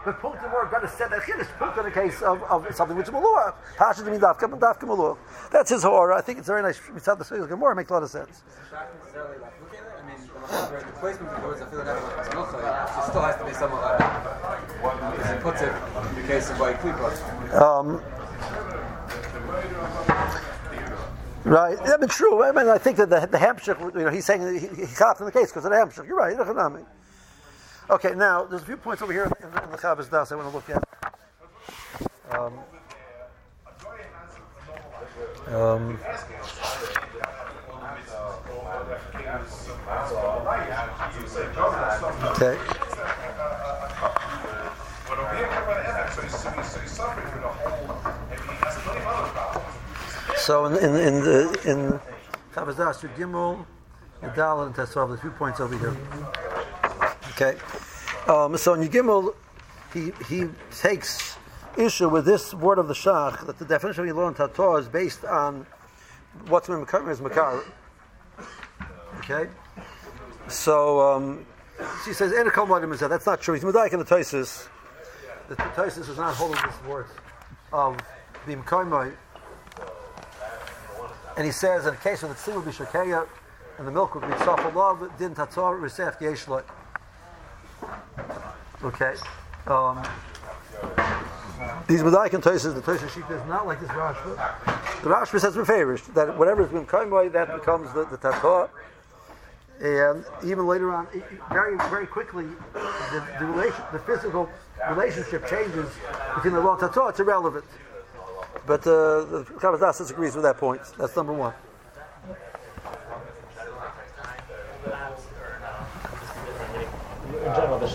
But 0.04 0.20
Punktim 0.20 0.52
are 0.52 0.66
going 0.66 0.82
to 0.82 0.88
set 0.88 1.10
that 1.10 1.24
Kiddush. 1.24 1.46
Punktim 1.58 1.78
in 1.78 1.84
the 1.84 1.90
case 1.90 2.22
of, 2.22 2.42
of 2.44 2.74
something 2.74 2.96
which 2.96 3.06
is 3.06 3.12
Maluach. 3.12 3.54
Pasha 3.76 4.02
Jimmy 4.04 4.18
Dafka, 4.18 4.50
but 4.50 4.58
Dafka 4.58 4.88
Maluach. 4.88 5.16
That's 5.50 5.70
his 5.70 5.82
horror. 5.84 6.12
I 6.12 6.20
think 6.20 6.38
it's 6.38 6.48
very 6.48 6.62
nice. 6.62 6.78
Mitzad 6.80 7.18
the 7.18 7.24
Sugis 7.24 7.48
Gemara 7.48 7.76
makes 7.76 7.90
a 7.90 7.92
lot 7.92 8.02
of 8.02 8.10
sense. 8.10 8.42
I 8.74 8.86
mean, 10.06 10.80
the 10.80 10.92
placement 10.98 11.30
of 11.30 11.40
the 11.40 11.46
words, 11.46 11.62
I 11.62 11.66
feel 11.66 11.78
like 11.78 11.86
that's 11.86 12.98
it 12.98 13.10
still 13.10 13.22
has 13.22 13.36
to 13.36 13.44
be 13.44 13.52
somewhat 13.52 13.80
like 13.82 15.20
as 15.20 15.30
he 15.30 15.38
puts 15.40 15.62
it 15.62 15.72
in 16.08 16.22
the 16.22 16.28
case 16.28 16.50
of 16.50 16.58
like 16.58 16.80
Klipot. 16.80 17.60
Um, 17.60 18.02
Right, 21.44 21.76
I 21.80 21.96
mean, 21.96 22.08
true. 22.08 22.44
I 22.44 22.52
mean, 22.52 22.68
I 22.68 22.78
think 22.78 22.96
that 22.98 23.10
the, 23.10 23.26
the 23.26 23.38
Hampshire, 23.38 23.76
you 23.80 24.04
know, 24.04 24.10
he's 24.10 24.24
saying 24.24 24.44
that 24.44 24.52
he, 24.52 24.86
he 24.86 24.94
caught 24.94 25.18
in 25.18 25.26
the 25.26 25.32
case 25.32 25.48
because 25.48 25.64
of 25.64 25.72
the 25.72 25.76
Hampshire. 25.76 26.04
You're 26.06 26.16
right. 26.16 26.36
Okay, 27.90 28.14
now 28.14 28.44
there's 28.44 28.62
a 28.62 28.64
few 28.64 28.76
points 28.76 29.02
over 29.02 29.12
here 29.12 29.24
in, 29.24 29.46
in 29.46 29.70
the 29.70 29.76
Chavas 29.76 30.10
Daas 30.10 30.32
I 30.32 30.36
want 30.36 30.48
to 30.48 30.54
look 30.54 30.70
at. 30.70 30.82
Um, 32.30 32.58
um, 35.48 35.98
okay. 42.24 42.56
So 50.36 50.66
in 50.66 50.76
in 50.76 50.96
in 50.96 51.20
the 51.20 51.60
in 51.64 52.00
Chavas 52.54 52.76
Daas 52.76 53.02
Gimel, 53.02 53.66
Yadal 54.22 54.66
and 54.66 54.74
Tesvav, 54.74 55.08
there's 55.08 55.18
a 55.18 55.22
few 55.22 55.30
points 55.30 55.60
over 55.60 55.76
here. 55.76 56.51
Okay. 57.42 57.58
Um, 58.28 58.56
so 58.56 58.74
in 58.74 58.88
Gimel, 58.88 59.34
he 59.92 60.12
he 60.28 60.48
takes 60.70 61.36
issue 61.76 62.08
with 62.08 62.24
this 62.24 62.54
word 62.54 62.78
of 62.78 62.86
the 62.86 62.94
Shach 62.94 63.44
that 63.46 63.58
the 63.58 63.64
definition 63.64 64.08
of 64.08 64.14
Yilon 64.14 64.36
Tator 64.36 64.78
is 64.78 64.86
based 64.86 65.24
on 65.24 65.66
what's 66.46 66.68
in 66.68 66.78
Makar 66.78 67.10
is 67.10 67.20
Makar. 67.20 67.64
Okay. 69.18 69.50
So 70.46 71.00
um, 71.00 71.44
she 72.04 72.12
says, 72.12 72.32
"Ena 72.32 72.50
kol 72.52 72.66
modim 72.66 72.92
is 72.92 73.00
That's 73.00 73.26
not 73.26 73.40
true. 73.40 73.54
He's 73.54 73.64
medayik 73.64 73.92
in 73.92 73.98
the 73.98 74.04
Toises. 74.04 74.68
The 75.48 75.56
Toises 75.56 76.08
is 76.08 76.16
not 76.16 76.34
holding 76.36 76.62
this 76.64 76.84
word 76.84 77.06
of 77.72 77.96
koimai. 78.46 79.12
And 81.36 81.46
he 81.46 81.52
says, 81.52 81.86
in 81.86 81.94
a 81.94 81.96
case 81.96 82.22
of 82.22 82.28
the 82.28 82.34
tzim 82.34 82.56
would 82.56 82.66
be 82.66 82.70
shakeya 82.70 83.26
and 83.78 83.88
the 83.88 83.90
milk 83.90 84.14
would 84.14 84.22
be 84.22 84.34
tzafel 84.34 84.74
love, 84.74 85.10
din 85.18 85.34
tatzor 85.34 85.80
resef 85.80 86.20
yeshloi. 86.20 86.62
Okay. 88.84 89.14
Um, 89.66 90.02
these 91.86 92.02
Medayik 92.02 92.34
and 92.34 92.42
the 92.42 92.82
Tosis 92.82 93.10
sheet 93.10 93.24
is 93.30 93.46
not 93.46 93.66
like 93.66 93.80
this 93.80 93.90
Rashba. 93.90 95.02
The 95.02 95.08
Rashba 95.08 95.40
says 95.40 95.56
referish 95.56 96.02
that 96.14 96.36
whatever 96.36 96.62
has 96.62 96.72
been 96.72 96.84
by 97.10 97.28
that 97.28 97.54
becomes 97.54 97.92
the, 97.92 98.04
the. 98.04 98.68
And 99.80 100.24
even 100.44 100.66
later 100.66 100.92
on, 100.92 101.06
very 101.50 101.76
very 101.90 102.06
quickly, 102.06 102.46
the, 102.72 103.26
the 103.40 103.46
relation, 103.46 103.82
the 103.92 103.98
physical 104.00 104.48
relationship 104.88 105.46
changes 105.48 105.90
between 106.34 106.54
the 106.54 106.60
law 106.60 106.76
and 106.76 106.90
Tatah. 106.90 107.10
It's 107.10 107.20
irrelevant. 107.20 107.64
But 108.66 108.80
uh, 108.86 109.24
the 109.24 109.78
Daas 109.80 109.98
disagrees 109.98 110.34
with 110.34 110.44
that 110.44 110.58
point. 110.58 110.82
That's 110.98 111.16
number 111.16 111.32
one. 111.32 111.54
In 117.52 117.56
general, 117.58 117.78
the 117.78 117.86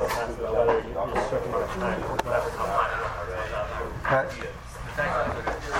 the 0.00 0.08
sense 0.08 0.36
of 0.40 0.50
whether 0.50 0.80
you 0.80 0.98
a 1.16 1.28
certain 1.30 1.48
amount 1.48 1.62
of 1.62 1.70
time, 1.76 2.00
whatever 2.26 2.50
comes 2.50 2.72
Okay. 4.02 4.48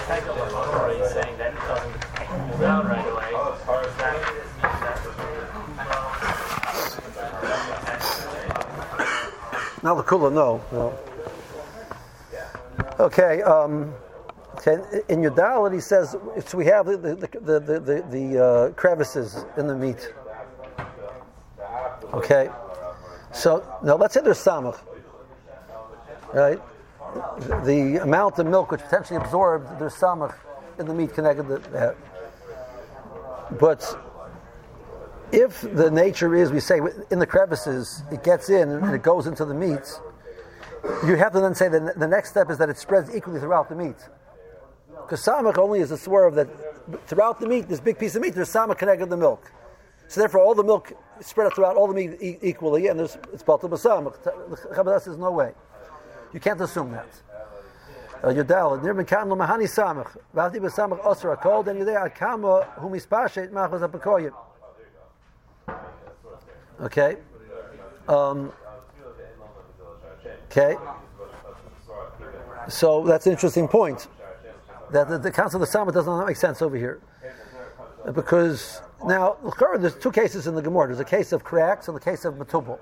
Technically, 0.06 0.40
already 0.54 1.08
saying 1.08 1.36
that 1.36 1.52
it 1.52 1.58
doesn't 1.58 2.60
right 2.86 3.04
away. 3.10 3.32
Now 9.82 9.94
the 9.96 10.04
no. 10.30 10.60
no. 10.70 10.96
Okay. 13.00 13.42
Um, 13.42 13.92
okay. 14.54 15.02
In 15.08 15.20
your 15.20 15.32
dalit, 15.32 15.74
he 15.74 15.80
says 15.80 16.14
we 16.54 16.66
have 16.66 16.86
the 16.86 16.96
the 16.96 17.16
the 17.16 17.58
the, 17.58 17.80
the, 17.80 18.04
the 18.08 18.38
uh, 18.44 18.70
crevices 18.74 19.44
in 19.56 19.66
the 19.66 19.74
meat. 19.74 20.12
Okay. 22.14 22.50
So 23.36 23.62
now 23.84 23.96
let's 23.96 24.14
say 24.14 24.22
there's 24.22 24.42
samach, 24.42 24.78
right? 26.32 26.58
The 27.66 28.00
amount 28.02 28.38
of 28.38 28.46
milk 28.46 28.70
which 28.70 28.80
potentially 28.80 29.20
absorbed 29.20 29.78
there's 29.78 29.94
samach 29.94 30.34
in 30.78 30.86
the 30.86 30.94
meat 30.94 31.12
connected 31.12 31.46
to 31.48 31.58
that. 31.70 31.96
But 33.60 33.84
if 35.32 35.60
the 35.60 35.90
nature 35.90 36.34
is, 36.34 36.50
we 36.50 36.60
say, 36.60 36.80
in 37.10 37.18
the 37.18 37.26
crevices, 37.26 38.02
it 38.10 38.24
gets 38.24 38.48
in 38.48 38.70
and 38.70 38.94
it 38.94 39.02
goes 39.02 39.26
into 39.26 39.44
the 39.44 39.54
meat, 39.54 40.00
you 41.06 41.16
have 41.16 41.32
to 41.32 41.40
then 41.40 41.54
say 41.54 41.68
that 41.68 41.98
the 41.98 42.08
next 42.08 42.30
step 42.30 42.50
is 42.50 42.56
that 42.56 42.70
it 42.70 42.78
spreads 42.78 43.14
equally 43.14 43.38
throughout 43.38 43.68
the 43.68 43.74
meat. 43.74 43.96
Because 44.88 45.22
samach 45.22 45.58
only 45.58 45.80
is 45.80 45.90
a 45.90 45.98
swerve 45.98 46.34
that 46.36 46.48
throughout 47.06 47.38
the 47.38 47.46
meat, 47.46 47.68
this 47.68 47.80
big 47.80 47.98
piece 47.98 48.16
of 48.16 48.22
meat, 48.22 48.34
there's 48.34 48.50
samach 48.50 48.78
connected 48.78 49.04
to 49.04 49.10
the 49.10 49.16
milk. 49.18 49.52
So 50.08 50.20
therefore, 50.20 50.40
all 50.40 50.54
the 50.54 50.62
milk 50.62 50.92
spread 51.20 51.46
out 51.46 51.54
throughout 51.54 51.76
all 51.76 51.88
the 51.88 51.94
meat 51.94 52.18
e- 52.20 52.38
equally, 52.42 52.86
and 52.88 52.98
there's, 52.98 53.16
it's 53.32 53.42
batal 53.42 53.68
b'samach. 53.68 54.22
The 54.22 54.56
Chabad 54.74 55.00
says 55.00 55.16
no 55.16 55.32
way. 55.32 55.52
You 56.32 56.40
can't 56.40 56.60
assume 56.60 56.92
that. 56.92 57.08
Uh, 58.22 58.28
Yudal, 58.28 58.82
nir 58.82 58.94
mekan 58.94 59.26
mahani 59.28 59.64
samach, 59.64 60.16
v'avdi 60.34 60.56
b'samach 60.56 61.04
osra 61.04 61.36
kol, 61.36 61.62
then 61.62 61.76
yudei 61.76 62.10
akama 62.10 62.64
hu 62.74 62.88
mispashet 62.88 63.50
machos 63.50 63.82
apakoyim. 63.88 64.32
Okay. 66.80 67.16
Um, 68.08 68.52
okay. 70.50 70.76
So 72.68 73.02
that's 73.04 73.26
an 73.26 73.32
interesting 73.32 73.66
point. 73.66 74.06
That 74.92 75.08
the, 75.08 75.18
the 75.18 75.32
council 75.32 75.60
of 75.60 75.66
the 75.66 75.72
Sama 75.72 75.90
does 75.90 76.06
not 76.06 76.26
make 76.26 76.36
sense 76.36 76.62
over 76.62 76.76
here. 76.76 77.00
Uh, 78.04 78.12
Because 78.12 78.80
now, 79.04 79.36
there's 79.78 79.96
two 79.96 80.10
cases 80.10 80.46
in 80.46 80.54
the 80.54 80.62
Gemara. 80.62 80.86
There's 80.86 81.00
a 81.00 81.04
case 81.04 81.32
of 81.32 81.44
cracks 81.44 81.88
and 81.88 81.96
the 81.96 82.00
case 82.00 82.24
of 82.24 82.34
matubal. 82.34 82.78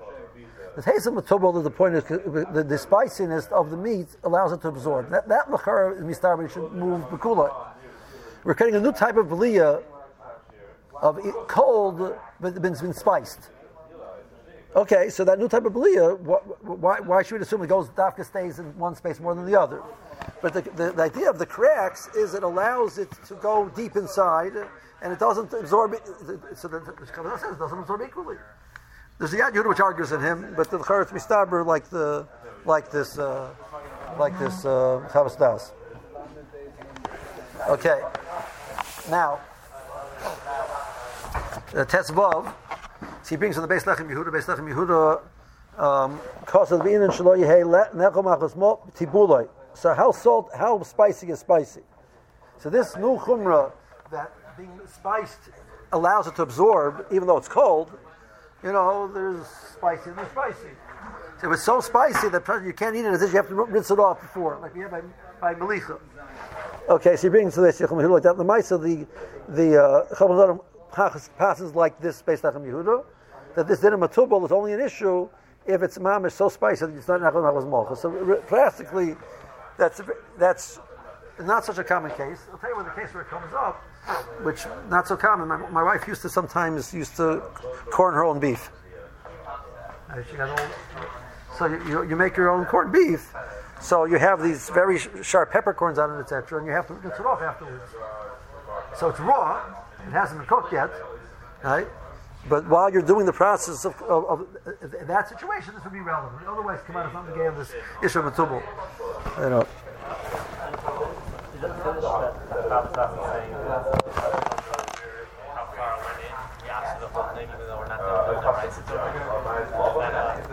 The 0.75 0.81
case 0.81 1.05
of 1.05 1.13
matubal, 1.13 1.61
the 1.61 1.69
point 1.69 1.95
is 1.95 2.03
the, 2.05 2.65
the 2.67 2.77
spiciness 2.77 3.47
of 3.47 3.69
the 3.69 3.77
meat 3.77 4.07
allows 4.23 4.51
it 4.53 4.61
to 4.61 4.69
absorb. 4.69 5.09
That 5.09 5.27
that 5.27 5.47
lachar 5.49 5.99
mistar 6.01 6.51
should 6.51 6.71
move 6.71 7.01
bekula. 7.03 7.53
We're 8.43 8.55
creating 8.55 8.79
a 8.79 8.83
new 8.83 8.91
type 8.91 9.17
of 9.17 9.27
belia 9.27 9.83
of 11.01 11.19
cold, 11.47 12.15
but 12.39 12.55
it's 12.55 12.81
been 12.81 12.93
spiced. 12.93 13.49
Okay, 14.75 15.09
so 15.09 15.23
that 15.23 15.39
new 15.39 15.47
type 15.47 15.65
of 15.65 15.73
belia, 15.73 16.19
why, 16.19 16.99
why 16.99 17.23
should 17.23 17.35
we 17.35 17.41
assume 17.41 17.63
it 17.63 17.67
goes 17.67 17.89
dafka 17.89 18.25
stays 18.25 18.59
in 18.59 18.77
one 18.77 18.95
space 18.95 19.19
more 19.19 19.33
than 19.35 19.45
the 19.45 19.59
other? 19.59 19.81
But 20.45 20.53
the, 20.53 20.61
the, 20.61 20.91
the 20.91 21.01
idea 21.01 21.27
of 21.27 21.39
the 21.39 21.45
cracks 21.47 22.07
is 22.15 22.35
it 22.35 22.43
allows 22.43 22.99
it 22.99 23.09
to 23.29 23.33
go 23.33 23.67
deep 23.69 23.95
inside, 23.95 24.51
and 25.01 25.11
it 25.11 25.17
doesn't 25.17 25.51
absorb. 25.51 25.93
it- 25.93 26.07
So 26.55 26.67
the, 26.67 26.81
Kabbalah 26.81 27.39
says 27.39 27.53
it 27.53 27.57
doesn't 27.57 27.79
absorb 27.79 28.03
equally. 28.03 28.37
There's 29.17 29.31
the 29.31 29.37
Yad 29.37 29.67
which 29.67 29.79
argues 29.79 30.11
in 30.11 30.21
him, 30.21 30.53
but 30.55 30.69
the 30.69 30.77
Charetz 30.77 31.07
Mistaber 31.09 31.65
like 31.65 31.89
the 31.89 32.27
like 32.63 32.91
this 32.91 33.17
uh, 33.17 33.49
like 34.19 34.37
this 34.37 34.63
uh, 34.65 35.01
Daas. 35.39 35.71
Okay, 37.67 37.99
now 39.09 39.39
the 41.73 41.87
Tetzvav. 41.87 42.53
So 43.23 43.29
he 43.31 43.35
brings 43.35 43.57
on 43.57 43.67
the 43.67 43.73
Beis 43.73 43.85
Lechem 43.85 44.07
Yehuda. 44.11 44.29
Beis 44.29 44.45
Lechem 44.45 44.71
Yehuda. 44.71 45.21
Um, 45.77 46.21
So 49.75 49.93
how 49.93 50.11
salt, 50.11 50.49
how 50.55 50.81
spicy 50.83 51.29
is 51.29 51.39
spicy? 51.39 51.81
So 52.57 52.69
this 52.69 52.95
new 52.95 53.17
chumrah 53.17 53.71
that 54.11 54.31
being 54.57 54.79
spiced 54.87 55.49
allows 55.91 56.27
it 56.27 56.35
to 56.37 56.43
absorb, 56.43 57.05
even 57.11 57.27
though 57.27 57.37
it's 57.37 57.49
cold. 57.49 57.91
You 58.63 58.71
know, 58.71 59.11
there's 59.13 59.45
spicy 59.73 60.09
and 60.09 60.17
there's 60.17 60.31
spicy. 60.31 60.69
So 61.41 61.49
was 61.49 61.63
so 61.63 61.81
spicy 61.81 62.29
that 62.29 62.43
you 62.65 62.73
can't 62.73 62.95
eat 62.95 63.05
it 63.05 63.13
as 63.13 63.21
if 63.21 63.31
you 63.31 63.35
have 63.35 63.49
to 63.49 63.55
rinse 63.55 63.91
it 63.91 63.99
off 63.99 64.21
before, 64.21 64.57
like 64.61 64.73
we 64.73 64.81
have 64.81 64.91
by, 64.91 65.53
by. 65.53 65.53
Okay, 66.89 67.15
so 67.17 67.23
he 67.23 67.29
brings 67.29 67.53
to 67.55 67.61
this 67.61 67.79
Yechim 67.79 68.01
Yehuda 68.01 68.09
like 68.09 68.23
that. 68.23 68.37
The 68.37 68.75
of 68.75 68.81
the 68.81 69.05
the 69.49 69.83
uh, 69.83 70.57
passes- 71.37 71.75
like 71.75 71.99
this 71.99 72.21
based 72.21 72.45
on 72.45 72.53
Yehuda 72.53 73.03
that 73.55 73.67
this 73.67 73.81
dinner 73.81 73.97
matubal 73.97 74.45
is 74.45 74.51
only 74.51 74.73
an 74.73 74.79
issue 74.79 75.27
if 75.65 75.81
it's 75.81 75.97
mamish 75.97 76.33
so 76.33 76.47
spicy 76.49 76.85
that 76.85 76.95
it's 76.95 77.07
not 77.07 77.21
nachal 77.21 77.43
nachal 77.43 77.69
malchus. 77.69 77.99
So 78.01 78.41
practically, 78.47 79.15
that's 79.77 80.01
that's 80.37 80.79
not 81.39 81.65
such 81.65 81.77
a 81.77 81.83
common 81.83 82.11
case. 82.11 82.39
I'll 82.51 82.57
tell 82.57 82.69
you 82.69 82.77
when 82.77 82.85
the 82.85 82.91
case 82.91 83.13
where 83.13 83.23
it 83.23 83.29
comes 83.29 83.53
up, 83.53 83.81
which 84.43 84.65
not 84.89 85.07
so 85.07 85.17
common. 85.17 85.47
My, 85.47 85.57
my 85.69 85.83
wife 85.83 86.07
used 86.07 86.21
to 86.21 86.29
sometimes 86.29 86.93
used 86.93 87.15
to 87.17 87.41
corn 87.91 88.13
her 88.13 88.23
own 88.23 88.39
beef. 88.39 88.69
Uh, 90.09 90.21
she 90.29 90.37
got 90.37 90.57
old. 90.57 90.69
So 91.57 91.65
you, 91.67 92.07
you, 92.07 92.15
make 92.15 92.35
your 92.35 92.49
own 92.49 92.65
corned 92.65 92.91
beef. 92.91 93.33
So 93.81 94.05
you 94.05 94.17
have 94.17 94.41
these 94.41 94.69
very 94.69 94.97
sh- 94.97 95.07
sharp 95.23 95.51
peppercorns 95.51 95.97
on 95.97 96.17
it, 96.17 96.19
etc., 96.19 96.59
and 96.59 96.67
you 96.67 96.73
have 96.73 96.87
to 96.87 96.93
rinse 96.93 97.19
it 97.19 97.25
off 97.25 97.41
afterwards. 97.41 97.83
So 98.97 99.09
it's 99.09 99.19
raw; 99.19 99.61
it 100.07 100.11
hasn't 100.11 100.39
been 100.39 100.47
cooked 100.47 100.73
yet, 100.73 100.89
right? 101.63 101.87
But 102.47 102.67
while 102.67 102.91
you're 102.91 103.01
doing 103.01 103.25
the 103.25 103.33
process 103.33 103.85
of, 103.85 103.99
of, 104.03 104.25
of 104.25 105.07
that 105.07 105.29
situation, 105.29 105.73
this 105.73 105.83
would 105.83 105.93
be 105.93 105.99
relevant. 105.99 106.47
Otherwise, 106.47 106.79
come 106.85 106.97
out 106.97 107.07
of 107.07 107.11
something 107.11 107.35
gave 107.35 107.55
this 107.55 107.73
issue 108.03 108.19
of 108.19 108.25
matubal. 108.25 108.61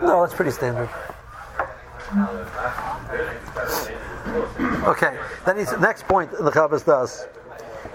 No, 0.01 0.21
that's 0.21 0.33
pretty 0.33 0.51
standard. 0.51 0.89
Okay, 4.85 5.17
then 5.45 5.57
he's 5.57 5.71
next 5.79 6.05
point 6.07 6.31
in 6.33 6.43
the 6.43 6.51
Chavas 6.51 6.85
Daas. 6.85 7.27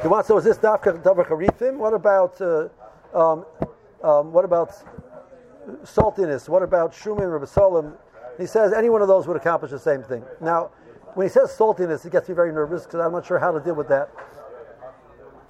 He 0.01 0.09
wants 0.09 0.29
to 0.29 0.35
know 0.35 0.39
is 0.39 0.45
this 0.45 0.59
dafka 0.59 1.03
davar 1.03 1.27
harifim? 1.27 1.77
What 1.77 1.93
about 1.93 2.41
uh, 2.41 2.69
um, 3.15 3.45
um, 4.03 4.33
what 4.33 4.45
about 4.45 4.73
saltiness? 5.85 6.49
What 6.49 6.63
about 6.63 6.93
shumin 6.93 7.39
basalim? 7.41 7.95
He 8.39 8.47
says 8.47 8.73
any 8.73 8.89
one 8.89 9.03
of 9.03 9.09
those 9.09 9.27
would 9.27 9.37
accomplish 9.37 9.71
the 9.71 9.79
same 9.79 10.03
thing. 10.03 10.25
Now, 10.41 10.71
when 11.19 11.27
he 11.27 11.33
says 11.33 11.51
saltiness, 11.51 12.07
it 12.07 12.13
gets 12.13 12.29
me 12.29 12.35
very 12.37 12.53
nervous 12.53 12.85
because 12.85 13.01
I'm 13.01 13.11
not 13.11 13.27
sure 13.27 13.41
how 13.41 13.51
to 13.51 13.59
deal 13.59 13.75
with 13.75 13.89
that 13.89 14.09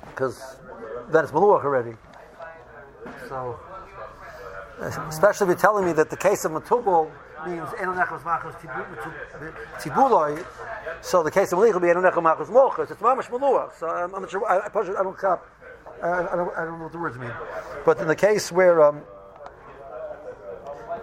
because 0.07 0.57
that 1.11 1.23
is 1.25 1.31
maluach 1.31 1.63
already. 1.63 1.95
So 3.29 3.61
especially 5.11 5.45
if 5.45 5.49
you're 5.49 5.57
telling 5.57 5.85
me 5.85 5.93
that 5.93 6.09
the 6.09 6.17
case 6.17 6.47
of 6.47 6.53
matubal 6.53 7.11
means 7.45 7.69
enonechos 7.69 8.23
tibuloi, 9.79 10.43
so 11.03 11.23
the 11.23 11.31
case 11.31 11.53
of 11.53 11.59
malich 11.59 11.75
will 11.75 11.81
be 11.81 11.89
enonechos 11.89 12.15
machos 12.15 12.47
mochos. 12.47 12.91
It's 12.91 13.03
mamash 13.03 13.27
maluach. 13.27 13.79
So 13.79 13.91
I'm, 13.91 14.15
I'm 14.15 14.23
not 14.23 14.31
sure. 14.31 14.51
I, 14.51 14.61
I, 14.61 14.71
I 14.71 15.03
don't 15.03 15.19
cop. 15.19 15.47
I, 16.03 16.09
I, 16.09 16.35
don't, 16.35 16.57
I 16.57 16.65
don't 16.65 16.79
know 16.79 16.85
what 16.85 16.93
the 16.93 16.99
words 16.99 17.19
mean. 17.19 17.33
But 17.85 17.99
in 17.99 18.07
the 18.09 18.17
case 18.17 18.51
where 18.51 18.83
um, 18.83 19.03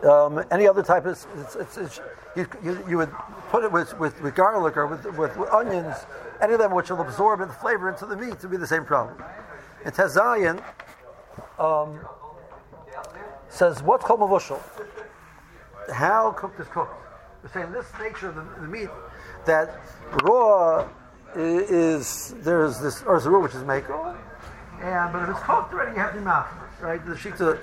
um, 0.03 0.43
any 0.51 0.67
other 0.67 0.83
type 0.83 1.05
of 1.05 1.11
it's, 1.11 1.55
it's, 1.55 1.77
it's, 1.77 2.01
you, 2.35 2.47
you, 2.63 2.85
you 2.89 2.97
would 2.97 3.11
put 3.49 3.63
it 3.63 3.71
with, 3.71 3.97
with, 3.97 4.19
with 4.21 4.35
garlic 4.35 4.75
or 4.77 4.87
with, 4.87 5.05
with, 5.17 5.37
with 5.37 5.49
onions, 5.49 5.95
any 6.41 6.53
of 6.53 6.59
them 6.59 6.73
which 6.73 6.89
will 6.89 7.01
absorb 7.01 7.39
the 7.39 7.53
flavor 7.53 7.89
into 7.89 8.05
the 8.05 8.15
meat 8.15 8.39
to 8.39 8.47
be 8.47 8.57
the 8.57 8.67
same 8.67 8.83
problem. 8.83 9.23
In 9.85 9.91
Tezayin, 9.91 10.61
um, 11.59 11.99
says 13.49 13.81
what's 13.81 14.03
called 14.03 14.19
mavushal? 14.19 14.61
How 15.93 16.31
cooked 16.31 16.59
is 16.59 16.67
cooked? 16.67 16.93
We're 17.43 17.51
saying 17.51 17.71
this 17.71 17.85
nature 17.99 18.29
of 18.29 18.35
the, 18.35 18.45
the 18.61 18.67
meat 18.67 18.89
that 19.45 19.79
raw 20.23 20.87
is 21.35 22.33
there's 22.39 22.79
this 22.79 23.03
or 23.03 23.19
raw 23.19 23.39
which 23.39 23.53
is 23.53 23.63
mako, 23.63 24.15
and 24.81 25.13
but 25.13 25.23
if 25.23 25.29
it's 25.29 25.39
cooked 25.39 25.73
already, 25.73 25.91
you 25.91 25.97
have 25.97 26.15
the 26.15 26.21
mouth, 26.21 26.47
right? 26.81 27.05
The 27.05 27.13
shita. 27.13 27.59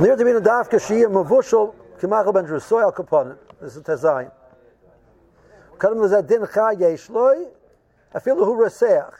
Near 0.00 0.16
the 0.16 0.24
mina 0.24 0.40
dafka 0.40 0.78
shia 0.78 1.06
mavushal 1.06 1.74
kimachal 2.00 2.32
ben 2.32 2.44
drusoy 2.46 2.82
al 2.82 2.92
kaponim. 2.92 3.36
This 3.60 3.76
is 3.76 3.82
tezayin. 3.82 4.30
Kadam 5.78 5.96
lezad 5.96 6.26
din 6.26 6.46
cha 6.46 6.72
yeshloi, 6.72 7.48
afilu 8.14 8.44
hu 8.44 8.56
reseach. 8.56 9.14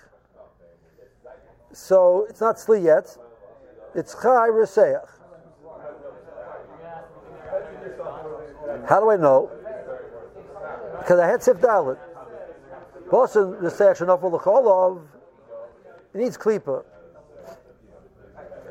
So 1.72 2.26
it's 2.28 2.40
not 2.40 2.56
sli 2.56 2.84
yet. 2.84 3.16
It's 3.94 4.14
chai 4.14 4.48
reseach. 4.48 5.08
How 8.88 9.00
do 9.00 9.10
I 9.10 9.16
know? 9.16 9.50
Because 10.98 11.20
I 11.20 11.26
had 11.26 11.42
sif 11.42 11.58
dalit. 11.58 11.98
Boston 13.10 13.54
reseach 13.54 13.98
shenofel 13.98 14.32
l'cholov. 14.32 15.02
It 16.14 16.18
needs 16.18 16.38
klipa. 16.38 16.84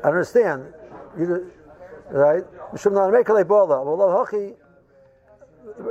I 0.02 0.08
understand. 0.08 0.72
You, 1.18 1.50
right? 2.10 2.44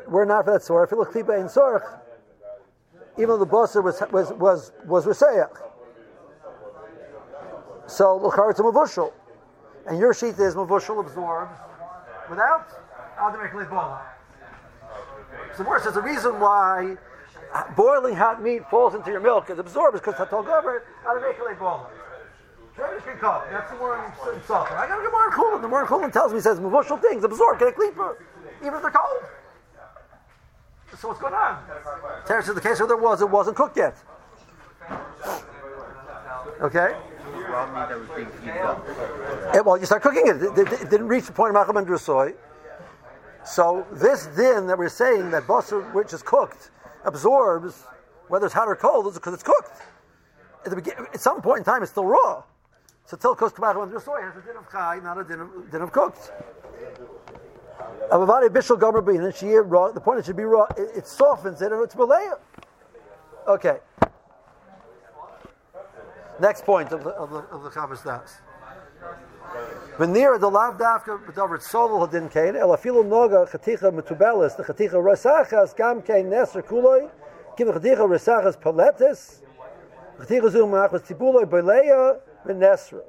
We're 0.08 0.26
not 0.26 0.46
for 0.46 0.52
that 0.52 0.64
sort. 0.64 0.88
I 0.88 0.90
feel 0.90 1.00
like 1.00 1.10
klipa 1.10 1.40
in 1.40 1.50
sorch. 1.50 1.84
Even 3.18 3.30
though 3.30 3.38
the 3.38 3.46
bosser 3.46 3.84
was 3.84 4.02
was 4.12 4.32
was 4.34 4.72
was 4.86 5.06
reseach. 5.06 5.50
So 7.88 8.16
l'char 8.18 8.52
it's 8.52 8.60
mavushal, 8.60 9.12
and 9.88 10.00
your 10.00 10.14
sheet 10.14 10.40
is 10.40 10.56
mavushal 10.56 11.00
absorbs 11.00 11.58
without 12.30 12.70
adamekle 13.18 13.70
bola. 13.70 14.02
So 15.58 15.64
worse, 15.64 15.84
there's 15.84 15.98
a 15.98 16.02
reason 16.02 16.40
why 16.40 16.98
boiling 17.76 18.16
hot 18.16 18.42
meat 18.42 18.62
falls 18.70 18.94
into 18.96 19.12
your 19.12 19.20
milk 19.20 19.50
is 19.50 19.60
absorbs 19.60 20.00
because 20.00 20.16
hatol 20.16 20.46
gover 20.46 20.82
adamekle 21.06 21.58
bola. 21.60 21.88
That's 22.80 23.72
the 23.72 23.78
more 23.78 24.14
insulting. 24.34 24.76
I 24.78 24.88
gotta 24.88 25.02
get 25.04 25.12
more 25.12 25.32
coolant. 25.32 25.62
The 25.62 25.68
more 25.68 25.86
coolant 25.86 26.14
tells 26.14 26.34
me 26.34 26.40
says 26.40 26.60
mavushal 26.60 27.02
things 27.02 27.24
absorb 27.24 27.60
get 27.60 27.68
a 27.70 27.72
klipa, 27.72 28.16
even 28.62 28.74
if 28.76 28.82
they're 28.82 28.92
cold. 28.92 29.24
So 30.98 31.08
what's 31.10 31.20
going 31.20 31.34
on? 31.34 31.64
Terrence 32.26 32.48
says 32.48 32.56
the 32.56 32.62
case 32.62 32.80
where 32.80 32.88
there 32.88 32.98
was, 32.98 33.22
it 33.22 33.30
wasn't 33.30 33.56
cooked 33.56 33.78
yet. 33.78 33.96
Okay. 36.62 36.96
Yeah, 39.54 39.62
well, 39.62 39.78
you 39.78 39.86
start 39.86 40.02
cooking 40.02 40.28
it. 40.28 40.42
It, 40.42 40.58
it- 40.58 40.82
it 40.82 40.90
didn't 40.90 41.08
reach 41.08 41.26
the 41.26 41.32
point 41.32 41.50
of 41.50 41.54
Macham 41.56 41.78
and 41.78 41.88
Drusoy. 41.88 42.34
So 43.46 43.86
this 43.92 44.26
din 44.28 44.68
that 44.68 44.78
we're 44.78 44.90
saying 44.90 45.32
that 45.32 45.44
basar, 45.48 45.82
which 45.94 46.14
is 46.14 46.22
cooked, 46.22 46.72
absorbs, 47.06 47.84
whether 48.28 48.46
it's 48.46 48.54
hot 48.54 48.68
or 48.68 48.76
cold, 48.76 49.08
is 49.08 49.14
because 49.16 49.34
it's 49.34 49.44
cooked. 49.44 49.72
At, 50.66 50.74
at 51.14 51.20
some 51.22 51.42
point 51.42 51.60
in 51.60 51.64
time, 51.64 51.82
it's 51.82 51.92
still 51.92 52.06
raw. 52.06 52.44
So 53.10 53.18
till 53.18 53.34
cooked 53.34 53.58
Macham 53.58 53.82
and 53.82 53.92
Drusoy 53.92 54.22
has 54.22 54.38
a 54.38 54.46
din 54.46 54.56
of 54.56 54.72
chai, 54.72 55.00
not 55.02 55.18
a 55.18 55.24
din 55.24 55.40
of, 55.40 55.72
din 55.72 55.82
of 55.82 55.92
cooked. 55.92 56.32
Avavadi 58.12 58.50
bishul 58.50 58.80
gomer 58.80 59.02
bein, 59.02 59.24
and 59.24 59.34
she 59.34 59.48
raw. 59.56 59.92
The 59.92 60.00
point 60.00 60.20
it 60.20 60.26
should 60.28 60.38
be 60.38 60.44
raw. 60.44 60.66
It, 60.78 60.92
it 60.96 61.08
softens 61.08 61.60
it, 61.60 61.72
and 61.72 61.82
it's 61.82 61.96
malaya. 61.96 62.38
Okay. 63.48 63.80
Next 66.40 66.64
point 66.66 66.92
of 66.92 67.04
the 67.04 67.10
of 67.10 67.32
the 67.32 67.40
of 67.50 67.64
the 67.64 67.72
Chavas 67.72 68.04
Daas. 68.04 68.42
Venir 69.98 70.38
the 70.38 70.48
lav 70.48 70.78
dafka 70.78 71.20
b'davar 71.26 71.58
tzol 71.58 72.08
hadin 72.08 72.32
kain 72.32 72.56
el 72.56 72.70
afilu 72.78 73.04
noga 73.04 73.50
chaticha 73.50 73.92
metubelis 73.92 74.56
the 74.56 74.62
chaticha 74.62 74.94
resachas 74.94 75.76
gam 75.76 76.04
kain 76.04 76.28
neser 76.28 76.62
kuloi 76.62 77.10
kim 77.58 77.70
chaticha 77.70 78.08
resachas 78.08 78.56
paletis 78.62 79.42
chaticha 80.20 80.52
zum 80.52 80.70
machas 80.70 81.02
tibuloi 81.02 81.46
beleya 81.46 82.20
v'nesra. 82.46 83.02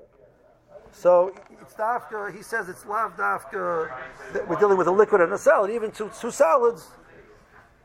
So 0.93 1.33
it's 1.63 1.75
dafka. 1.75 2.35
He 2.35 2.43
says 2.43 2.69
it's 2.69 2.85
lav 2.87 3.17
dafka. 3.17 3.91
That 4.33 4.49
we're 4.49 4.59
dealing 4.59 4.79
with 4.79 4.87
a 4.87 4.93
liquid 4.93 5.21
and 5.21 5.33
a 5.33 5.39
salad. 5.39 5.71
Even 5.71 5.91
two, 5.91 6.11
two 6.21 6.31
salads. 6.31 6.89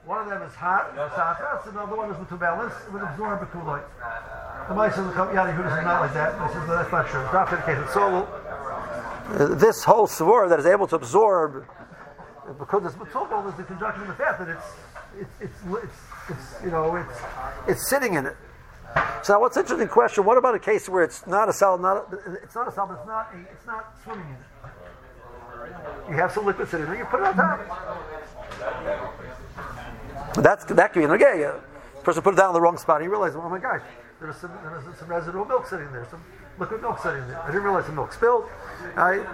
One 0.05 0.21
of 0.21 0.29
them 0.29 0.43
is 0.43 0.53
hot, 0.53 0.95
resachas, 0.95 1.65
and 1.67 1.75
the 1.75 1.81
other 1.81 1.95
one 1.95 2.11
is 2.11 2.17
metubelis. 2.17 2.71
It 2.85 2.93
would 2.93 3.01
absorb 3.01 3.41
a 3.41 3.45
kuloi. 3.47 3.81
The 4.67 4.75
mice 4.75 4.97
in 4.97 5.07
the 5.07 5.13
Yadi 5.13 5.55
Hudas 5.57 5.77
is 5.79 5.83
not 5.83 6.01
like 6.01 6.13
that. 6.13 6.47
This 6.47 6.61
is 6.61 6.67
that's 6.67 6.91
not 6.91 7.07
true. 7.07 7.23
It's 7.23 7.33
not 7.33 7.51
indicated. 7.51 7.89
So 7.89 8.23
uh, 8.23 9.55
this 9.55 9.83
whole 9.83 10.07
svor 10.07 10.47
that 10.49 10.59
is 10.59 10.67
able 10.67 10.85
to 10.87 10.95
absorb, 10.95 11.65
because 12.59 12.85
it's 12.85 12.95
matubal, 12.95 13.49
is 13.49 13.55
the 13.57 13.63
conjunction 13.63 14.03
of 14.03 14.07
the 14.09 14.13
fact 14.13 14.39
that 14.39 14.49
it's 14.49 14.65
it's 15.19 15.31
it's 15.39 15.63
it's, 15.83 15.93
it's 16.29 16.63
you 16.63 16.69
know 16.69 16.95
it's 16.95 17.19
it's 17.67 17.89
sitting 17.89 18.13
in 18.13 18.27
it. 18.27 18.35
So 19.23 19.33
now, 19.33 19.39
what's 19.41 19.57
interesting 19.57 19.87
question? 19.87 20.23
What 20.23 20.37
about 20.37 20.53
a 20.55 20.59
case 20.59 20.87
where 20.87 21.03
it's 21.03 21.25
not 21.25 21.49
a 21.49 21.53
salad? 21.53 21.81
Not 21.81 21.97
a, 21.97 22.33
it's 22.43 22.53
not 22.53 22.67
a 22.67 22.71
salad. 22.71 22.97
It's 22.99 23.07
not 23.07 23.33
a, 23.33 23.39
it's 23.51 23.65
not 23.65 23.93
swimming 24.03 24.27
in 24.27 24.35
it. 24.35 24.39
You 26.09 26.15
have 26.17 26.31
some 26.31 26.45
liquid 26.45 26.69
sitting 26.69 26.85
there. 26.85 26.95
You 26.95 27.05
put 27.05 27.21
it 27.21 27.25
on 27.25 27.35
top. 27.35 27.59
That's 30.35 30.65
that 30.65 30.93
could 30.93 30.99
be 30.99 31.05
an 31.05 31.11
okay. 31.11 31.49
Person 32.03 32.21
put 32.21 32.35
it 32.35 32.37
down 32.37 32.49
in 32.49 32.53
the 32.53 32.61
wrong 32.61 32.77
spot. 32.77 33.01
He 33.01 33.07
realized, 33.07 33.35
oh 33.35 33.49
my 33.49 33.57
gosh, 33.57 33.81
there's 34.21 34.35
some 34.35 34.51
there's 34.63 34.97
some 34.99 35.07
residual 35.07 35.45
milk 35.45 35.65
sitting 35.65 35.91
there, 35.91 36.05
some 36.11 36.23
liquid 36.59 36.81
milk 36.81 36.99
sitting 36.99 37.27
there. 37.27 37.41
I 37.41 37.47
didn't 37.47 37.63
realize 37.63 37.87
the 37.87 37.93
milk 37.93 38.13
spilled. 38.13 38.45
Right? 38.95 39.25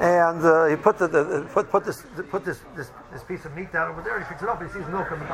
And 0.00 0.42
uh, 0.42 0.66
he 0.66 0.76
put 0.76 0.96
the, 0.98 1.06
the 1.06 1.46
put 1.52 1.68
put 1.70 1.84
this 1.84 2.02
put 2.30 2.44
this, 2.44 2.60
this 2.74 2.90
this 3.12 3.22
piece 3.24 3.44
of 3.44 3.54
meat 3.54 3.70
down 3.72 3.90
over 3.90 4.00
there. 4.00 4.18
He 4.20 4.24
picks 4.24 4.42
it 4.42 4.48
up. 4.48 4.60
and 4.60 4.70
He 4.70 4.78
sees 4.78 4.88
milk 4.88 5.12
in 5.12 5.18
the. 5.18 5.26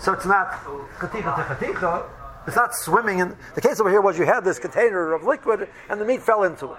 So 0.00 0.12
it's 0.12 0.26
not 0.26 0.50
chaticha 0.98 1.48
to 1.48 1.54
chaticha. 1.54 2.25
It's 2.46 2.56
not 2.56 2.74
swimming 2.74 3.18
in. 3.18 3.36
The 3.54 3.60
case 3.60 3.80
over 3.80 3.90
here 3.90 4.00
was 4.00 4.18
you 4.18 4.24
had 4.24 4.44
this 4.44 4.58
container 4.58 5.12
of 5.12 5.24
liquid 5.24 5.68
and 5.88 6.00
the 6.00 6.04
meat 6.04 6.22
fell 6.22 6.44
into 6.44 6.66
it. 6.72 6.78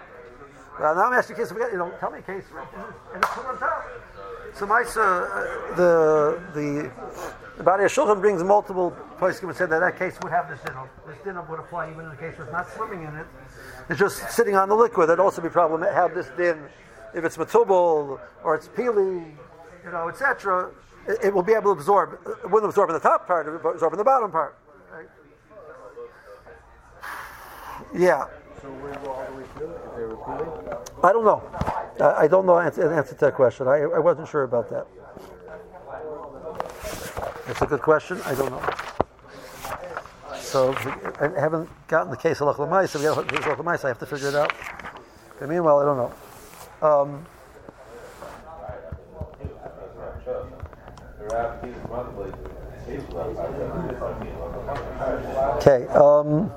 Well, 0.79 0.95
now 0.95 1.05
I'm 1.07 1.13
asking 1.13 1.35
a 1.35 1.39
case. 1.39 1.51
of- 1.51 1.57
You 1.57 1.77
know, 1.77 1.91
tell 1.99 2.11
me 2.11 2.19
a 2.19 2.21
case 2.21 2.43
and 3.13 3.23
it's 3.23 3.37
on 3.37 3.57
top. 3.59 3.85
So 4.53 4.65
my 4.65 4.81
uh, 4.81 5.75
the 5.75 6.41
the 6.53 6.91
the 7.57 7.63
Badei 7.63 7.85
HaShulchan 7.85 8.21
brings 8.21 8.43
multiple 8.43 8.91
places 9.19 9.43
and 9.43 9.55
said 9.55 9.69
that 9.71 9.79
that 9.79 9.97
case 9.99 10.17
would 10.23 10.31
have 10.31 10.47
this 10.49 10.59
din. 10.61 10.73
This 11.05 11.17
din 11.23 11.35
would 11.49 11.59
apply 11.59 11.91
even 11.91 12.05
in 12.05 12.09
the 12.11 12.15
case 12.15 12.37
where 12.37 12.45
it's 12.45 12.53
not 12.53 12.69
swimming 12.71 13.03
in 13.03 13.15
it. 13.17 13.25
It's 13.89 13.99
just 13.99 14.31
sitting 14.31 14.55
on 14.55 14.69
the 14.69 14.75
liquid. 14.75 15.09
That'd 15.09 15.19
also 15.19 15.41
be 15.41 15.49
problem. 15.49 15.81
Have 15.81 16.13
this 16.15 16.27
din 16.37 16.57
if 17.13 17.23
it's 17.23 17.37
matubal 17.37 18.19
or 18.43 18.55
it's 18.55 18.67
pili, 18.69 19.31
you 19.83 19.91
know, 19.91 20.09
etc., 20.09 20.69
it, 21.07 21.17
it 21.25 21.33
will 21.33 21.43
be 21.43 21.53
able 21.53 21.73
to 21.73 21.79
absorb. 21.79 22.13
It 22.43 22.49
wouldn't 22.49 22.69
absorb 22.69 22.89
in 22.89 22.93
the 22.95 22.99
top 22.99 23.27
part, 23.27 23.47
it 23.47 23.51
would 23.51 23.73
absorb 23.75 23.93
in 23.93 23.97
the 23.97 24.03
bottom 24.03 24.31
part. 24.31 24.57
Right? 24.91 25.07
Yeah. 27.95 28.25
So? 28.61 28.69
I 31.03 31.11
don't 31.11 31.25
know. 31.25 31.43
I, 31.99 32.27
don't 32.27 32.45
know 32.45 32.57
an 32.57 32.67
answer, 32.67 32.93
answer 32.93 33.13
to 33.13 33.19
that 33.25 33.35
question. 33.35 33.67
I, 33.67 33.81
I 33.81 33.99
wasn't 33.99 34.27
sure 34.27 34.43
about 34.43 34.69
that. 34.69 34.87
That's 37.47 37.61
a 37.61 37.65
good 37.65 37.81
question. 37.81 38.21
I 38.25 38.35
don't 38.35 38.51
know. 38.51 38.61
So 40.39 40.73
I 41.19 41.39
haven't 41.39 41.69
gotten 41.87 42.11
the 42.11 42.17
case 42.17 42.41
of 42.41 42.55
Lach. 42.55 42.83
If 42.85 42.95
we 42.95 43.01
got 43.01 43.27
the 43.27 43.35
case 43.35 43.45
of 43.45 43.67
I 43.67 43.87
have 43.87 43.99
to 43.99 44.05
figure 44.05 44.29
it 44.29 44.35
out. 44.35 44.53
But 45.39 45.49
meanwhile, 45.49 45.79
I 45.79 45.85
don't 45.85 45.97
know. 45.97 46.13
Um, 46.87 47.25
okay. 55.57 55.87
Um, 55.87 56.51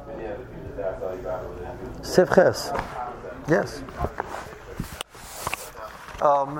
Um, 6.22 6.56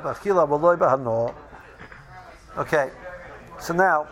b'achila 0.00 0.46
v'loy 0.46 0.76
b'hano. 0.76 1.34
Okay, 2.58 2.90
so 3.58 3.72
now 3.72 4.06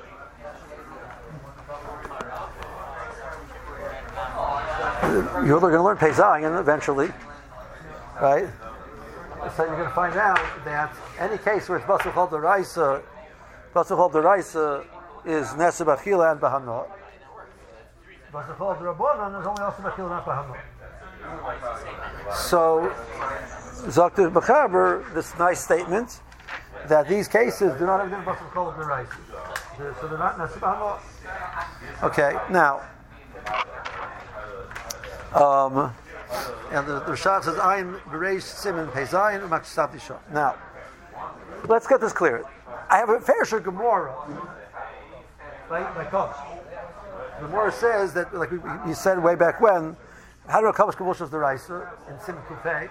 you're 5.44 5.60
going 5.60 5.72
to 5.72 5.82
learn 5.82 5.96
Peizayin 5.98 6.58
eventually, 6.58 7.12
right? 8.20 8.48
So 9.56 9.64
you're 9.64 9.76
going 9.76 9.88
to 9.88 9.94
find 9.94 10.16
out 10.16 10.40
that 10.64 10.94
any 11.18 11.36
case 11.36 11.68
where 11.68 11.78
it's 11.78 11.86
basa 11.86 12.10
b'chol 12.12 12.30
deraisa, 12.30 13.02
basa 13.74 13.96
b'chol 13.96 14.12
deraisa 14.12 14.84
is 15.26 15.48
nesa 15.48 15.84
b'achila 15.84 16.32
and 16.32 16.40
b'hano. 16.40 16.86
Basa 16.86 16.88
b'chol 16.88 16.88
derabanan 16.88 16.88
is 16.88 16.88
only 16.88 16.88
also 16.88 16.88
b'achila 16.88 16.88
and 16.90 16.90
b'hano. 16.90 16.90
So, 22.32 22.92
Zakir 23.88 24.32
Bachaber, 24.32 25.12
this 25.14 25.36
nice 25.38 25.64
statement 25.64 26.20
that 26.88 27.08
these 27.08 27.26
cases 27.28 27.76
do 27.78 27.86
not 27.86 28.00
have 28.00 28.10
the 28.10 28.16
Basar 28.30 28.50
Kol 28.52 28.68
of 28.68 28.76
the 28.76 28.84
rice. 28.84 29.08
So 30.00 30.08
they're 30.08 30.18
not 30.18 30.38
Nasibah 30.38 30.98
Okay, 32.02 32.36
now, 32.50 32.82
um, 35.34 35.92
and 36.70 36.86
the, 36.86 37.00
the 37.00 37.12
Rashad 37.12 37.44
says, 37.44 37.56
Ayin 37.56 37.98
Bereish 38.02 38.42
Simon 38.42 38.88
Pezayin 38.88 39.48
Machsavdi 39.48 40.00
Shah. 40.00 40.18
Now, 40.32 40.56
let's 41.66 41.86
get 41.86 42.00
this 42.00 42.12
clear. 42.12 42.44
I 42.90 42.98
have 42.98 43.08
a 43.08 43.20
fair 43.20 43.44
share 43.44 43.60
Gemara, 43.60 44.14
right? 45.68 45.96
Like 45.96 46.14
us. 46.14 46.59
Gemara 47.40 47.72
says 47.72 48.12
that, 48.14 48.34
like 48.34 48.50
we, 48.50 48.58
we 48.86 48.94
said 48.94 49.22
way 49.22 49.34
back 49.34 49.60
when, 49.60 49.96
how 50.48 50.60
do 50.60 50.66
I 50.66 50.70
accomplish 50.70 50.96
Kavush 50.96 51.30
the 51.30 51.38
Raisa 51.38 51.88
in 52.08 52.18
Simon 52.20 52.42
Kufay? 52.42 52.88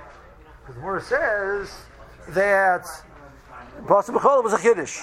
Because 0.62 0.76
the 0.76 0.82
Gemara 0.82 1.02
says 1.02 1.76
that 2.30 2.84
Basa 3.84 4.12
B'chol 4.16 4.44
was 4.44 4.54
a 4.54 4.58
Kiddush. 4.58 5.02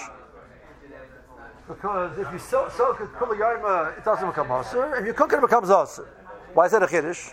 Because 1.68 2.18
if 2.18 2.32
you 2.32 2.38
soak, 2.38 2.70
soak 2.72 3.00
it 3.00 3.12
Kula 3.14 3.36
Yarma, 3.36 3.98
it 3.98 4.04
doesn't 4.04 4.26
become 4.28 4.48
Asr. 4.48 5.00
If 5.00 5.06
you 5.06 5.12
cook 5.12 5.32
it, 5.32 5.36
it 5.36 5.42
becomes 5.42 5.68
Asr. 5.68 6.06
Why 6.54 6.66
is 6.66 6.72
that 6.72 6.82
a 6.82 6.86
Kiddush? 6.86 7.30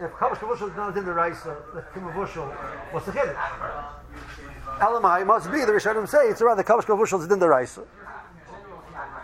If 0.00 0.10
Kavush 0.12 0.36
Kavush 0.36 0.68
is 0.68 0.76
not 0.76 0.96
in 0.96 1.04
the 1.04 1.12
Raisa, 1.12 1.56
the 1.74 1.82
Kimavushal, 1.82 2.50
what's 2.92 3.06
the 3.06 3.12
Kiddush? 3.12 3.36
Elamai 4.78 5.26
must 5.26 5.52
be, 5.52 5.60
the 5.60 5.72
Rishonim 5.72 6.08
say, 6.08 6.28
it's 6.28 6.40
around 6.40 6.56
the 6.56 6.64
Kavush 6.64 6.84
Kavushal 6.84 7.20
is 7.20 7.30
in 7.30 7.38
the 7.38 7.48
Raisa. 7.48 7.82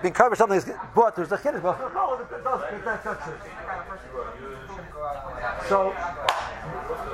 Being 0.03 0.15
covered 0.15 0.37
something 0.37 0.59
is, 0.59 0.71
but 0.95 1.17
there's 1.17 1.33
a 1.33 1.39
Kiddush, 1.39 1.63
but 1.63 1.81
it 1.81 2.45
doesn't 2.45 2.73
make 2.73 2.85
that 2.85 3.07
it. 3.07 3.23
So, 5.69 5.95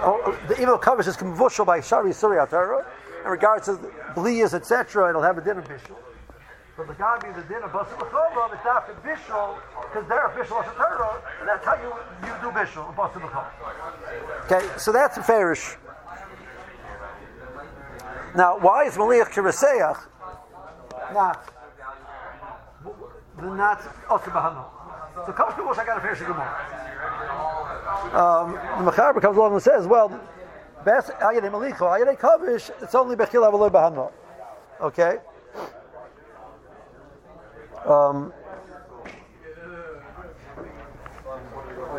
oh, 0.03 0.39
the 0.49 0.61
evil 0.61 0.79
covers 0.79 1.07
is 1.07 1.17
convushal 1.17 1.65
by 1.65 1.81
Shari 1.81 2.13
Surya 2.13 2.47
Torah. 2.49 2.85
In 3.25 3.31
regards 3.31 3.67
to 3.67 3.79
bliyas, 4.15 4.53
etc., 4.53 5.11
it'll 5.11 5.23
have 5.23 5.39
a 5.39 5.41
din 5.41 5.59
of 5.59 5.65
bishul. 5.65 5.97
So 6.77 6.85
the 6.85 6.95
Gabi, 6.95 7.35
the 7.37 7.43
din 7.43 7.63
of 7.63 7.71
Basa 7.71 7.97
B'chol, 7.99 8.53
it's 8.53 8.67
after 8.67 8.95
bishul, 8.95 9.59
because 9.83 10.09
they're 10.09 10.29
bishul 10.31 10.65
as 10.65 10.73
a 10.73 10.75
Torah, 10.75 11.23
and 11.39 11.49
that's 11.49 11.65
how 11.65 11.75
you, 11.77 11.93
you 12.27 12.35
do 12.41 12.51
bishul. 12.51 12.93
Okay, 14.45 14.69
so 14.77 14.91
that's 14.91 15.17
a 15.19 15.23
fairish. 15.23 15.77
Now, 18.35 18.59
why 18.59 18.85
is 18.85 18.97
Maliach 18.97 19.31
Kiraseach 19.31 20.09
not, 21.13 21.53
not 23.51 23.81
Osir 24.09 24.33
So, 25.27 25.33
Kavush 25.33 25.55
Kavush, 25.55 25.79
I 25.79 25.85
got 25.85 25.99
a 25.99 26.01
fairish 26.01 26.19
Gemara 26.19 26.83
um, 28.13 28.53
the 28.53 28.91
Mechaber 28.91 29.21
comes 29.21 29.37
along 29.37 29.55
and 29.55 29.63
says, 29.63 29.87
well, 29.87 30.09
best 30.85 31.11
ayadei 31.13 31.51
malicho, 31.51 31.81
ayadei 31.81 32.19
kavish, 32.19 32.71
it's 32.83 32.95
only 32.95 33.17
bechila 33.17 33.51
v'loy 33.53 33.71
bahano. 33.71 34.13
Okay. 34.81 35.19
Um, 37.87 38.33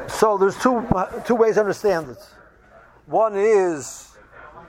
so 0.07 0.37
there's 0.37 0.57
two 0.59 0.87
two 1.25 1.35
ways 1.35 1.55
to 1.55 1.61
understand 1.61 2.09
it. 2.09 2.17
One 3.05 3.35
is 3.35 4.15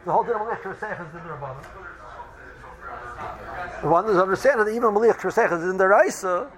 the 0.05 0.13
whole 0.13 0.25
din 0.25 0.35
of 0.35 0.41
maliach 0.41 0.75
is 0.75 0.83
in 0.83 1.13
the 1.13 1.31
rabbanon. 1.31 1.65
One 3.91 4.09
is 4.09 4.17
understand 4.17 4.61
that 4.61 4.69
even 4.69 4.95
maliach 4.95 5.25
is 5.25 5.65
in 5.71 5.77
the 5.77 5.87
raisa, 5.87 6.51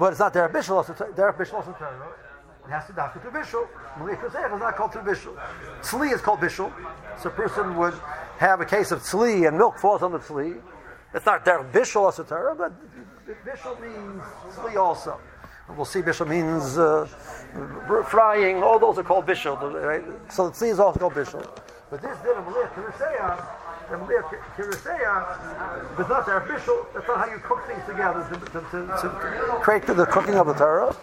but 0.00 0.12
it's 0.12 0.18
not 0.18 0.32
their 0.32 0.48
bishul, 0.48 0.76
also. 0.76 0.94
their 1.14 1.30
bishul 1.34 1.54
also 1.54 1.72
It 1.72 2.70
has 2.70 2.86
to 2.86 2.92
dafka 2.94 3.20
to 3.22 3.28
bishul. 3.28 3.68
Malik 3.98 4.18
is 4.24 4.32
not 4.32 4.74
called 4.74 4.92
to 4.92 4.98
bishul. 5.00 5.38
Tzli 5.82 6.14
is 6.14 6.22
called 6.22 6.40
bishul. 6.40 6.72
So 7.18 7.28
a 7.28 7.32
person 7.32 7.76
would 7.76 7.92
have 8.38 8.62
a 8.62 8.64
case 8.64 8.92
of 8.92 9.00
tzli 9.00 9.46
and 9.46 9.58
milk 9.58 9.78
falls 9.78 10.02
on 10.02 10.12
the 10.12 10.18
tzli. 10.18 10.58
It's 11.12 11.26
not 11.26 11.44
there 11.44 11.62
bishul 11.64 12.10
asatara, 12.10 12.56
but 12.56 12.72
bishul 13.44 13.78
means 13.78 14.22
tzli 14.54 14.76
also. 14.76 15.20
We'll 15.76 15.84
see 15.84 16.00
bishul 16.00 16.28
means 16.28 16.78
uh, 16.78 17.04
frying. 18.08 18.62
All 18.62 18.78
those 18.78 18.96
are 18.96 19.02
called 19.02 19.26
bishul. 19.26 19.60
Right? 19.60 20.32
So 20.32 20.50
tzli 20.50 20.70
is 20.70 20.80
also 20.80 20.98
called 20.98 21.12
bishul. 21.12 21.46
But 21.90 22.00
this 22.00 22.16
din 22.20 22.38
of 22.38 22.46
Kiriseya, 23.90 23.92
and 23.92 24.00
Malik 24.02 24.24
Kiriseya, 24.56 25.96
but 25.96 26.08
not 26.08 26.26
their 26.26 26.40
bishul. 26.40 26.86
That's 26.94 27.06
not 27.08 27.18
how 27.18 27.32
you 27.32 27.38
cook 27.38 27.66
things 27.66 27.84
together 27.86 28.26
to, 28.28 28.38
to, 28.38 28.60
to, 28.70 28.86
to 29.02 29.58
create 29.60 29.86
the 29.86 30.06
cooking 30.06 30.34
of 30.34 30.46
the 30.46 30.54
Torah. 30.54 30.96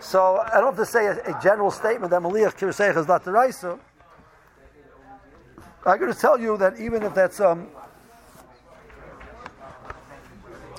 So 0.00 0.36
I 0.36 0.60
don't 0.60 0.76
have 0.76 0.76
to 0.76 0.86
say 0.86 1.06
a, 1.06 1.36
a 1.36 1.40
general 1.42 1.70
statement 1.70 2.10
that 2.10 2.22
Maliach 2.22 2.56
Kirseich 2.56 2.96
is 2.96 3.08
not 3.08 3.24
the 3.24 3.32
Raisa. 3.32 3.78
I'm 5.84 5.98
going 5.98 6.12
to 6.12 6.18
tell 6.18 6.38
you 6.38 6.56
that 6.58 6.78
even 6.78 7.02
if 7.02 7.14
that's 7.14 7.40
um, 7.40 7.68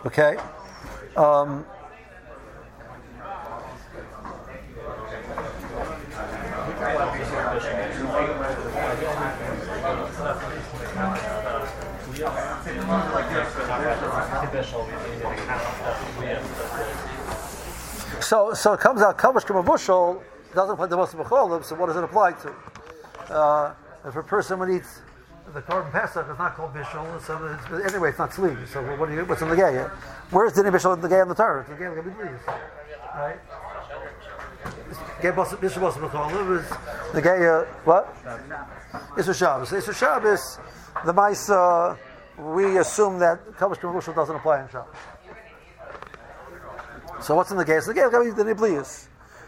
okay, 0.05 0.38
um, 1.18 1.66
So, 18.30 18.53
so 18.53 18.73
it 18.73 18.80
comes 18.80 19.01
out 19.01 19.17
kavash 19.17 19.65
bushel 19.65 20.21
doesn't 20.53 20.73
apply 20.73 20.88
to 20.88 20.97
most 20.97 21.15
of 21.15 21.17
the 21.17 21.63
So 21.63 21.75
what 21.75 21.88
does 21.88 21.95
it 21.95 22.03
apply 22.03 22.34
to? 22.34 22.53
Uh, 23.27 23.73
if 24.05 24.15
a 24.15 24.21
person 24.21 24.59
would 24.59 24.69
eat 24.69 24.84
the 25.51 25.63
carbon 25.63 25.91
pesach, 25.91 26.27
it's 26.30 26.38
not 26.38 26.55
called 26.55 26.71
bishul. 26.75 27.19
So 27.23 27.57
it's, 27.73 27.91
anyway, 27.91 28.09
it's 28.09 28.19
not 28.19 28.32
sleeve. 28.32 28.69
So 28.71 28.84
what 28.97 29.09
do 29.09 29.15
you, 29.15 29.25
what's 29.25 29.41
in 29.41 29.49
the 29.49 29.55
gay? 29.55 29.84
Where's 30.30 30.53
the 30.53 30.61
bishul 30.61 30.93
in 30.93 31.01
the 31.01 31.09
gay 31.09 31.21
on 31.21 31.30
the 31.30 31.34
Torah? 31.34 31.65
The 31.67 31.73
gay 31.73 31.89
will 31.89 32.03
be 32.03 32.11
right? 32.11 33.39
Gay 35.23 35.32
was 35.32 35.49
the 35.49 37.21
gay. 37.23 37.47
Uh, 37.47 37.65
what? 37.84 38.15
Isur 39.17 39.34
Shabbos. 39.34 39.71
Isur 39.71 39.95
Shabbos. 39.95 40.59
The 41.03 41.13
mice. 41.13 41.49
Uh, 41.49 41.97
we 42.38 42.77
assume 42.77 43.17
that 43.17 43.43
kavash 43.57 43.82
bushel 43.82 44.13
doesn't 44.13 44.36
apply 44.36 44.61
in 44.61 44.69
Shabbos. 44.69 44.93
So 47.22 47.36
what's 47.36 47.51
in 47.51 47.57
the 47.57 47.65
case? 47.65 47.86
The 47.86 47.93
case 47.93 48.05
is 48.05 48.36
the 48.36 48.43
Niblius. 48.43 49.07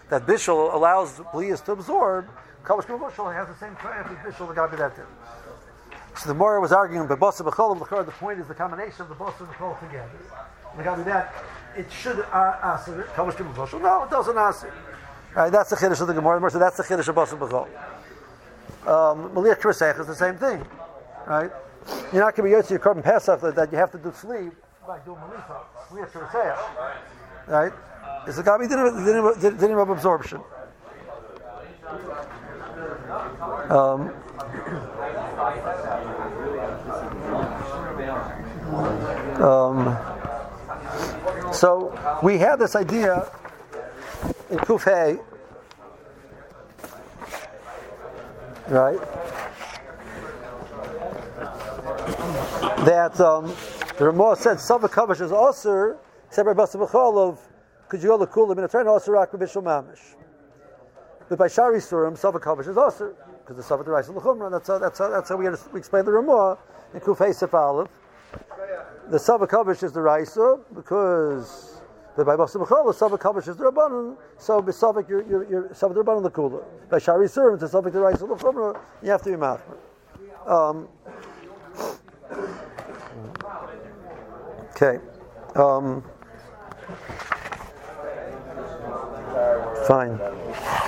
That 0.09 0.26
Bishul 0.26 0.74
allows 0.74 1.19
Blius 1.34 1.63
to 1.65 1.72
absorb. 1.72 2.28
Kavush 2.63 2.86
Bishul 2.86 3.34
has 3.34 3.47
the 3.47 3.55
same 3.55 3.76
triumph 3.78 4.11
as 4.11 4.34
Bishul, 4.34 4.47
the 4.47 4.53
Gabi 4.53 4.78
that 4.78 4.95
did. 4.95 5.05
So 6.17 6.28
the 6.28 6.34
Mora 6.36 6.59
was 6.59 6.72
arguing, 6.72 7.07
but 7.07 7.19
Bosa 7.19 7.49
B'chol, 7.49 8.05
the 8.05 8.11
point 8.11 8.39
is 8.39 8.47
the 8.47 8.53
combination 8.53 9.03
of 9.03 9.09
the 9.09 9.15
Bosa 9.15 9.39
and 9.39 9.49
the 9.49 9.53
Chol 9.53 9.80
together. 9.80 10.11
The 10.76 10.84
Gabi 10.84 11.05
that, 11.05 11.34
it 11.78 11.91
should 11.91 12.19
uh, 12.19 12.57
answer 12.63 13.07
Kavush 13.15 13.36
Bishul. 13.36 13.82
No, 13.82 14.03
it 14.03 14.09
doesn't 14.09 14.38
answer. 14.38 14.74
Right, 15.34 15.49
that's 15.49 15.69
the 15.69 15.78
chiddush 15.78 16.01
of 16.01 16.07
the 16.07 16.13
Gemara. 16.13 16.51
So 16.51 16.59
that's 16.59 16.76
the 16.76 16.84
chiddush 16.84 17.07
of 17.07 17.15
Basar 17.15 17.39
B'chol. 17.39 17.67
Um, 18.86 19.30
Kirisech 19.34 19.99
is 19.99 20.07
the 20.07 20.15
same 20.15 20.36
thing, 20.36 20.65
right? 21.26 21.51
You're 22.11 22.24
not 22.24 22.36
going 22.36 22.51
to 22.51 22.57
be 22.57 22.63
to 22.63 22.69
your 22.69 22.80
carbon 22.80 23.03
Pesach 23.03 23.39
that, 23.41 23.55
that 23.55 23.72
you 23.72 23.78
have 23.78 23.91
to 23.91 23.97
do 23.97 24.11
sleep 24.11 24.53
by 24.86 24.99
doing 24.99 25.17
Maliyah. 25.17 25.63
Maliyah 25.89 26.11
Kirisech, 26.11 26.57
right? 27.48 27.74
It's 28.28 28.38
a 28.38 28.44
gabi 28.44 28.70
din 28.70 29.72
of 29.78 29.89
absorption. 29.89 30.42
Um, 33.70 34.12
um, 39.42 39.98
so 41.54 41.98
we 42.22 42.38
have 42.38 42.60
this 42.60 42.76
idea 42.76 43.32
in 44.50 44.58
Kufay, 44.60 45.20
right? 48.68 49.00
That 52.86 53.20
um, 53.20 53.54
the 53.98 54.06
Ramah 54.06 54.36
said 54.38 54.60
Sava 54.60 54.88
Kavash 54.88 55.22
is 55.22 55.32
also 55.32 55.98
except 56.32 56.47
B'chol 56.47 57.17
of 57.17 57.39
could 57.89 58.01
you 58.01 58.07
go 58.07 58.17
to 58.17 58.25
Kula 58.25 58.55
Minatrain 58.55 58.88
also 58.88 59.11
Rak 59.11 59.32
B'Bishal 59.32 59.61
Mamish. 59.61 60.15
But 61.27 61.38
by 61.38 61.49
Shari 61.49 61.79
Surim, 61.79 62.17
Sava 62.17 62.39
Kavash 62.39 62.69
is 62.69 62.77
also 62.77 63.13
because 63.39 63.57
the 63.57 63.63
Sava 63.63 63.84
Derais 63.84 64.07
L'Chumra. 64.07 64.49
That's 64.49 64.69
how 64.69 64.77
that's 64.77 64.97
how 64.97 65.09
that's 65.09 65.27
how 65.27 65.36
we, 65.36 65.49
we 65.73 65.79
explain 65.79 66.05
the 66.05 66.13
Ramah 66.13 66.57
in 66.93 67.01
Kufay 67.01 67.36
Sef. 67.36 67.51
The 69.09 69.19
Sava 69.19 69.45
Kavash 69.45 69.84
is 69.84 69.91
the 69.91 69.99
Raisa 70.01 70.57
because 70.73 71.82
but 72.15 72.25
by 72.25 72.38
Basa 72.38 72.65
B'chol 72.65 72.86
the 72.88 72.93
Sava 72.93 73.17
Kavash 73.17 73.49
is 73.49 73.57
the 73.57 73.69
Rabbanon. 73.69 74.15
So 74.38 74.61
B'Savik 74.61 75.09
you're 75.09 75.27
you're, 75.27 75.49
you're 75.49 75.73
Sava 75.73 75.93
Rabbanon 75.95 76.23
the 76.23 76.32
Kula. 76.32 76.63
By 76.89 76.99
Shari 76.99 77.27
Surim 77.27 77.59
to 77.59 77.67
Sava 77.67 77.91
Derais 77.91 78.21
L'Chumra 78.21 78.79
you 79.03 79.09
have 79.09 79.21
to 79.23 79.32
be 79.32 79.36
Machmer. 79.36 79.75
Um, 80.47 80.88
Okay. 84.73 84.99
Um, 85.55 86.03
fine. 89.88 90.20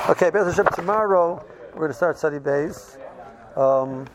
Okay, 0.09 0.29
Beth 0.29 0.47
Hashem, 0.47 0.67
tomorrow 0.75 1.43
we're 1.73 1.79
going 1.79 1.89
to 1.89 1.93
start 1.93 2.17
study 2.17 2.39
base. 2.39 2.97
Um, 3.55 4.05